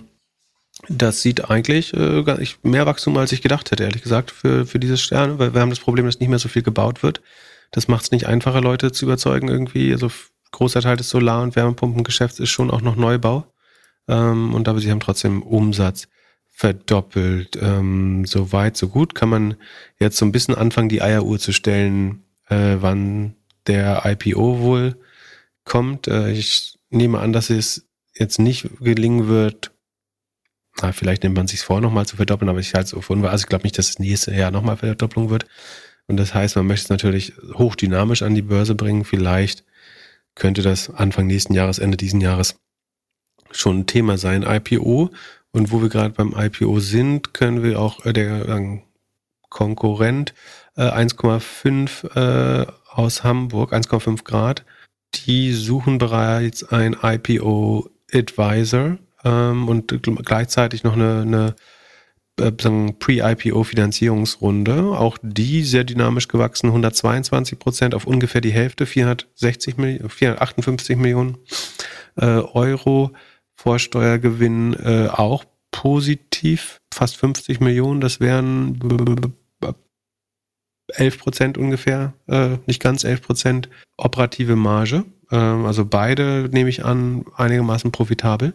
[0.89, 2.25] das sieht eigentlich äh,
[2.63, 5.39] mehr Wachstum, als ich gedacht hätte, ehrlich gesagt, für, für dieses Stern.
[5.39, 7.21] Weil wir haben das Problem, dass nicht mehr so viel gebaut wird.
[7.75, 9.93] Das macht es nicht einfacher, Leute zu überzeugen irgendwie.
[9.93, 10.09] Also
[10.53, 13.53] großer Teil des Solar- und Wärmepumpengeschäfts ist schon auch noch Neubau.
[14.07, 16.07] Ähm, und aber sie haben trotzdem Umsatz
[16.51, 17.59] verdoppelt.
[17.61, 19.17] Ähm, so weit, so gut.
[19.17, 19.57] Kann man
[19.99, 23.35] jetzt so ein bisschen anfangen, die Eieruhr zu stellen, äh, wann
[23.67, 24.97] der IPO wohl
[25.65, 26.07] kommt.
[26.07, 29.73] Äh, ich nehme an, dass es jetzt nicht gelingen wird.
[30.81, 33.33] Na, vielleicht nimmt man sich vor, nochmal zu verdoppeln, aber ich halte es auf unwahr.
[33.33, 35.47] Also ich glaube nicht, dass es nächstes Jahr nochmal Verdopplung wird.
[36.07, 39.05] Und das heißt, man möchte es natürlich hochdynamisch an die Börse bringen.
[39.05, 39.65] Vielleicht
[40.35, 42.57] könnte das Anfang nächsten Jahres, Ende diesen Jahres
[43.51, 45.11] schon ein Thema sein, IPO.
[45.53, 48.79] Und wo wir gerade beim IPO sind, können wir auch äh, der
[49.49, 50.35] Konkurrent
[50.77, 54.65] äh, 1,5 äh, aus Hamburg, 1,5 Grad,
[55.15, 61.57] die suchen bereits ein IPO Advisor ähm, und gleichzeitig noch eine, eine
[62.41, 64.99] äh, Pre-IPO-Finanzierungsrunde.
[64.99, 71.37] Auch die sehr dynamisch gewachsen, 122 Prozent auf ungefähr die Hälfte, 460 Millionen, 458 Millionen
[72.17, 73.11] äh, Euro.
[73.57, 78.79] Vorsteuergewinn äh, auch positiv, fast 50 Millionen, das wären
[80.89, 85.05] 11 Prozent ungefähr, äh, nicht ganz 11 Prozent operative Marge.
[85.31, 88.55] Ähm, also beide nehme ich an, einigermaßen profitabel.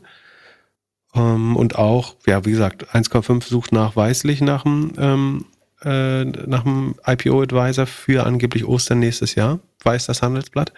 [1.16, 5.46] Ähm, und auch, ja, wie gesagt, 1,5 sucht nachweislich nach dem, ähm,
[5.84, 10.74] äh, nach dem IPO-Advisor für angeblich Ostern nächstes Jahr, weiß das Handelsblatt.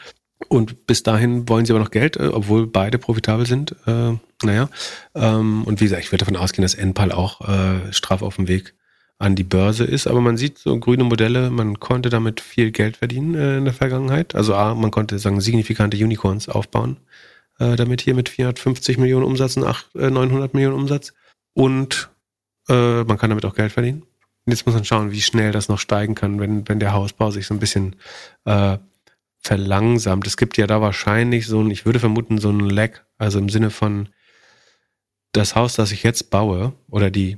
[0.48, 3.76] Und bis dahin wollen sie aber noch Geld, äh, obwohl beide profitabel sind.
[3.86, 4.14] Äh,
[4.44, 4.70] naja.
[5.16, 8.48] Ähm, und wie gesagt, ich würde davon ausgehen, dass NPAL auch äh, straff auf dem
[8.48, 8.74] Weg
[9.20, 10.08] an die Börse ist.
[10.08, 13.74] Aber man sieht so grüne Modelle, man konnte damit viel Geld verdienen äh, in der
[13.74, 14.34] Vergangenheit.
[14.34, 16.98] Also A, man konnte sagen, signifikante Unicorns aufbauen.
[17.62, 21.14] Äh, damit hier mit 450 Millionen Umsatz und 8, äh, 900 Millionen Umsatz.
[21.54, 22.10] Und
[22.68, 24.02] äh, man kann damit auch Geld verdienen.
[24.02, 27.30] Und jetzt muss man schauen, wie schnell das noch steigen kann, wenn, wenn der Hausbau
[27.30, 27.98] sich so ein bisschen
[28.46, 28.80] äh,
[29.38, 30.26] verlangsamt.
[30.26, 33.50] Es gibt ja da wahrscheinlich so ein, ich würde vermuten, so ein Lag, also im
[33.50, 34.10] Sinne von
[35.32, 37.38] das Haus, das ich jetzt baue, oder die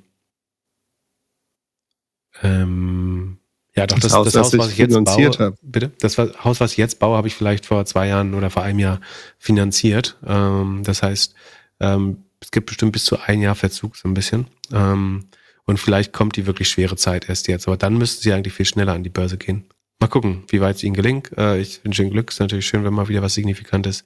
[2.41, 3.39] ähm,
[3.75, 6.71] ja, doch, das, das, Haus, das Haus, was ich jetzt baue, bitte, das Haus, was
[6.73, 9.01] ich jetzt baue, habe ich vielleicht vor zwei Jahren oder vor einem Jahr
[9.39, 10.17] finanziert.
[10.25, 11.33] Ähm, das heißt,
[11.79, 14.47] ähm, es gibt bestimmt bis zu ein Jahr Verzug, so ein bisschen.
[14.71, 15.25] Ähm,
[15.65, 17.67] und vielleicht kommt die wirklich schwere Zeit erst jetzt.
[17.67, 19.65] Aber dann müssten sie eigentlich viel schneller an die Börse gehen.
[19.99, 21.31] Mal gucken, wie weit es ihnen gelingt.
[21.37, 22.29] Äh, ich wünsche ihnen Glück.
[22.29, 24.03] Ist natürlich schön, wenn mal wieder was Signifikantes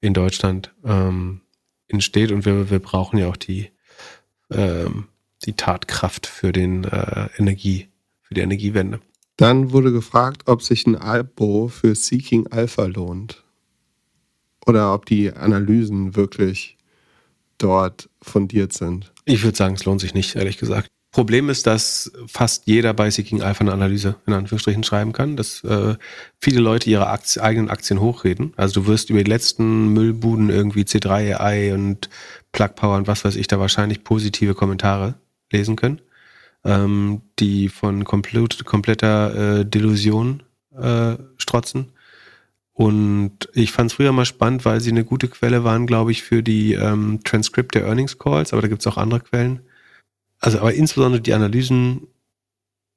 [0.00, 1.40] in Deutschland ähm,
[1.88, 2.30] entsteht.
[2.30, 3.70] Und wir, wir brauchen ja auch die,
[4.50, 5.08] ähm,
[5.44, 7.88] die Tatkraft für den äh, Energie,
[8.22, 9.00] für die Energiewende.
[9.40, 13.42] Dann wurde gefragt, ob sich ein Abo für Seeking Alpha lohnt.
[14.66, 16.76] Oder ob die Analysen wirklich
[17.56, 19.14] dort fundiert sind?
[19.24, 20.88] Ich würde sagen, es lohnt sich nicht, ehrlich gesagt.
[21.10, 25.64] Problem ist, dass fast jeder bei Seeking Alpha eine Analyse in Anführungsstrichen schreiben kann, dass
[25.64, 25.94] äh,
[26.38, 28.52] viele Leute ihre Aktien, eigenen Aktien hochreden.
[28.58, 32.10] Also du wirst über die letzten Müllbuden irgendwie C3 AI und
[32.52, 35.14] Plug Power und was weiß ich da wahrscheinlich positive Kommentare
[35.50, 36.02] lesen können,
[36.64, 40.42] ähm, die von komplett, kompletter äh, Delusion
[40.76, 41.92] äh, strotzen.
[42.72, 46.22] Und ich fand es früher mal spannend, weil sie eine gute Quelle waren, glaube ich,
[46.22, 49.60] für die ähm, Transkript der Earnings Calls, aber da gibt es auch andere Quellen
[50.40, 52.08] also aber insbesondere die Analysen,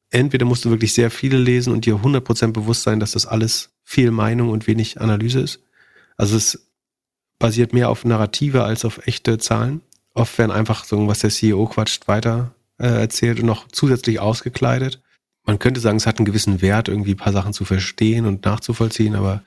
[0.09, 3.71] entweder musst du wirklich sehr viele lesen und dir 100% bewusst sein, dass das alles
[3.83, 5.59] viel Meinung und wenig Analyse ist.
[6.15, 6.71] Also es
[7.39, 9.81] basiert mehr auf Narrative als auf echte Zahlen.
[10.13, 15.01] Oft werden einfach so, was der CEO quatscht, weiter äh, erzählt und noch zusätzlich ausgekleidet.
[15.45, 18.45] Man könnte sagen, es hat einen gewissen Wert, irgendwie ein paar Sachen zu verstehen und
[18.45, 19.41] nachzuvollziehen, aber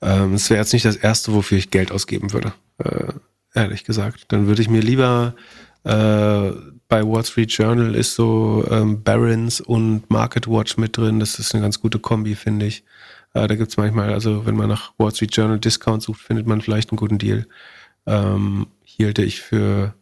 [0.00, 3.12] ähm, es wäre jetzt nicht das Erste, wofür ich Geld ausgeben würde, äh,
[3.54, 4.26] ehrlich gesagt.
[4.28, 5.34] Dann würde ich mir lieber
[5.84, 6.52] äh,
[6.88, 11.20] bei Wall Street Journal ist so ähm, Barons und Market Watch mit drin.
[11.20, 12.84] Das ist eine ganz gute Kombi, finde ich.
[13.34, 16.60] Äh, da gibt's manchmal, also wenn man nach Wall Street Journal Discount sucht, findet man
[16.60, 17.46] vielleicht einen guten Deal.
[18.06, 19.94] Ähm, hielte ich für,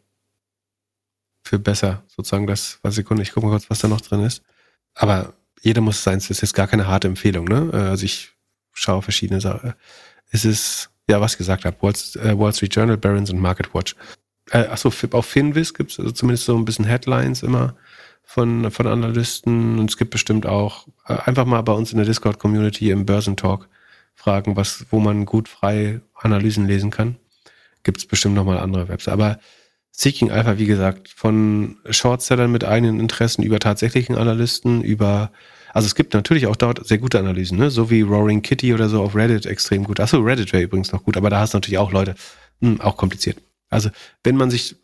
[1.48, 4.42] für besser, sozusagen das, was Sekunde, ich gucke mal kurz, was da noch drin ist.
[4.94, 7.70] Aber jeder muss sein, es ist jetzt gar keine harte Empfehlung, ne?
[7.72, 8.32] Äh, also ich
[8.72, 9.74] schaue verschiedene Sachen.
[10.30, 13.74] Es ist, ja, was ich gesagt habe, Wall, äh, Wall Street Journal, Barons und Market
[13.74, 13.96] Watch
[14.50, 17.74] äh, achso, auf Finvis gibt es also zumindest so ein bisschen Headlines immer
[18.24, 22.06] von, von Analysten und es gibt bestimmt auch äh, einfach mal bei uns in der
[22.06, 23.68] Discord-Community im Börsentalk
[24.14, 27.16] fragen, was, wo man gut frei Analysen lesen kann.
[27.84, 29.08] Gibt es bestimmt nochmal andere Webs.
[29.08, 29.38] Aber
[30.00, 35.32] Seeking Alpha, wie gesagt, von Shortsellern mit eigenen Interessen über tatsächlichen Analysten, über,
[35.74, 37.68] also es gibt natürlich auch dort sehr gute Analysen, ne?
[37.68, 39.98] so wie Roaring Kitty oder so auf Reddit extrem gut.
[39.98, 42.14] Achso, Reddit wäre übrigens noch gut, aber da hast du natürlich auch Leute,
[42.60, 43.38] hm, auch kompliziert.
[43.70, 43.90] Also
[44.22, 44.76] wenn man sich,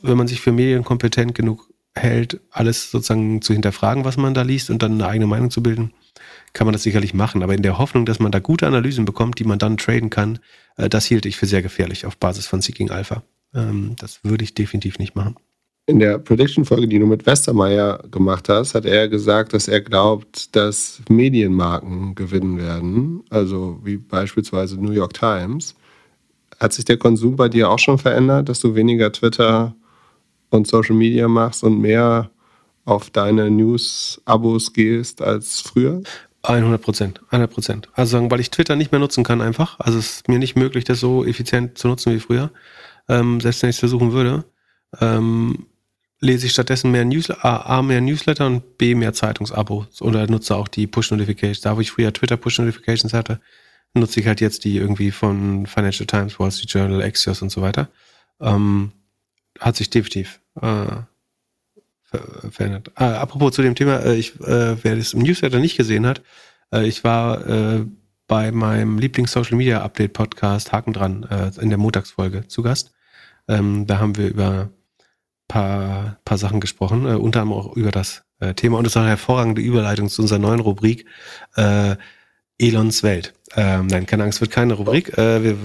[0.00, 4.70] wenn man sich für medienkompetent genug hält, alles sozusagen zu hinterfragen, was man da liest
[4.70, 5.92] und dann eine eigene Meinung zu bilden,
[6.54, 7.42] kann man das sicherlich machen.
[7.42, 10.38] Aber in der Hoffnung, dass man da gute Analysen bekommt, die man dann traden kann,
[10.78, 13.22] äh, das hielt ich für sehr gefährlich auf Basis von Seeking Alpha.
[13.54, 15.36] Ähm, das würde ich definitiv nicht machen.
[15.88, 20.56] In der Prediction-Folge, die du mit Westermeier gemacht hast, hat er gesagt, dass er glaubt,
[20.56, 25.76] dass Medienmarken gewinnen werden, also wie beispielsweise New York Times.
[26.58, 29.76] Hat sich der Konsum bei dir auch schon verändert, dass du weniger Twitter
[30.50, 32.30] und Social Media machst und mehr
[32.84, 36.02] auf deine News-Abos gehst als früher?
[36.42, 37.88] 100 Prozent, 100 Prozent.
[37.94, 39.78] Also sagen, weil ich Twitter nicht mehr nutzen kann einfach.
[39.80, 42.50] Also es ist mir nicht möglich, das so effizient zu nutzen wie früher.
[43.08, 44.44] Ähm, selbst wenn ich es versuchen würde,
[45.00, 45.66] ähm,
[46.20, 50.68] lese ich stattdessen mehr Newsletter, A, mehr Newsletter und B, mehr Zeitungsabos oder nutze auch
[50.68, 51.60] die Push-Notifications.
[51.60, 53.40] Da, wo ich früher Twitter-Push-Notifications hatte,
[53.94, 57.62] nutze ich halt jetzt die irgendwie von Financial Times, Wall Street Journal, Axios und so
[57.62, 57.88] weiter.
[58.40, 58.92] Ähm,
[59.60, 60.86] hat sich definitiv äh,
[62.02, 62.92] ver verändert.
[62.94, 66.22] Ah, apropos zu dem Thema, äh, ich, äh, wer das im Newsletter nicht gesehen hat,
[66.72, 67.84] äh, ich war äh,
[68.26, 72.92] bei meinem Lieblings-Social Media Update Podcast Haken dran äh, in der Montagsfolge zu Gast.
[73.48, 74.70] Ähm, da haben wir über
[75.48, 78.78] paar, paar Sachen gesprochen, äh, unter anderem auch über das äh, Thema.
[78.78, 81.06] Und es war eine hervorragende Überleitung zu unserer neuen Rubrik
[81.56, 81.96] äh,
[82.58, 83.34] Elons Welt.
[83.54, 85.16] Ähm, nein, keine Angst, wird keine Rubrik.
[85.16, 85.56] Äh, wir,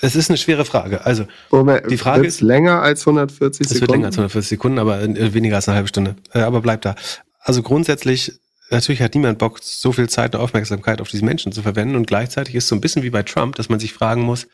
[0.00, 1.04] es ist eine schwere Frage.
[1.06, 3.74] Also, Moment, die Frage ist länger als 140 Sekunden.
[3.74, 6.16] Es wird länger als 140 Sekunden, aber äh, weniger als eine halbe Stunde.
[6.32, 6.94] Äh, aber bleibt da.
[7.40, 8.32] Also grundsätzlich,
[8.70, 11.96] natürlich hat niemand Bock, so viel Zeit und Aufmerksamkeit auf diese Menschen zu verwenden.
[11.96, 14.48] Und gleichzeitig ist es so ein bisschen wie bei Trump, dass man sich fragen muss,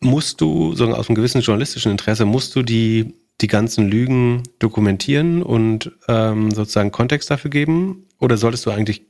[0.00, 5.42] musst du, sogar aus einem gewissen journalistischen Interesse, musst du die, die ganzen Lügen dokumentieren
[5.42, 8.06] und ähm, sozusagen Kontext dafür geben?
[8.18, 9.06] Oder solltest du eigentlich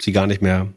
[0.00, 0.68] sie gar nicht mehr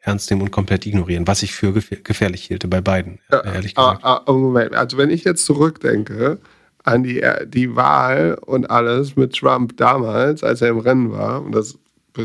[0.00, 4.04] ernst nehmen und komplett ignorieren, was ich für gefährlich hielte bei beiden, ja, ehrlich gesagt.
[4.04, 6.38] Ah, ah, Moment, also wenn ich jetzt zurückdenke
[6.84, 11.52] an die, die Wahl und alles mit Trump damals, als er im Rennen war, und
[11.52, 11.78] das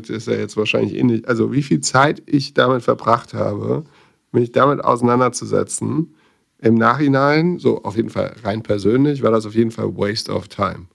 [0.07, 3.83] ist ja jetzt wahrscheinlich ähnlich, also wie viel Zeit ich damit verbracht habe,
[4.31, 6.15] mich damit auseinanderzusetzen,
[6.63, 10.47] im Nachhinein, so auf jeden Fall rein persönlich, war das auf jeden Fall Waste of
[10.47, 10.87] Time.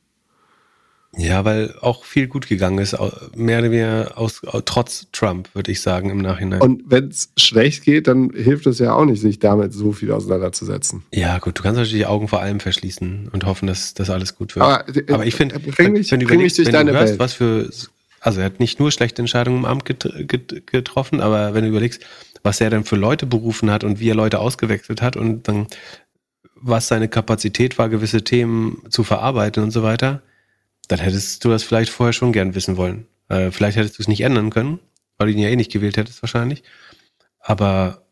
[1.17, 2.95] Ja, weil auch viel gut gegangen ist,
[3.35, 6.61] mehr oder weniger aus, trotz Trump, würde ich sagen, im Nachhinein.
[6.61, 10.13] Und wenn es schlecht geht, dann hilft es ja auch nicht, sich damit so viel
[10.13, 11.03] auseinanderzusetzen.
[11.13, 14.37] Ja, gut, du kannst natürlich die Augen vor allem verschließen und hoffen, dass das alles
[14.37, 14.67] gut wird.
[14.67, 17.19] Aber, äh, Aber ich finde, äh, wenn, wenn, du überlegst, wenn du hörst, Welt.
[17.19, 17.71] was für,
[18.21, 22.03] also er hat nicht nur schlechte Entscheidungen im Amt getroffen, aber wenn du überlegst,
[22.43, 25.67] was er dann für Leute berufen hat und wie er Leute ausgewechselt hat und dann
[26.61, 30.23] was seine Kapazität war, gewisse Themen zu verarbeiten und so weiter,
[30.89, 33.07] dann hättest du das vielleicht vorher schon gern wissen wollen.
[33.29, 34.81] Äh, vielleicht hättest du es nicht ändern können,
[35.17, 36.63] weil du ihn ja eh nicht gewählt hättest wahrscheinlich.
[37.39, 38.03] Aber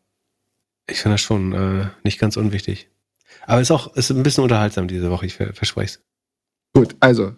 [0.88, 2.88] ich finde das schon äh, nicht ganz unwichtig.
[3.46, 6.02] Aber es ist auch ist ein bisschen unterhaltsam diese Woche, ich verspreche es.
[6.74, 7.34] Gut, also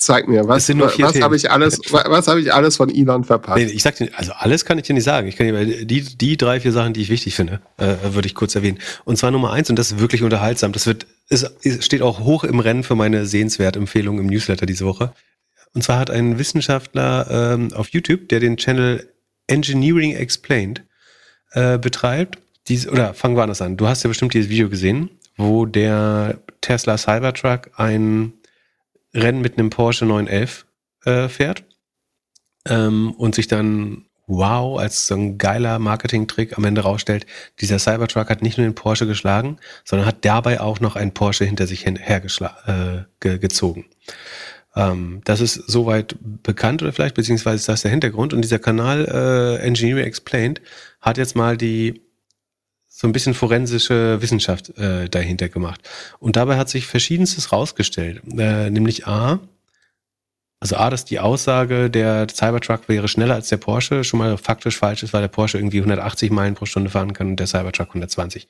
[0.00, 3.58] zeig mir, was, was habe ich alles, was habe ich alles von Elon verpasst?
[3.58, 5.28] Nee, ich sag dir, also alles kann ich dir nicht sagen.
[5.28, 8.34] Ich kann dir die, die drei, vier Sachen, die ich wichtig finde, äh, würde ich
[8.34, 8.78] kurz erwähnen.
[9.04, 10.72] Und zwar Nummer eins, und das ist wirklich unterhaltsam.
[10.72, 11.52] Das wird, ist,
[11.84, 15.12] steht auch hoch im Rennen für meine Sehenswert-Empfehlung im Newsletter diese Woche.
[15.74, 19.06] Und zwar hat ein Wissenschaftler ähm, auf YouTube, der den Channel
[19.46, 20.82] Engineering Explained
[21.52, 23.76] äh, betreibt, dies, oder fangen wir anders an.
[23.76, 28.32] Du hast ja bestimmt dieses Video gesehen, wo der Tesla Cybertruck ein
[29.14, 30.66] Rennen mit einem Porsche 911
[31.04, 31.64] äh, fährt
[32.68, 37.26] ähm, und sich dann wow als so ein geiler Marketing-Trick am Ende rausstellt,
[37.60, 41.44] dieser Cybertruck hat nicht nur den Porsche geschlagen, sondern hat dabei auch noch einen Porsche
[41.44, 42.54] hinter sich hergezogen.
[42.66, 43.48] Äh, ge
[44.76, 48.32] ähm, das ist soweit bekannt oder vielleicht, beziehungsweise ist das der Hintergrund.
[48.32, 50.60] Und dieser Kanal äh, Engineering Explained
[51.00, 52.02] hat jetzt mal die
[53.00, 55.80] so ein bisschen forensische Wissenschaft äh, dahinter gemacht.
[56.18, 58.20] Und dabei hat sich verschiedenstes rausgestellt.
[58.36, 59.40] Äh, nämlich A,
[60.60, 64.76] also A, dass die Aussage, der Cybertruck wäre schneller als der Porsche, schon mal faktisch
[64.76, 67.88] falsch ist, weil der Porsche irgendwie 180 Meilen pro Stunde fahren kann und der Cybertruck
[67.88, 68.46] 120.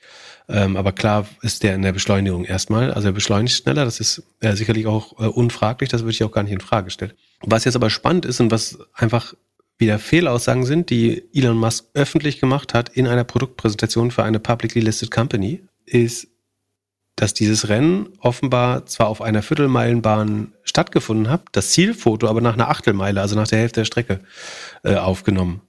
[0.49, 2.93] Ähm, aber klar ist der in der Beschleunigung erstmal.
[2.93, 6.33] Also er beschleunigt schneller, das ist äh, sicherlich auch äh, unfraglich, das würde ich auch
[6.33, 7.13] gar nicht in Frage stellen.
[7.43, 9.33] Was jetzt aber spannend ist und was einfach
[9.81, 14.81] wieder Fehlaussagen sind, die Elon Musk öffentlich gemacht hat in einer Produktpräsentation für eine publicly
[14.81, 16.29] listed company, ist,
[17.17, 22.71] dass dieses Rennen offenbar zwar auf einer Viertelmeilenbahn stattgefunden hat, das Zielfoto aber nach einer
[22.71, 24.21] Achtelmeile, also nach der Hälfte der Strecke,
[24.85, 25.63] äh, aufgenommen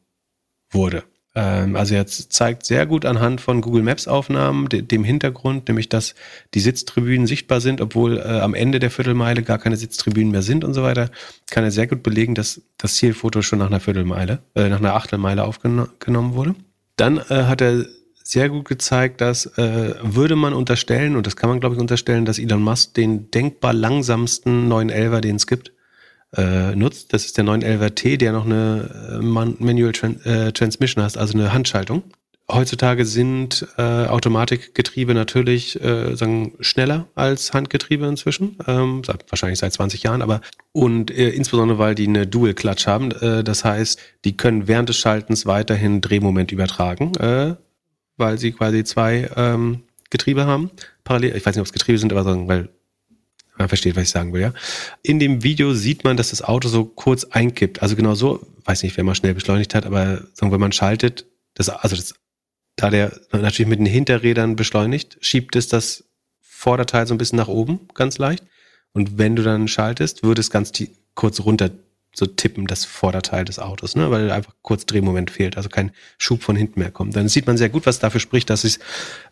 [0.69, 1.03] wurde.
[1.33, 5.87] Ähm, also er zeigt sehr gut anhand von Google Maps Aufnahmen de dem Hintergrund, nämlich
[5.87, 6.15] dass
[6.53, 10.63] die Sitztribünen sichtbar sind, obwohl äh, am Ende der Viertelmeile gar keine Sitztribünen mehr sind
[10.63, 11.09] und so weiter,
[11.49, 14.95] kann er sehr gut belegen, dass das Zielfoto schon nach einer Viertelmeile, äh, nach einer
[14.95, 16.55] Achtelmeile aufgenommen wurde.
[16.97, 17.85] Dann äh, hat er
[18.23, 22.25] sehr gut gezeigt, dass äh, würde man unterstellen, und das kann man glaube ich unterstellen,
[22.25, 25.71] dass Elon Musk den denkbar langsamsten 911er, den es gibt,
[26.35, 27.13] äh, nutzt.
[27.13, 31.53] Das ist der 911T, der noch eine äh, Manual Tran äh, Transmission hat, also eine
[31.53, 32.03] Handschaltung.
[32.51, 40.03] Heutzutage sind äh, Automatikgetriebe natürlich äh, sagen, schneller als Handgetriebe inzwischen, ähm, wahrscheinlich seit 20
[40.03, 40.41] Jahren, aber
[40.73, 44.89] und äh, insbesondere weil die eine Dual Clutch haben, äh, das heißt, die können während
[44.89, 47.55] des Schaltens weiterhin Drehmoment übertragen, äh,
[48.17, 50.71] weil sie quasi zwei ähm, Getriebe haben.
[51.05, 52.69] Parallel, ich weiß nicht, ob es Getriebe sind, aber sagen, weil
[53.61, 54.53] man versteht, was ich sagen will, ja.
[55.03, 57.81] In dem Video sieht man, dass das Auto so kurz einkippt.
[57.81, 61.69] Also genau so, weiß nicht, wer mal schnell beschleunigt hat, aber wenn man schaltet, das,
[61.69, 62.15] also das,
[62.75, 66.05] da der natürlich mit den Hinterrädern beschleunigt, schiebt es das
[66.41, 68.45] Vorderteil so ein bisschen nach oben, ganz leicht.
[68.93, 70.71] Und wenn du dann schaltest, würde es ganz
[71.15, 71.71] kurz runter
[72.13, 74.11] so tippen, das Vorderteil des Autos, ne?
[74.11, 77.15] weil einfach kurz Drehmoment fehlt, also kein Schub von hinten mehr kommt.
[77.15, 78.79] Dann sieht man sehr gut, was dafür spricht, dass sie es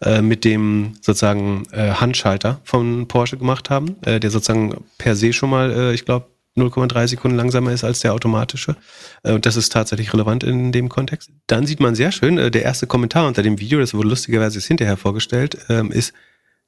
[0.02, 5.34] äh, mit dem sozusagen äh, Handschalter von Porsche gemacht haben, äh, der sozusagen per se
[5.34, 8.76] schon mal, äh, ich glaube, 0,3 Sekunden langsamer ist als der automatische.
[9.24, 11.32] Äh, und das ist tatsächlich relevant in dem Kontext.
[11.48, 14.60] Dann sieht man sehr schön, äh, der erste Kommentar unter dem Video, das wurde lustigerweise
[14.60, 16.14] hinterher vorgestellt, ähm, ist,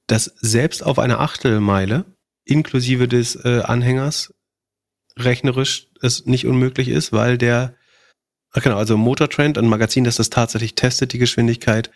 [0.08, 2.06] dass selbst auf einer Achtelmeile
[2.44, 4.34] inklusive des Anhängers
[5.16, 7.76] rechnerisch es nicht unmöglich ist, weil der,
[8.52, 11.92] ach genau, also Motortrend, ein Magazin, das das tatsächlich testet, die Geschwindigkeit,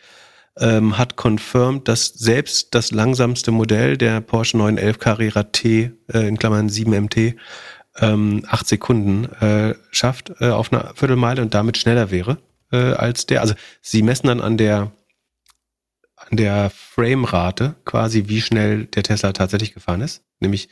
[0.57, 6.38] ähm, hat confirmed, dass selbst das langsamste Modell, der Porsche 911 Carrera T, äh, in
[6.38, 7.36] Klammern 7MT,
[7.98, 12.38] ähm, acht Sekunden äh, schafft äh, auf einer Viertelmeile und damit schneller wäre
[12.72, 13.41] äh, als der.
[13.41, 14.91] Also sie messen dann an der
[16.18, 20.69] an der Framerate quasi, wie schnell der Tesla tatsächlich gefahren ist, nämlich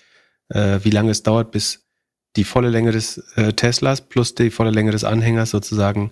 [0.50, 1.83] äh, wie lange es dauert, bis
[2.36, 6.12] die volle Länge des äh, Teslas plus die volle Länge des Anhängers sozusagen,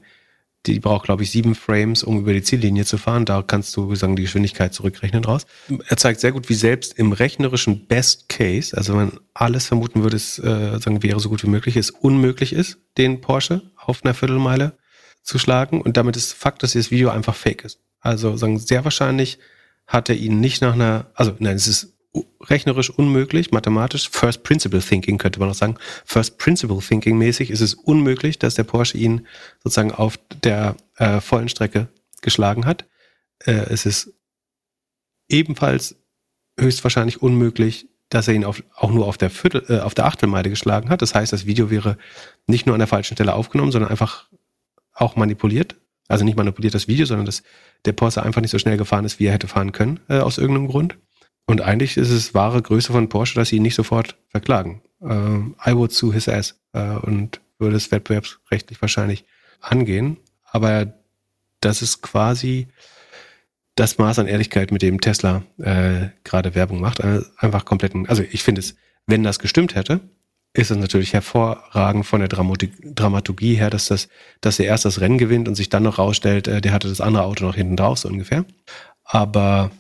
[0.68, 3.26] die braucht, glaube ich, sieben Frames, um über die Ziellinie zu fahren.
[3.26, 5.48] Da kannst du sagen, die Geschwindigkeit zurückrechnen draus.
[5.88, 10.04] Er zeigt sehr gut, wie selbst im rechnerischen Best Case, also wenn man alles vermuten
[10.04, 14.06] würde, es äh, sagen, wäre so gut wie möglich, es unmöglich ist, den Porsche auf
[14.06, 14.78] einer Viertelmeile
[15.24, 15.82] zu schlagen.
[15.82, 17.80] Und damit ist Fakt, dass dieses Video einfach fake ist.
[18.00, 19.40] Also sagen, sehr wahrscheinlich
[19.88, 21.94] hat er ihn nicht nach einer, also nein, es ist
[22.42, 27.62] rechnerisch unmöglich, mathematisch, First Principle Thinking könnte man auch sagen, First Principle Thinking mäßig ist
[27.62, 29.28] es unmöglich, dass der Porsche ihn
[29.64, 31.88] sozusagen auf der äh, vollen Strecke
[32.22, 32.86] geschlagen hat.
[33.46, 34.14] Äh, es ist
[35.30, 35.96] ebenfalls
[36.60, 40.50] höchstwahrscheinlich unmöglich, dass er ihn auf, auch nur auf der Viertel, äh, auf der Achtelmeile
[40.50, 41.02] geschlagen hat.
[41.02, 41.98] Das heißt, das Video wäre
[42.46, 44.28] nicht nur an der falschen Stelle aufgenommen, sondern einfach
[44.94, 45.78] auch manipuliert.
[46.10, 47.42] Also nicht manipuliert das Video, sondern dass
[47.86, 50.38] der Porsche einfach nicht so schnell gefahren ist, wie er hätte fahren können, äh, aus
[50.38, 50.98] irgendeinem Grund.
[51.52, 54.82] Und eigentlich ist es wahre Größe von Porsche, dass sie ihn nicht sofort verklagen.
[55.02, 59.26] Äh, I would sue his ass äh, und würde es wettbewerbsrechtlich wahrscheinlich
[59.60, 60.16] angehen.
[60.46, 60.94] Aber
[61.60, 62.68] das ist quasi
[63.76, 67.04] das Maß an Ehrlichkeit, mit dem Tesla äh, gerade Werbung macht.
[67.04, 68.76] Also einfach komplett, also ich finde es,
[69.06, 70.00] wenn das gestimmt hätte,
[70.54, 74.08] ist es natürlich hervorragend von der Dramaturgie her, dass das,
[74.40, 77.02] dass er erst das Rennen gewinnt und sich dann noch rausstellt, äh, der hatte das
[77.02, 78.46] andere Auto noch hinten drauf, so ungefähr.
[79.04, 79.72] Aber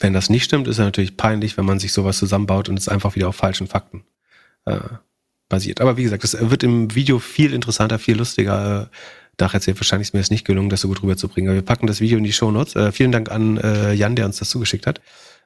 [0.00, 2.88] wenn das nicht stimmt, ist es natürlich peinlich, wenn man sich sowas zusammenbaut und es
[2.88, 4.04] einfach wieder auf falschen Fakten
[4.64, 4.78] äh,
[5.48, 5.80] basiert.
[5.80, 8.88] Aber wie gesagt, es wird im Video viel interessanter, viel lustiger.
[8.90, 8.96] Äh,
[9.36, 11.50] Dach erzählt, wahrscheinlich ist mir es nicht gelungen, das so gut rüberzubringen.
[11.50, 12.76] Aber wir packen das Video in die Shownotes.
[12.76, 15.00] Äh, vielen Dank an äh, Jan, der uns das zugeschickt hat.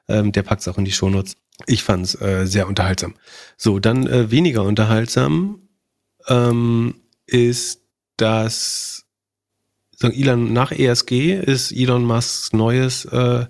[0.09, 1.37] Ähm, der packt es auch in die Shownotes.
[1.65, 3.15] Ich fand es äh, sehr unterhaltsam.
[3.55, 5.69] So, dann äh, weniger unterhaltsam
[6.27, 6.95] ähm,
[7.25, 7.81] ist
[8.17, 9.05] das
[9.95, 13.45] sagen Elon nach ESG ist Elon Musks neues äh,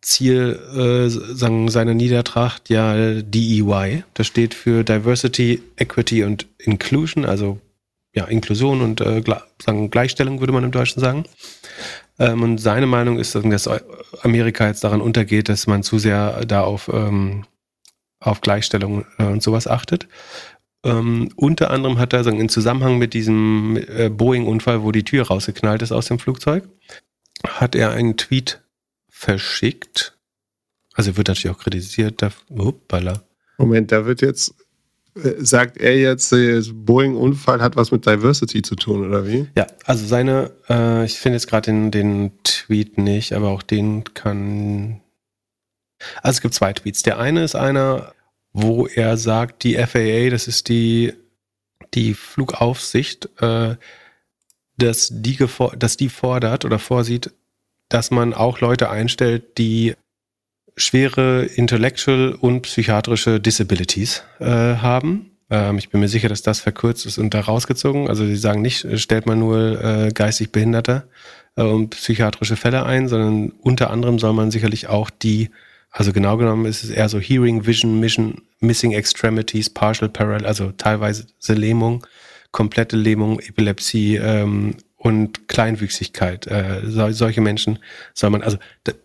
[0.00, 4.04] Ziel äh, sagen seiner Niedertracht ja DEY.
[4.14, 7.58] Das steht für Diversity, Equity und Inclusion, also
[8.14, 9.22] ja, Inklusion und äh,
[9.62, 11.24] sagen Gleichstellung, würde man im Deutschen sagen.
[12.18, 13.68] Ähm, und seine Meinung ist, dass
[14.22, 17.44] Amerika jetzt daran untergeht, dass man zu sehr da auf, ähm,
[18.20, 20.08] auf Gleichstellung äh, und sowas achtet.
[20.84, 25.26] Ähm, unter anderem hat er sagen, in Zusammenhang mit diesem äh, Boeing-Unfall, wo die Tür
[25.26, 26.68] rausgeknallt ist aus dem Flugzeug,
[27.46, 28.62] hat er einen Tweet
[29.18, 30.16] verschickt.
[30.94, 32.22] Also wird natürlich auch kritisiert.
[32.22, 33.24] Da, hoppala.
[33.58, 34.54] Moment, da wird jetzt
[35.38, 39.48] sagt er jetzt, der Boeing-Unfall hat was mit Diversity zu tun, oder wie?
[39.56, 44.04] Ja, also seine, äh, ich finde jetzt gerade den, den Tweet nicht, aber auch den
[44.14, 45.00] kann.
[46.22, 47.02] Also es gibt zwei Tweets.
[47.02, 48.14] Der eine ist einer,
[48.52, 51.14] wo er sagt, die FAA, das ist die,
[51.94, 53.76] die Flugaufsicht, äh,
[54.76, 55.44] dass, die
[55.76, 57.32] dass die fordert oder vorsieht,
[57.88, 59.94] dass man auch Leute einstellt, die
[60.76, 65.32] schwere Intellectual und psychiatrische Disabilities äh, haben.
[65.50, 68.08] Ähm, ich bin mir sicher, dass das verkürzt ist und da rausgezogen.
[68.08, 71.08] Also sie sagen nicht, stellt man nur äh, geistig Behinderte
[71.56, 75.50] äh, und psychiatrische Fälle ein, sondern unter anderem soll man sicherlich auch die,
[75.90, 80.72] also genau genommen ist es eher so Hearing, Vision, Mission, Missing Extremities, Partial Parallel, also
[80.72, 82.06] teilweise Lähmung,
[82.52, 86.46] komplette Lähmung, Epilepsie, ähm, und Kleinwüchsigkeit.
[86.48, 87.78] Äh, so, solche Menschen
[88.14, 88.58] soll man, also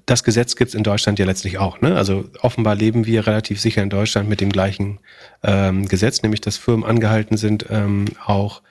[0.07, 1.81] das Gesetz gibt es in Deutschland ja letztlich auch.
[1.81, 1.95] Ne?
[1.95, 4.99] Also offenbar leben wir relativ sicher in Deutschland mit dem gleichen
[5.43, 8.63] ähm, Gesetz, nämlich dass Firmen angehalten sind, ähm, auch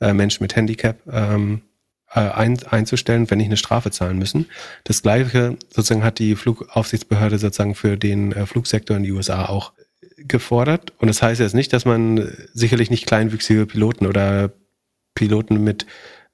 [0.00, 1.62] äh, Menschen mit Handicap ähm,
[2.12, 4.46] äh, ein, einzustellen, wenn nicht eine Strafe zahlen müssen.
[4.84, 9.72] Das gleiche sozusagen hat die Flugaufsichtsbehörde sozusagen für den äh, Flugsektor in den USA auch
[10.16, 10.92] gefordert.
[10.98, 14.52] Und das heißt jetzt nicht, dass man sicherlich nicht kleinwüchsige Piloten oder
[15.14, 15.86] Piloten mit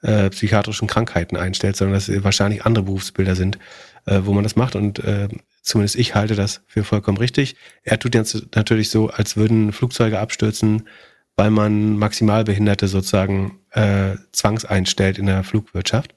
[0.04, 3.58] äh, psychiatrischen Krankheiten einstellt, sondern dass es wahrscheinlich andere Berufsbilder sind,
[4.06, 4.76] äh, wo man das macht.
[4.76, 5.28] Und äh,
[5.62, 7.56] zumindest ich halte das für vollkommen richtig.
[7.82, 10.88] Er tut jetzt natürlich so, als würden Flugzeuge abstürzen,
[11.36, 16.14] weil man Maximalbehinderte sozusagen äh, zwangseinstellt in der Flugwirtschaft.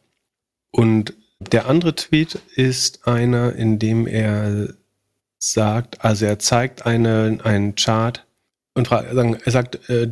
[0.72, 4.74] Und der andere Tweet ist einer, in dem er
[5.40, 8.26] sagt, also er zeigt eine, einen Chart
[8.74, 10.08] und fragt, er sagt, äh,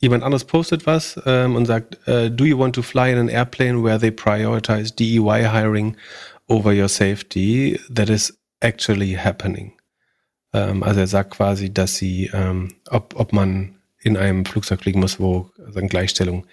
[0.00, 3.28] jemand anderes postet was ähm, und sagt, uh, do you want to fly in an
[3.28, 5.96] airplane where they prioritize DEY hiring
[6.48, 7.78] over your safety?
[7.92, 9.72] That is actually happening.
[10.52, 15.00] Ähm, also er sagt quasi, dass sie, ähm, ob, ob man in einem Flugzeug fliegen
[15.00, 16.46] muss, wo also Gleichstellung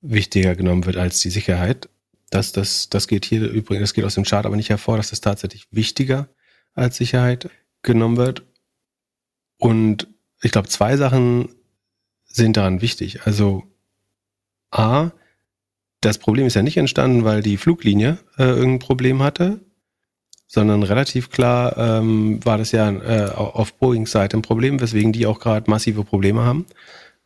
[0.00, 1.88] wichtiger genommen wird als die Sicherheit.
[2.30, 5.10] Das, das, das geht hier übrigens, das geht aus dem Chart aber nicht hervor, dass
[5.10, 6.28] das tatsächlich wichtiger
[6.74, 7.50] als Sicherheit
[7.82, 8.42] genommen wird.
[9.58, 10.08] Und
[10.42, 11.50] ich glaube, zwei Sachen
[12.34, 13.20] sind daran wichtig.
[13.24, 13.62] Also
[14.70, 15.10] A,
[16.00, 19.60] das Problem ist ja nicht entstanden, weil die Fluglinie äh, irgendein Problem hatte,
[20.48, 25.26] sondern relativ klar ähm, war das ja äh, auf Boeings Seite ein Problem, weswegen die
[25.26, 26.66] auch gerade massive Probleme haben.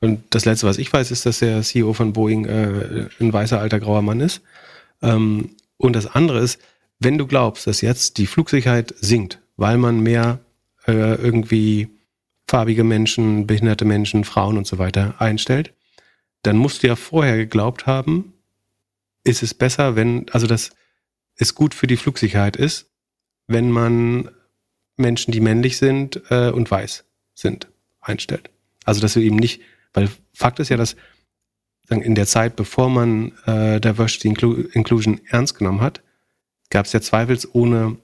[0.00, 3.58] Und das Letzte, was ich weiß, ist, dass der CEO von Boeing äh, ein weißer
[3.58, 4.42] alter grauer Mann ist.
[5.02, 6.60] Ähm, und das andere ist,
[7.00, 10.40] wenn du glaubst, dass jetzt die Flugsicherheit sinkt, weil man mehr
[10.86, 11.88] äh, irgendwie
[12.48, 15.74] farbige Menschen, behinderte Menschen, Frauen und so weiter einstellt,
[16.42, 18.32] dann musst du ja vorher geglaubt haben,
[19.22, 20.70] ist es besser, wenn, also dass
[21.36, 22.90] es gut für die Flugsicherheit ist,
[23.46, 24.30] wenn man
[24.96, 27.04] Menschen, die männlich sind äh, und weiß
[27.34, 27.68] sind,
[28.00, 28.50] einstellt.
[28.84, 29.60] Also dass du eben nicht,
[29.92, 30.96] weil Fakt ist ja, dass
[31.90, 36.02] in der Zeit, bevor man äh, Diversity Inclusion ernst genommen hat,
[36.70, 37.96] gab es ja zweifelsohne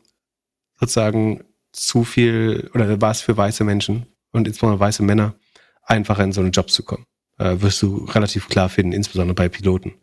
[0.81, 5.35] sozusagen zu viel, oder war es für weiße Menschen und insbesondere weiße Männer
[5.83, 7.07] einfacher in so einen Job zu kommen.
[7.39, 9.95] Äh, wirst du relativ klar finden, insbesondere bei Piloten.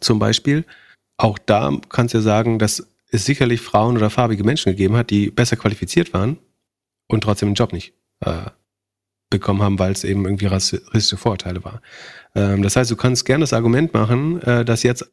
[0.00, 0.64] Zum Beispiel,
[1.16, 5.10] auch da kannst du ja sagen, dass es sicherlich Frauen oder farbige Menschen gegeben hat,
[5.10, 6.38] die besser qualifiziert waren
[7.08, 8.50] und trotzdem den Job nicht äh,
[9.30, 11.80] bekommen haben, weil es eben irgendwie rassistische Vorurteile war.
[12.34, 15.10] Ähm, das heißt, du kannst gerne das Argument machen, äh, dass jetzt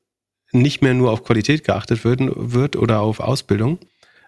[0.52, 3.80] nicht mehr nur auf Qualität geachtet wird, wird oder auf Ausbildung.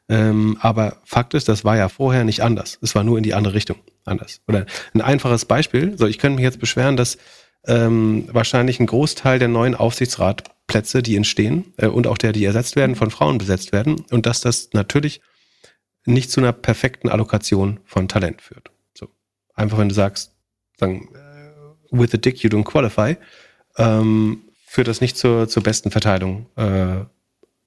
[0.09, 2.80] Ähm, aber Fakt ist, das war ja vorher nicht anders.
[2.81, 3.77] Es war nur in die andere Richtung
[4.07, 4.41] anders.
[4.47, 5.97] Oder ein einfaches Beispiel.
[5.97, 7.17] So, ich könnte mich jetzt beschweren, dass
[7.65, 12.75] ähm, wahrscheinlich ein Großteil der neuen Aufsichtsratplätze, die entstehen äh, und auch der, die ersetzt
[12.75, 15.21] werden, von Frauen besetzt werden und dass das natürlich
[16.05, 18.71] nicht zu einer perfekten Allokation von Talent führt.
[18.93, 19.09] So
[19.53, 20.34] einfach, wenn du sagst,
[20.77, 23.17] sagen, äh, with a dick you don't qualify,
[23.77, 27.03] ähm, führt das nicht zur, zur besten Verteilung äh,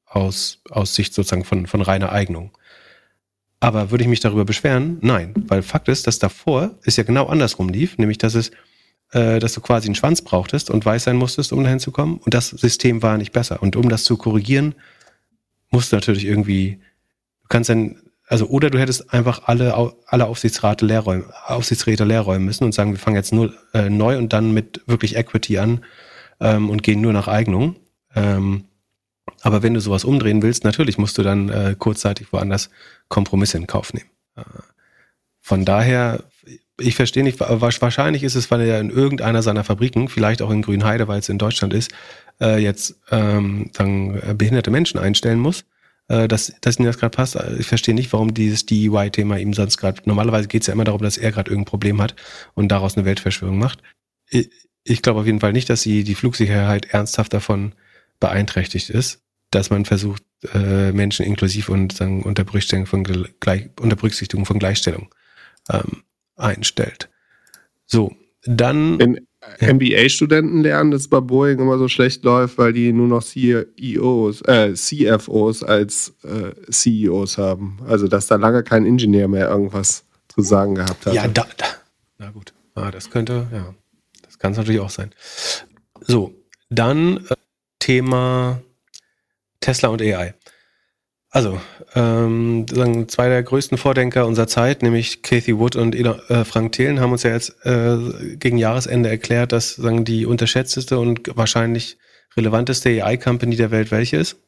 [0.07, 2.57] aus, aus Sicht sozusagen von, von reiner Eignung.
[3.61, 4.97] Aber würde ich mich darüber beschweren?
[5.03, 8.51] Nein, weil Fakt ist, dass davor es ja genau andersrum lief, nämlich dass es,
[9.13, 12.17] äh, dass du quasi einen Schwanz brauchtest und weiß sein musstest, um dahin zu kommen.
[12.25, 13.63] Und das System war nicht besser.
[13.63, 14.75] Und um das zu korrigieren,
[15.71, 16.79] musst du natürlich irgendwie,
[17.43, 17.97] du kannst dann,
[18.27, 22.99] also oder du hättest einfach alle, alle Aufsichtsräte leerräumen, Aufsichtsräte leerräumen müssen und sagen, wir
[22.99, 25.85] fangen jetzt nur äh, neu und dann mit wirklich Equity an
[26.41, 27.77] ähm, und gehen nur nach Eignung.
[28.15, 28.65] Ähm,
[29.43, 32.71] aber wenn du sowas umdrehen willst, natürlich musst du dann äh, kurzzeitig woanders
[33.09, 34.11] Kompromisse in Kauf nehmen.
[34.37, 34.43] Äh,
[35.41, 36.25] von daher,
[36.79, 40.63] ich verstehe nicht, wahrscheinlich ist es, weil er in irgendeiner seiner Fabriken, vielleicht auch in
[40.63, 41.91] Grünheide, weil es in Deutschland ist,
[42.41, 45.65] äh, jetzt ähm, dann äh, behinderte Menschen einstellen muss,
[46.09, 47.39] äh, dass, dass ihm das gerade passt.
[47.59, 51.03] Ich verstehe nicht, warum dieses DEY-Thema ihm sonst gerade, normalerweise geht es ja immer darum,
[51.03, 52.15] dass er gerade irgendein Problem hat
[52.55, 53.83] und daraus eine Weltverschwörung macht.
[54.29, 54.51] Ich,
[54.85, 57.73] ich glaube auf jeden Fall nicht, dass sie die Flugsicherheit ernsthaft davon
[58.21, 60.23] beeinträchtigt ist, dass man versucht,
[60.55, 65.13] äh, Menschen inklusiv und sagen, unter, Berücksichtigung von, Gleich, unter Berücksichtigung von Gleichstellung
[65.71, 66.03] ähm,
[66.37, 67.09] einstellt.
[67.87, 68.15] So,
[68.45, 68.99] dann.
[68.99, 69.27] Wenn
[69.61, 74.43] MBA-Studenten lernen, dass es bei Boeing immer so schlecht läuft, weil die nur noch CEOs,
[74.43, 77.79] äh, CFOs als äh, CEOs haben.
[77.87, 81.15] Also, dass da lange kein Ingenieur mehr irgendwas zu sagen gehabt hat.
[81.15, 81.67] Ja, da, da.
[82.19, 82.53] Na gut.
[82.75, 83.75] Ah, das könnte, ja.
[84.23, 85.11] Das kann es natürlich auch sein.
[86.03, 86.35] So,
[86.69, 87.35] dann äh,
[87.79, 88.61] Thema
[89.61, 90.35] Tesla und AI.
[91.33, 91.61] Also,
[91.95, 96.99] ähm, sagen zwei der größten Vordenker unserer Zeit, nämlich Kathy Wood und äh, Frank Thelen,
[96.99, 101.99] haben uns ja jetzt äh, gegen Jahresende erklärt, dass sagen die unterschätzteste und wahrscheinlich
[102.37, 104.39] relevanteste AI-Company der Welt welche ist.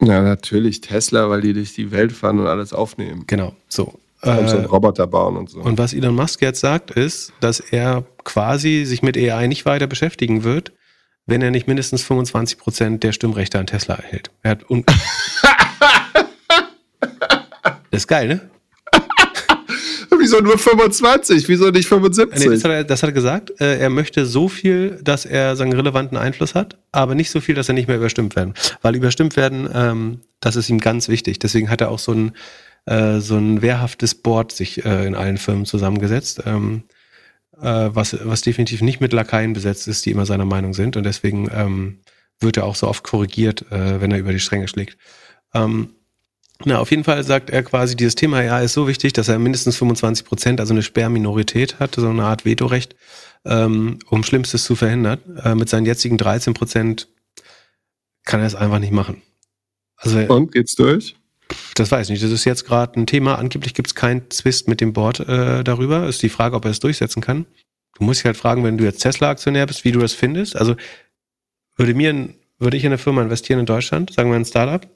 [0.00, 3.24] Ja, natürlich Tesla, weil die durch die Welt fahren und alles aufnehmen.
[3.26, 3.98] Genau, so.
[4.22, 5.60] Und so einen äh, Roboter bauen und so.
[5.60, 9.86] Und was Elon Musk jetzt sagt, ist, dass er quasi sich mit AI nicht weiter
[9.86, 10.72] beschäftigen wird,
[11.26, 14.30] wenn er nicht mindestens 25 Prozent der Stimmrechte an Tesla erhält.
[14.42, 14.64] Er hat
[17.90, 18.40] das ist geil, ne?
[20.18, 21.48] Wieso nur 25?
[21.48, 22.38] Wieso nicht 75?
[22.38, 23.60] Nee, das, hat er, das hat er gesagt.
[23.60, 27.54] Äh, er möchte so viel, dass er seinen relevanten Einfluss hat, aber nicht so viel,
[27.54, 28.54] dass er nicht mehr überstimmt werden.
[28.82, 31.38] Weil überstimmt werden, ähm, das ist ihm ganz wichtig.
[31.38, 32.32] Deswegen hat er auch so ein,
[32.86, 36.42] äh, so ein wehrhaftes Board sich äh, in allen Firmen zusammengesetzt.
[36.46, 36.84] Ähm,
[37.60, 40.96] äh, was, was definitiv nicht mit Lakaien besetzt ist, die immer seiner Meinung sind.
[40.96, 42.00] Und deswegen ähm,
[42.40, 44.96] wird er auch so oft korrigiert, äh, wenn er über die Stränge schlägt.
[45.54, 45.90] Ähm,
[46.64, 49.38] na, auf jeden Fall sagt er quasi, dieses Thema ja ist so wichtig, dass er
[49.38, 52.96] mindestens 25 Prozent, also eine Sperrminorität hat, so eine Art Vetorecht,
[53.44, 55.20] ähm, um Schlimmstes zu verhindern.
[55.44, 57.08] Äh, mit seinen jetzigen 13 Prozent
[58.24, 59.22] kann er es einfach nicht machen.
[59.96, 61.16] Also, Und geht's durch?
[61.74, 62.24] Das weiß ich nicht.
[62.24, 63.36] Das ist jetzt gerade ein Thema.
[63.36, 66.08] Angeblich gibt es keinen Zwist mit dem Board äh, darüber.
[66.08, 67.46] Ist die Frage, ob er es durchsetzen kann.
[67.98, 70.56] Du musst dich halt fragen, wenn du jetzt Tesla-Aktionär bist, wie du das findest.
[70.56, 70.76] Also
[71.76, 74.86] würde mir, würde ich in eine Firma investieren in Deutschland, sagen wir ein Startup,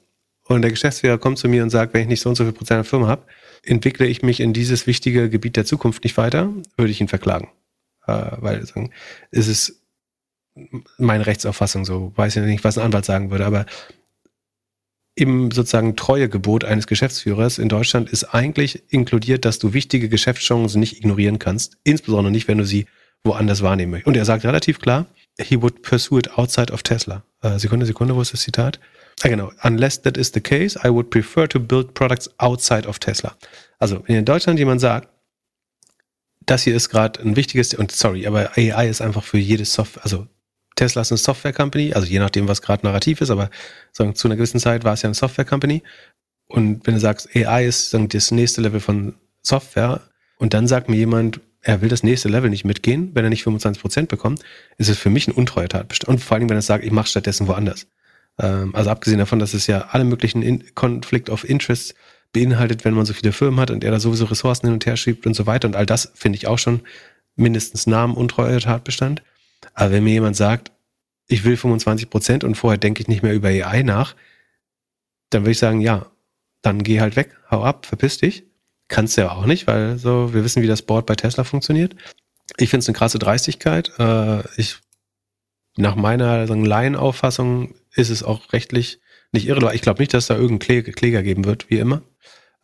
[0.43, 2.53] und der Geschäftsführer kommt zu mir und sagt, wenn ich nicht so und so viel
[2.53, 3.25] Prozent der Firma habe,
[3.63, 7.49] entwickle ich mich in dieses wichtige Gebiet der Zukunft nicht weiter, würde ich ihn verklagen.
[8.07, 8.91] Äh, weil sagen,
[9.29, 9.81] ist es
[10.97, 12.11] meine Rechtsauffassung so.
[12.15, 13.65] Weiß ja nicht, was ein Anwalt sagen würde, aber
[15.15, 20.97] im sozusagen Treuegebot eines Geschäftsführers in Deutschland ist eigentlich inkludiert, dass du wichtige Geschäftschancen nicht
[20.97, 22.85] ignorieren kannst, insbesondere nicht, wenn du sie
[23.23, 24.07] woanders wahrnehmen möchtest.
[24.07, 25.05] Und er sagt relativ klar,
[25.39, 27.23] he would pursue it outside of Tesla.
[27.41, 28.79] Äh, Sekunde, Sekunde, wo ist das Zitat?
[29.23, 29.51] Ah, genau.
[29.63, 33.35] Unless that is the case, I would prefer to build products outside of Tesla.
[33.79, 35.09] Also, wenn in Deutschland jemand sagt,
[36.45, 40.03] das hier ist gerade ein wichtiges, und sorry, aber AI ist einfach für jedes Software,
[40.03, 40.27] also
[40.81, 43.51] Tesla ist eine Software-Company, also je nachdem, was gerade narrativ ist, aber
[43.91, 45.83] sagen, zu einer gewissen Zeit war es ja eine Software-Company.
[46.47, 49.13] Und wenn du sagst, AI ist sagen, das nächste Level von
[49.43, 50.01] Software,
[50.39, 53.45] und dann sagt mir jemand, er will das nächste Level nicht mitgehen, wenn er nicht
[53.45, 54.41] 25% bekommt,
[54.79, 56.09] ist es für mich ein untreuer Tatbestand.
[56.09, 57.85] Und vor allem, wenn er sagt, ich mache stattdessen woanders.
[58.39, 61.93] Ähm, also abgesehen davon, dass es ja alle möglichen In Conflict of Interest
[62.33, 64.97] beinhaltet, wenn man so viele Firmen hat und er da sowieso Ressourcen hin und her
[64.97, 65.67] schiebt und so weiter.
[65.67, 66.81] Und all das finde ich auch schon
[67.35, 69.21] mindestens Namen untreuer Tatbestand.
[69.73, 70.70] Aber wenn mir jemand sagt,
[71.31, 74.15] ich will 25 Prozent und vorher denke ich nicht mehr über AI nach,
[75.29, 76.11] dann würde ich sagen, ja,
[76.61, 78.43] dann geh halt weg, hau ab, verpiss dich.
[78.89, 81.95] Kannst du ja auch nicht, weil so, wir wissen, wie das Board bei Tesla funktioniert.
[82.57, 83.93] Ich finde es eine krasse Dreistigkeit.
[83.97, 84.79] Äh, ich,
[85.77, 88.99] nach meiner sagen, Laienauffassung ist es auch rechtlich
[89.31, 89.75] nicht irrelevant.
[89.75, 92.01] Ich glaube nicht, dass da irgendein Kläger geben wird, wie immer.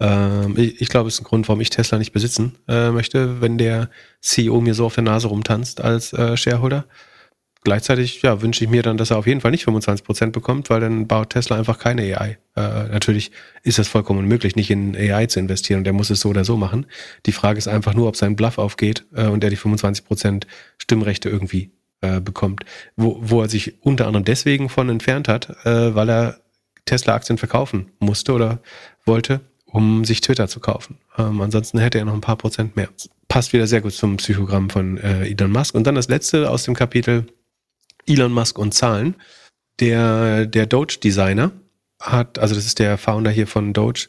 [0.02, 3.40] Ähm, ich, ich glaube, es ist ein Grund, warum ich Tesla nicht besitzen äh, möchte,
[3.40, 3.90] wenn der
[4.20, 6.86] CEO mir so auf der Nase rumtanzt als äh, Shareholder.
[7.68, 10.70] Gleichzeitig ja, wünsche ich mir dann, dass er auf jeden Fall nicht 25 Prozent bekommt,
[10.70, 12.38] weil dann baut Tesla einfach keine AI.
[12.56, 13.32] Äh, natürlich
[13.62, 16.46] ist das vollkommen unmöglich, nicht in AI zu investieren und der muss es so oder
[16.46, 16.86] so machen.
[17.26, 20.48] Die Frage ist einfach nur, ob sein Bluff aufgeht äh, und er die 25 Prozent
[20.78, 22.64] Stimmrechte irgendwie äh, bekommt.
[22.96, 26.40] Wo, wo er sich unter anderem deswegen von entfernt hat, äh, weil er
[26.86, 28.60] Tesla-Aktien verkaufen musste oder
[29.04, 31.00] wollte, um sich Twitter zu kaufen.
[31.18, 32.88] Ähm, ansonsten hätte er noch ein paar Prozent mehr.
[33.28, 35.76] Passt wieder sehr gut zum Psychogramm von äh, Elon Musk.
[35.76, 37.28] Und dann das letzte aus dem Kapitel
[38.08, 39.16] Elon Musk und Zahlen.
[39.80, 41.52] Der, der Doge-Designer
[42.02, 44.08] hat, also das ist der Founder hier von Doge,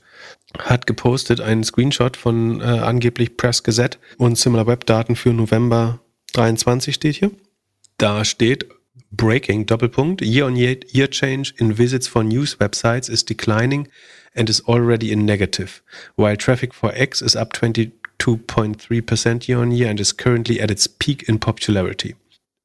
[0.59, 6.01] hat gepostet einen Screenshot von äh, angeblich Press Gazette und Similar Web Daten für November
[6.35, 7.31] 23 steht hier.
[7.99, 8.67] Da steht
[9.11, 13.89] Breaking, Doppelpunkt, Year-on-Year -year change in visits for news websites is declining
[14.35, 15.83] and is already in negative,
[16.17, 21.39] while traffic for X is up 22.3% year-on-year and is currently at its peak in
[21.39, 22.15] popularity.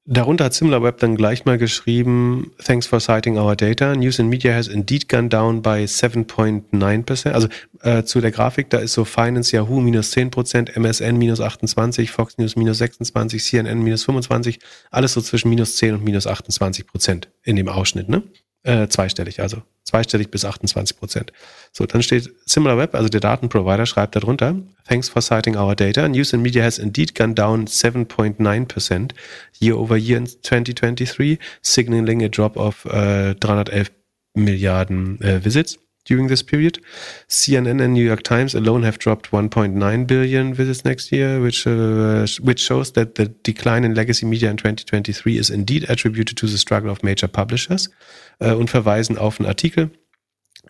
[0.06, 3.96] Darunter hat SimilarWeb dann gleich mal geschrieben, thanks for citing our data.
[3.96, 7.32] News and Media has indeed gone down by 7.9%.
[7.32, 7.48] Also
[7.80, 12.38] äh, zu der Grafik, da ist so Finance Yahoo minus 10%, MSN minus 28, Fox
[12.38, 14.60] News minus 26, CNN minus 25,
[14.92, 18.24] alles so zwischen minus 10 und minus 28% in dem Ausschnitt, ne?
[18.66, 21.34] Äh, zweistellig, also zweistellig bis 28 Prozent.
[21.74, 24.56] So, dann steht SimilarWeb, also der Datenprovider, schreibt darunter,
[24.88, 26.08] thanks for citing our data.
[26.08, 29.14] News and media has indeed gone down 7.9 Percent
[29.60, 33.92] year over year in 2023, signaling a drop of äh, 311
[34.36, 36.80] Milliarden äh, Visits during this period.
[37.28, 42.26] CNN and New York Times alone have dropped 1.9 billion visits next year, which uh,
[42.42, 46.58] which shows that the decline in legacy media in 2023 is indeed attributed to the
[46.58, 47.90] struggle of major publishers
[48.40, 49.92] äh, und verweisen auf einen Artikel.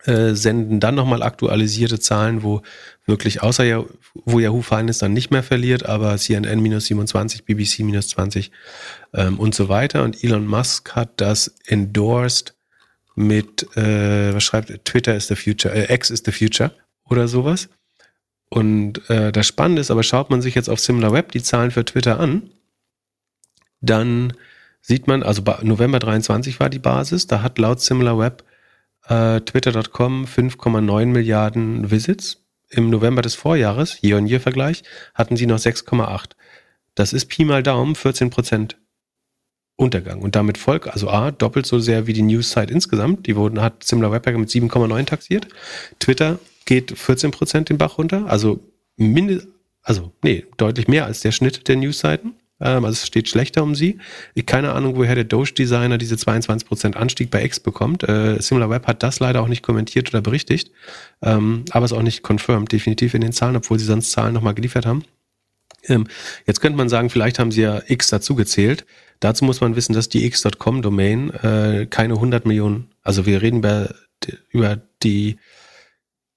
[0.06, 2.62] Äh, senden dann nochmal aktualisierte Zahlen, wo
[3.06, 7.80] wirklich außer ja, wo Yahoo Finance dann nicht mehr verliert, aber CNN minus 27, BBC
[7.80, 8.50] minus 20
[9.14, 10.02] ähm, und so weiter.
[10.02, 12.54] Und Elon Musk hat das endorsed
[13.14, 14.82] mit, äh, was schreibt er?
[14.82, 16.72] Twitter is the future, äh, X is the future
[17.08, 17.68] oder sowas.
[18.50, 21.84] Und äh, das Spannende ist, aber schaut man sich jetzt auf SimilarWeb die Zahlen für
[21.84, 22.50] Twitter an,
[23.80, 24.34] dann
[24.86, 28.44] sieht man, also November 23 war die Basis, da hat laut SimilarWeb
[29.08, 32.42] äh, Twitter.com 5,9 Milliarden Visits.
[32.68, 34.82] Im November des Vorjahres, Year-on-Year-Vergleich,
[35.14, 36.32] hatten sie noch 6,8.
[36.94, 38.76] Das ist Pi mal Daumen 14 Prozent
[39.76, 40.20] Untergang.
[40.20, 43.26] Und damit folgt, also A, doppelt so sehr wie die News-Site insgesamt.
[43.26, 45.48] Die wurden, hat SimilarWeb mit 7,9 taxiert.
[45.98, 48.60] Twitter geht 14 Prozent den Bach runter, also
[48.96, 49.50] mindestens,
[49.82, 52.34] also nee, deutlich mehr als der Schnitt der News-Seiten.
[52.60, 53.98] Ähm, also es steht schlechter um sie.
[54.34, 58.08] Ich keine Ahnung, woher der Doge-Designer diese 22% Anstieg bei X bekommt.
[58.08, 60.70] Äh, SimilarWeb hat das leider auch nicht kommentiert oder berichtigt,
[61.22, 64.54] ähm, aber es auch nicht confirmed, definitiv in den Zahlen, obwohl sie sonst Zahlen nochmal
[64.54, 65.04] geliefert haben.
[65.86, 66.06] Ähm,
[66.46, 68.86] jetzt könnte man sagen, vielleicht haben sie ja X dazu gezählt.
[69.20, 73.94] Dazu muss man wissen, dass die X.com-Domain äh, keine 100 Millionen, also wir reden über,
[74.50, 75.36] über die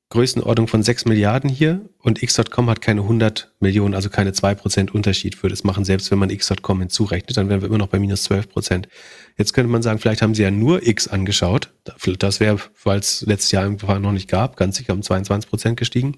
[0.10, 5.44] Größenordnung von 6 Milliarden hier und X.com hat keine 100 Millionen, also keine 2% Unterschied
[5.44, 8.30] würde es machen, selbst wenn man X.com hinzurechnet, dann wären wir immer noch bei minus
[8.30, 8.86] 12%.
[9.38, 11.74] Jetzt könnte man sagen, vielleicht haben sie ja nur X angeschaut.
[12.20, 16.16] Das wäre, weil es letztes Jahr einfach noch nicht gab, ganz sicher um 22% gestiegen.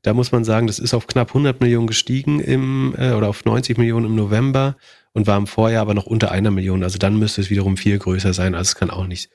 [0.00, 3.44] Da muss man sagen, das ist auf knapp 100 Millionen gestiegen im, äh, oder auf
[3.44, 4.76] 90 Millionen im November
[5.12, 6.82] und war im Vorjahr aber noch unter einer Million.
[6.82, 8.54] Also dann müsste es wiederum viel größer sein.
[8.54, 9.28] Also es kann auch nicht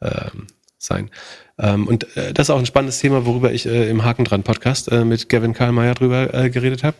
[0.00, 0.46] ähm,
[0.78, 1.10] sein.
[1.58, 4.42] Ähm, und äh, das ist auch ein spannendes Thema, worüber ich äh, im Haken dran
[4.42, 6.96] Podcast äh, mit Gavin Karlmeier drüber äh, geredet habe.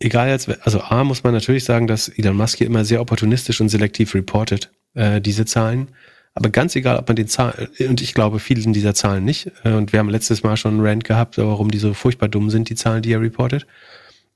[0.00, 3.60] Egal jetzt, also A muss man natürlich sagen, dass Elon Musk hier immer sehr opportunistisch
[3.60, 5.88] und selektiv reportet, äh, diese Zahlen.
[6.34, 9.50] Aber ganz egal, ob man den Zahlen, und ich glaube, viele sind dieser Zahlen nicht,
[9.64, 12.48] äh, und wir haben letztes Mal schon einen Rant gehabt, warum die so furchtbar dumm
[12.48, 13.66] sind, die Zahlen, die er reportet.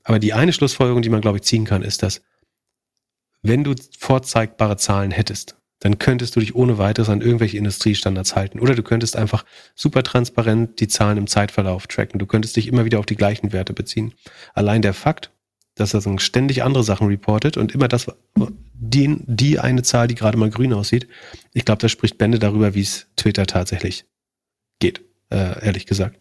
[0.03, 2.21] Aber die eine Schlussfolgerung, die man, glaube ich, ziehen kann, ist, dass
[3.41, 8.61] wenn du vorzeigbare Zahlen hättest, dann könntest du dich ohne weiteres an irgendwelche Industriestandards halten.
[8.61, 9.43] Oder du könntest einfach
[9.75, 12.19] super transparent die Zahlen im Zeitverlauf tracken.
[12.19, 14.13] Du könntest dich immer wieder auf die gleichen Werte beziehen.
[14.53, 15.31] Allein der Fakt,
[15.75, 18.07] dass er ständig andere Sachen reportet und immer das,
[18.73, 21.09] die, die eine Zahl, die gerade mal grün aussieht,
[21.51, 24.05] ich glaube, das spricht Bände darüber, wie es Twitter tatsächlich
[24.79, 25.01] geht,
[25.31, 26.17] äh, ehrlich gesagt.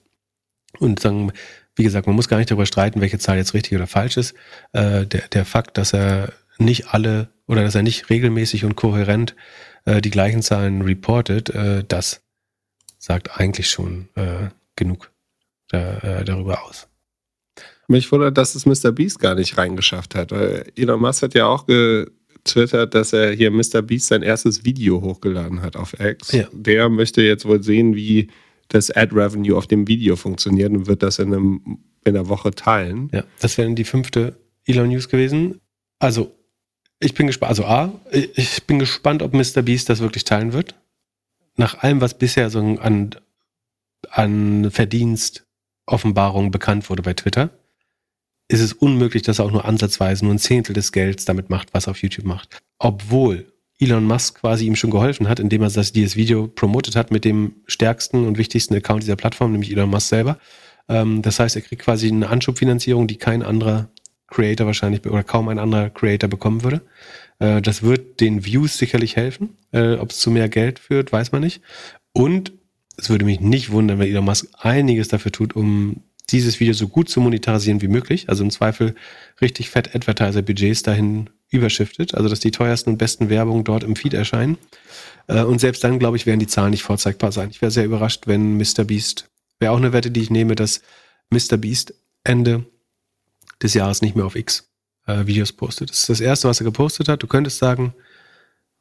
[0.81, 1.31] Und sagen,
[1.77, 4.35] wie gesagt, man muss gar nicht darüber streiten, welche Zahl jetzt richtig oder falsch ist.
[4.73, 9.37] Äh, der, der Fakt, dass er nicht alle oder dass er nicht regelmäßig und kohärent
[9.85, 12.23] äh, die gleichen Zahlen reportet, äh, das
[12.99, 15.13] sagt eigentlich schon äh, genug
[15.69, 16.89] da, äh, darüber aus.
[17.89, 18.91] Mich wundert, dass es Mr.
[18.91, 20.33] Beast gar nicht reingeschafft hat.
[20.33, 23.83] Elon Musk hat ja auch getwittert, dass er hier Mr.
[23.83, 26.33] Beast sein erstes Video hochgeladen hat auf X.
[26.33, 26.49] Ja.
[26.53, 28.29] Der möchte jetzt wohl sehen, wie
[28.69, 33.11] das Ad-Revenue auf dem Video funktioniert und wird das in, einem, in einer Woche teilen.
[33.13, 35.61] Ja, das wäre die fünfte Elon News gewesen.
[35.99, 36.33] Also,
[37.03, 37.51] ich bin gespannt.
[37.51, 39.63] Also, A, ich bin gespannt, ob Mr.
[39.63, 40.75] Beast das wirklich teilen wird.
[41.57, 43.17] Nach allem, was bisher so an,
[44.11, 45.45] an Verdienst,
[45.87, 47.51] Offenbarung bekannt wurde bei Twitter,
[48.49, 51.75] ist es unmöglich, dass er auch nur ansatzweise nur ein Zehntel des Gelds damit macht,
[51.75, 52.63] was er auf YouTube macht.
[52.79, 57.11] Obwohl Elon Musk quasi ihm schon geholfen hat, indem er das, dieses Video promotet hat
[57.11, 60.39] mit dem stärksten und wichtigsten Account dieser Plattform, nämlich Elon Musk selber.
[60.89, 63.89] Ähm, das heißt, er kriegt quasi eine Anschubfinanzierung, die kein anderer
[64.33, 66.83] Creator wahrscheinlich oder kaum ein anderer Creator bekommen würde.
[67.39, 69.57] Äh, das wird den Views sicherlich helfen.
[69.73, 71.61] Äh, Ob es zu mehr Geld führt, weiß man nicht.
[72.13, 72.53] Und
[72.97, 76.89] es würde mich nicht wundern, wenn Elon Musk einiges dafür tut, um dieses Video so
[76.89, 78.29] gut zu monetarisieren wie möglich.
[78.29, 78.95] Also im Zweifel
[79.41, 82.15] richtig fett Advertiser-Budgets dahin überschiftet.
[82.15, 84.57] Also dass die teuersten und besten Werbungen dort im Feed erscheinen.
[85.27, 87.51] Äh, und selbst dann, glaube ich, werden die Zahlen nicht vorzeigbar sein.
[87.51, 88.85] Ich wäre sehr überrascht, wenn Mr.
[88.85, 89.29] Beast,
[89.59, 90.81] wäre auch eine Wette, die ich nehme, dass
[91.31, 91.57] Mr.
[91.57, 91.95] Beast
[92.25, 92.65] Ende
[93.63, 94.69] des Jahres nicht mehr auf X
[95.07, 95.91] äh, Videos postet.
[95.91, 97.23] Das ist das erste, was er gepostet hat.
[97.23, 97.95] Du könntest sagen,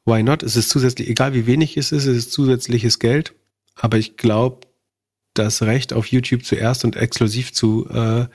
[0.04, 0.42] why not?
[0.42, 3.34] Es ist zusätzlich, egal wie wenig es ist, es ist zusätzliches Geld.
[3.74, 4.66] Aber ich glaube,
[5.34, 8.26] das Recht auf YouTube zuerst und exklusiv zu äh,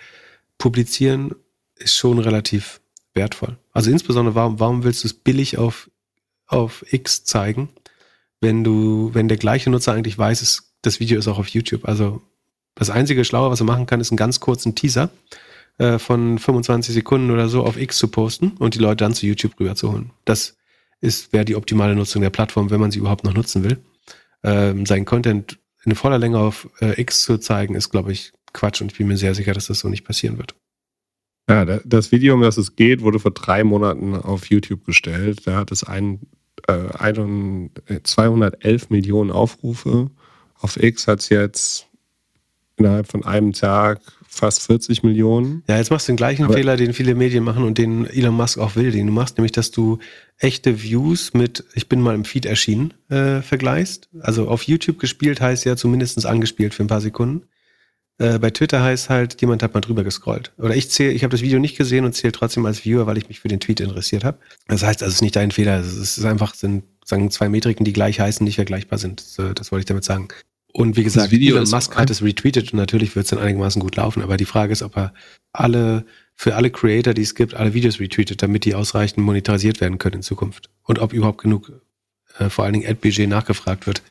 [0.58, 1.36] publizieren,
[1.76, 2.82] ist schon relativ
[3.14, 3.58] wertvoll.
[3.72, 5.92] Also insbesondere, warum, warum willst du es billig auf,
[6.48, 7.70] auf X zeigen,
[8.42, 11.86] wenn du, wenn der gleiche Nutzer eigentlich weiß, es, das Video ist auch auf YouTube.
[11.86, 12.22] Also
[12.76, 15.10] das einzige Schlaue, was er machen kann, ist einen ganz kurzen Teaser
[15.78, 19.26] äh, von 25 Sekunden oder so auf X zu posten und die Leute dann zu
[19.26, 20.12] YouTube rüber zu holen.
[20.26, 20.58] Das
[21.02, 23.78] ist, wäre die optimale Nutzung der Plattform, wenn man sie überhaupt noch nutzen will.
[24.44, 28.82] Ähm, sein Content in voller Länge auf äh, X zu zeigen, ist, glaube ich, Quatsch
[28.82, 30.56] und ich bin mir sehr sicher, dass das so nicht passieren wird.
[31.50, 35.46] Ja, das Video, um das es geht, wurde vor drei Monaten auf YouTube gestellt.
[35.46, 36.20] Da hat es ein,
[36.68, 37.72] äh, ein,
[38.04, 40.10] 211 Millionen Aufrufe.
[40.60, 41.88] Auf X hat es jetzt
[42.76, 45.64] innerhalb von einem Tag fast 40 Millionen.
[45.68, 48.36] Ja, jetzt machst du den gleichen Aber Fehler, den viele Medien machen und den Elon
[48.36, 50.00] Musk auch will, den du machst, nämlich, dass du
[50.38, 54.10] echte Views mit, ich bin mal im Feed erschienen, äh, vergleichst.
[54.20, 57.48] Also auf YouTube gespielt heißt ja zumindest angespielt für ein paar Sekunden.
[58.20, 60.52] Äh, bei Twitter heißt halt, jemand hat mal drüber gescrollt.
[60.58, 63.18] Oder ich zähle, ich habe das Video nicht gesehen und zähle trotzdem als Viewer, weil
[63.18, 64.40] ich mich für den Tweet interessiert habe.
[64.68, 65.80] Das heißt, also es ist nicht dein Fehler.
[65.80, 69.22] Es ist einfach, sind sagen zwei Metriken, die gleich heißen, nicht vergleichbar sind.
[69.22, 70.30] Das, das wollte ich damit sagen.
[70.78, 73.96] Und wie gesagt, Elon Musk hat es retweetet und natürlich wird es dann einigermaßen gut
[73.96, 74.22] laufen.
[74.22, 75.12] Aber die Frage ist, ob er
[75.52, 76.06] alle,
[76.36, 80.18] für alle Creator, die es gibt, alle Videos retweetet, damit die ausreichend monetarisiert werden können
[80.18, 80.70] in Zukunft.
[80.84, 81.72] Und ob überhaupt genug,
[82.38, 84.04] äh, vor allen Dingen Ad-Budget nachgefragt wird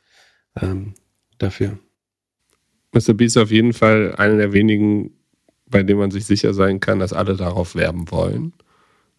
[0.61, 0.95] ähm,
[1.39, 1.79] dafür.
[2.91, 3.15] Mr.
[3.15, 5.13] Beast ist auf jeden Fall einer der wenigen,
[5.67, 8.55] bei denen man sich sicher sein kann, dass alle darauf werben wollen.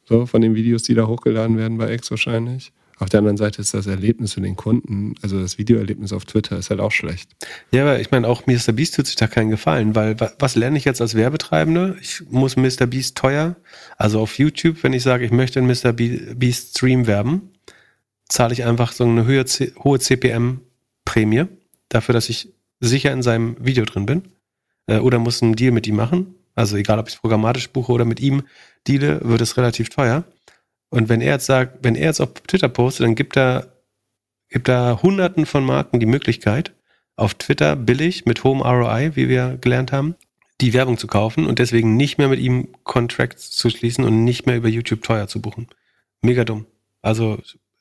[0.03, 2.74] So, von den Videos, die da hochgeladen werden bei X wahrscheinlich.
[2.99, 6.57] Auf der anderen Seite ist das Erlebnis für den Kunden, also das Videoerlebnis auf Twitter,
[6.57, 7.30] ist halt auch schlecht.
[7.72, 8.72] Ja, aber ich meine, auch Mr.
[8.74, 11.95] Beast tut sich da keinen Gefallen, weil was lerne ich jetzt als Werbetreibende?
[12.02, 12.88] Ich muss Mr.
[12.88, 13.56] Beast teuer,
[13.98, 15.94] also auf YouTube, wenn ich sage, ich möchte einen Mr.
[15.94, 17.52] Beast Stream werben,
[18.30, 19.45] zahle ich einfach so eine hohe,
[19.84, 21.45] hohe CPM-Prämie
[21.90, 24.24] dafür, dass ich sicher in seinem Video drin bin
[24.88, 26.36] äh, oder muss einen Deal mit ihm machen.
[26.56, 28.44] Also egal, ob ich es programmatisch buche oder mit ihm
[28.88, 30.24] deale, wird es relativ teuer.
[30.89, 33.73] Und wenn er jetzt sagt, wenn er jetzt auf Twitter postet, dann gibt er,
[34.49, 36.73] gibt er hunderten von Marken die Möglichkeit,
[37.15, 40.15] auf Twitter billig mit hohem ROI, wie wir gelernt haben,
[40.61, 44.45] die Werbung zu kaufen und deswegen nicht mehr mit ihm Contracts zu schließen und nicht
[44.45, 45.68] mehr über YouTube teuer zu buchen.
[46.22, 46.65] Mega dumm.
[47.01, 47.39] Also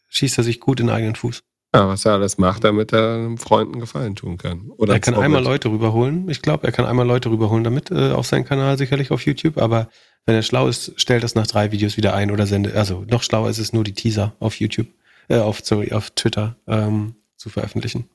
[0.08, 1.42] schießt er sich gut in den eigenen Fuß.
[1.74, 4.70] Ja, was er alles macht, damit er einem Freund einen Gefallen tun kann.
[4.76, 6.28] Oder er kann einmal Leute rüberholen.
[6.30, 9.58] Ich glaube, er kann einmal Leute rüberholen damit äh, auf seinen Kanal, sicherlich auf YouTube.
[9.58, 9.88] Aber
[10.26, 12.74] wenn er schlau ist, stellt das nach drei Videos wieder ein oder sendet.
[12.74, 14.88] Also noch schlauer ist es nur die Teaser auf YouTube,
[15.28, 18.08] äh, auf, sorry, auf Twitter ähm, zu veröffentlichen.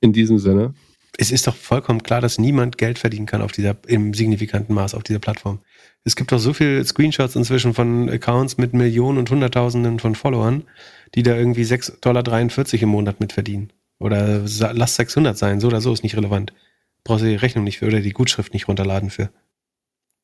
[0.00, 0.74] In diesem Sinne.
[1.18, 4.94] Es ist doch vollkommen klar, dass niemand Geld verdienen kann auf dieser, im signifikanten Maß
[4.94, 5.58] auf dieser Plattform.
[6.04, 10.64] Es gibt doch so viele Screenshots inzwischen von Accounts mit Millionen und Hunderttausenden von Followern
[11.14, 13.72] die da irgendwie 6,43 Dollar im Monat mit verdienen.
[13.98, 14.42] Oder
[14.72, 16.52] lass 600 sein, so oder so ist nicht relevant.
[17.04, 19.30] Brauchst du die Rechnung nicht für oder die Gutschrift nicht runterladen für.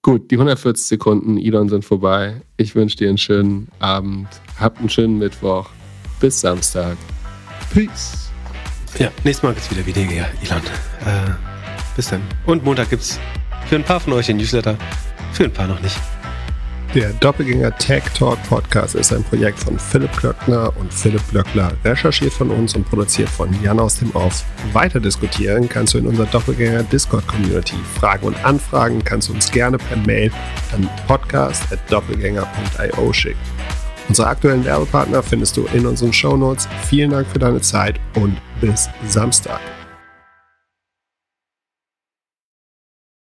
[0.02, 2.42] Gut, die 140 Sekunden Elon sind vorbei.
[2.56, 4.28] Ich wünsche dir einen schönen Abend.
[4.58, 5.68] Habt einen schönen Mittwoch.
[6.20, 6.96] Bis Samstag.
[7.72, 8.30] Peace.
[8.98, 10.62] Ja, nächstes Mal gibt's wieder Videos, Elon.
[11.04, 11.32] Äh,
[11.96, 12.22] bis dann.
[12.46, 13.18] Und Montag gibt's
[13.66, 14.78] für ein paar von euch den Newsletter,
[15.32, 15.98] für ein paar noch nicht.
[16.94, 22.32] Der Doppelgänger Tech Talk Podcast ist ein Projekt von Philipp Klöckner und Philipp Blöckler, recherchiert
[22.32, 24.46] von uns und produziert von Jan aus dem Off.
[24.72, 27.76] Weiter diskutieren kannst du in unserer Doppelgänger Discord Community.
[27.98, 30.32] Fragen und Anfragen kannst du uns gerne per Mail
[30.72, 33.40] an podcast.doppelgänger.io schicken.
[34.08, 36.68] Unsere aktuellen Werbepartner findest du in unseren Shownotes.
[36.88, 39.60] Vielen Dank für deine Zeit und bis Samstag.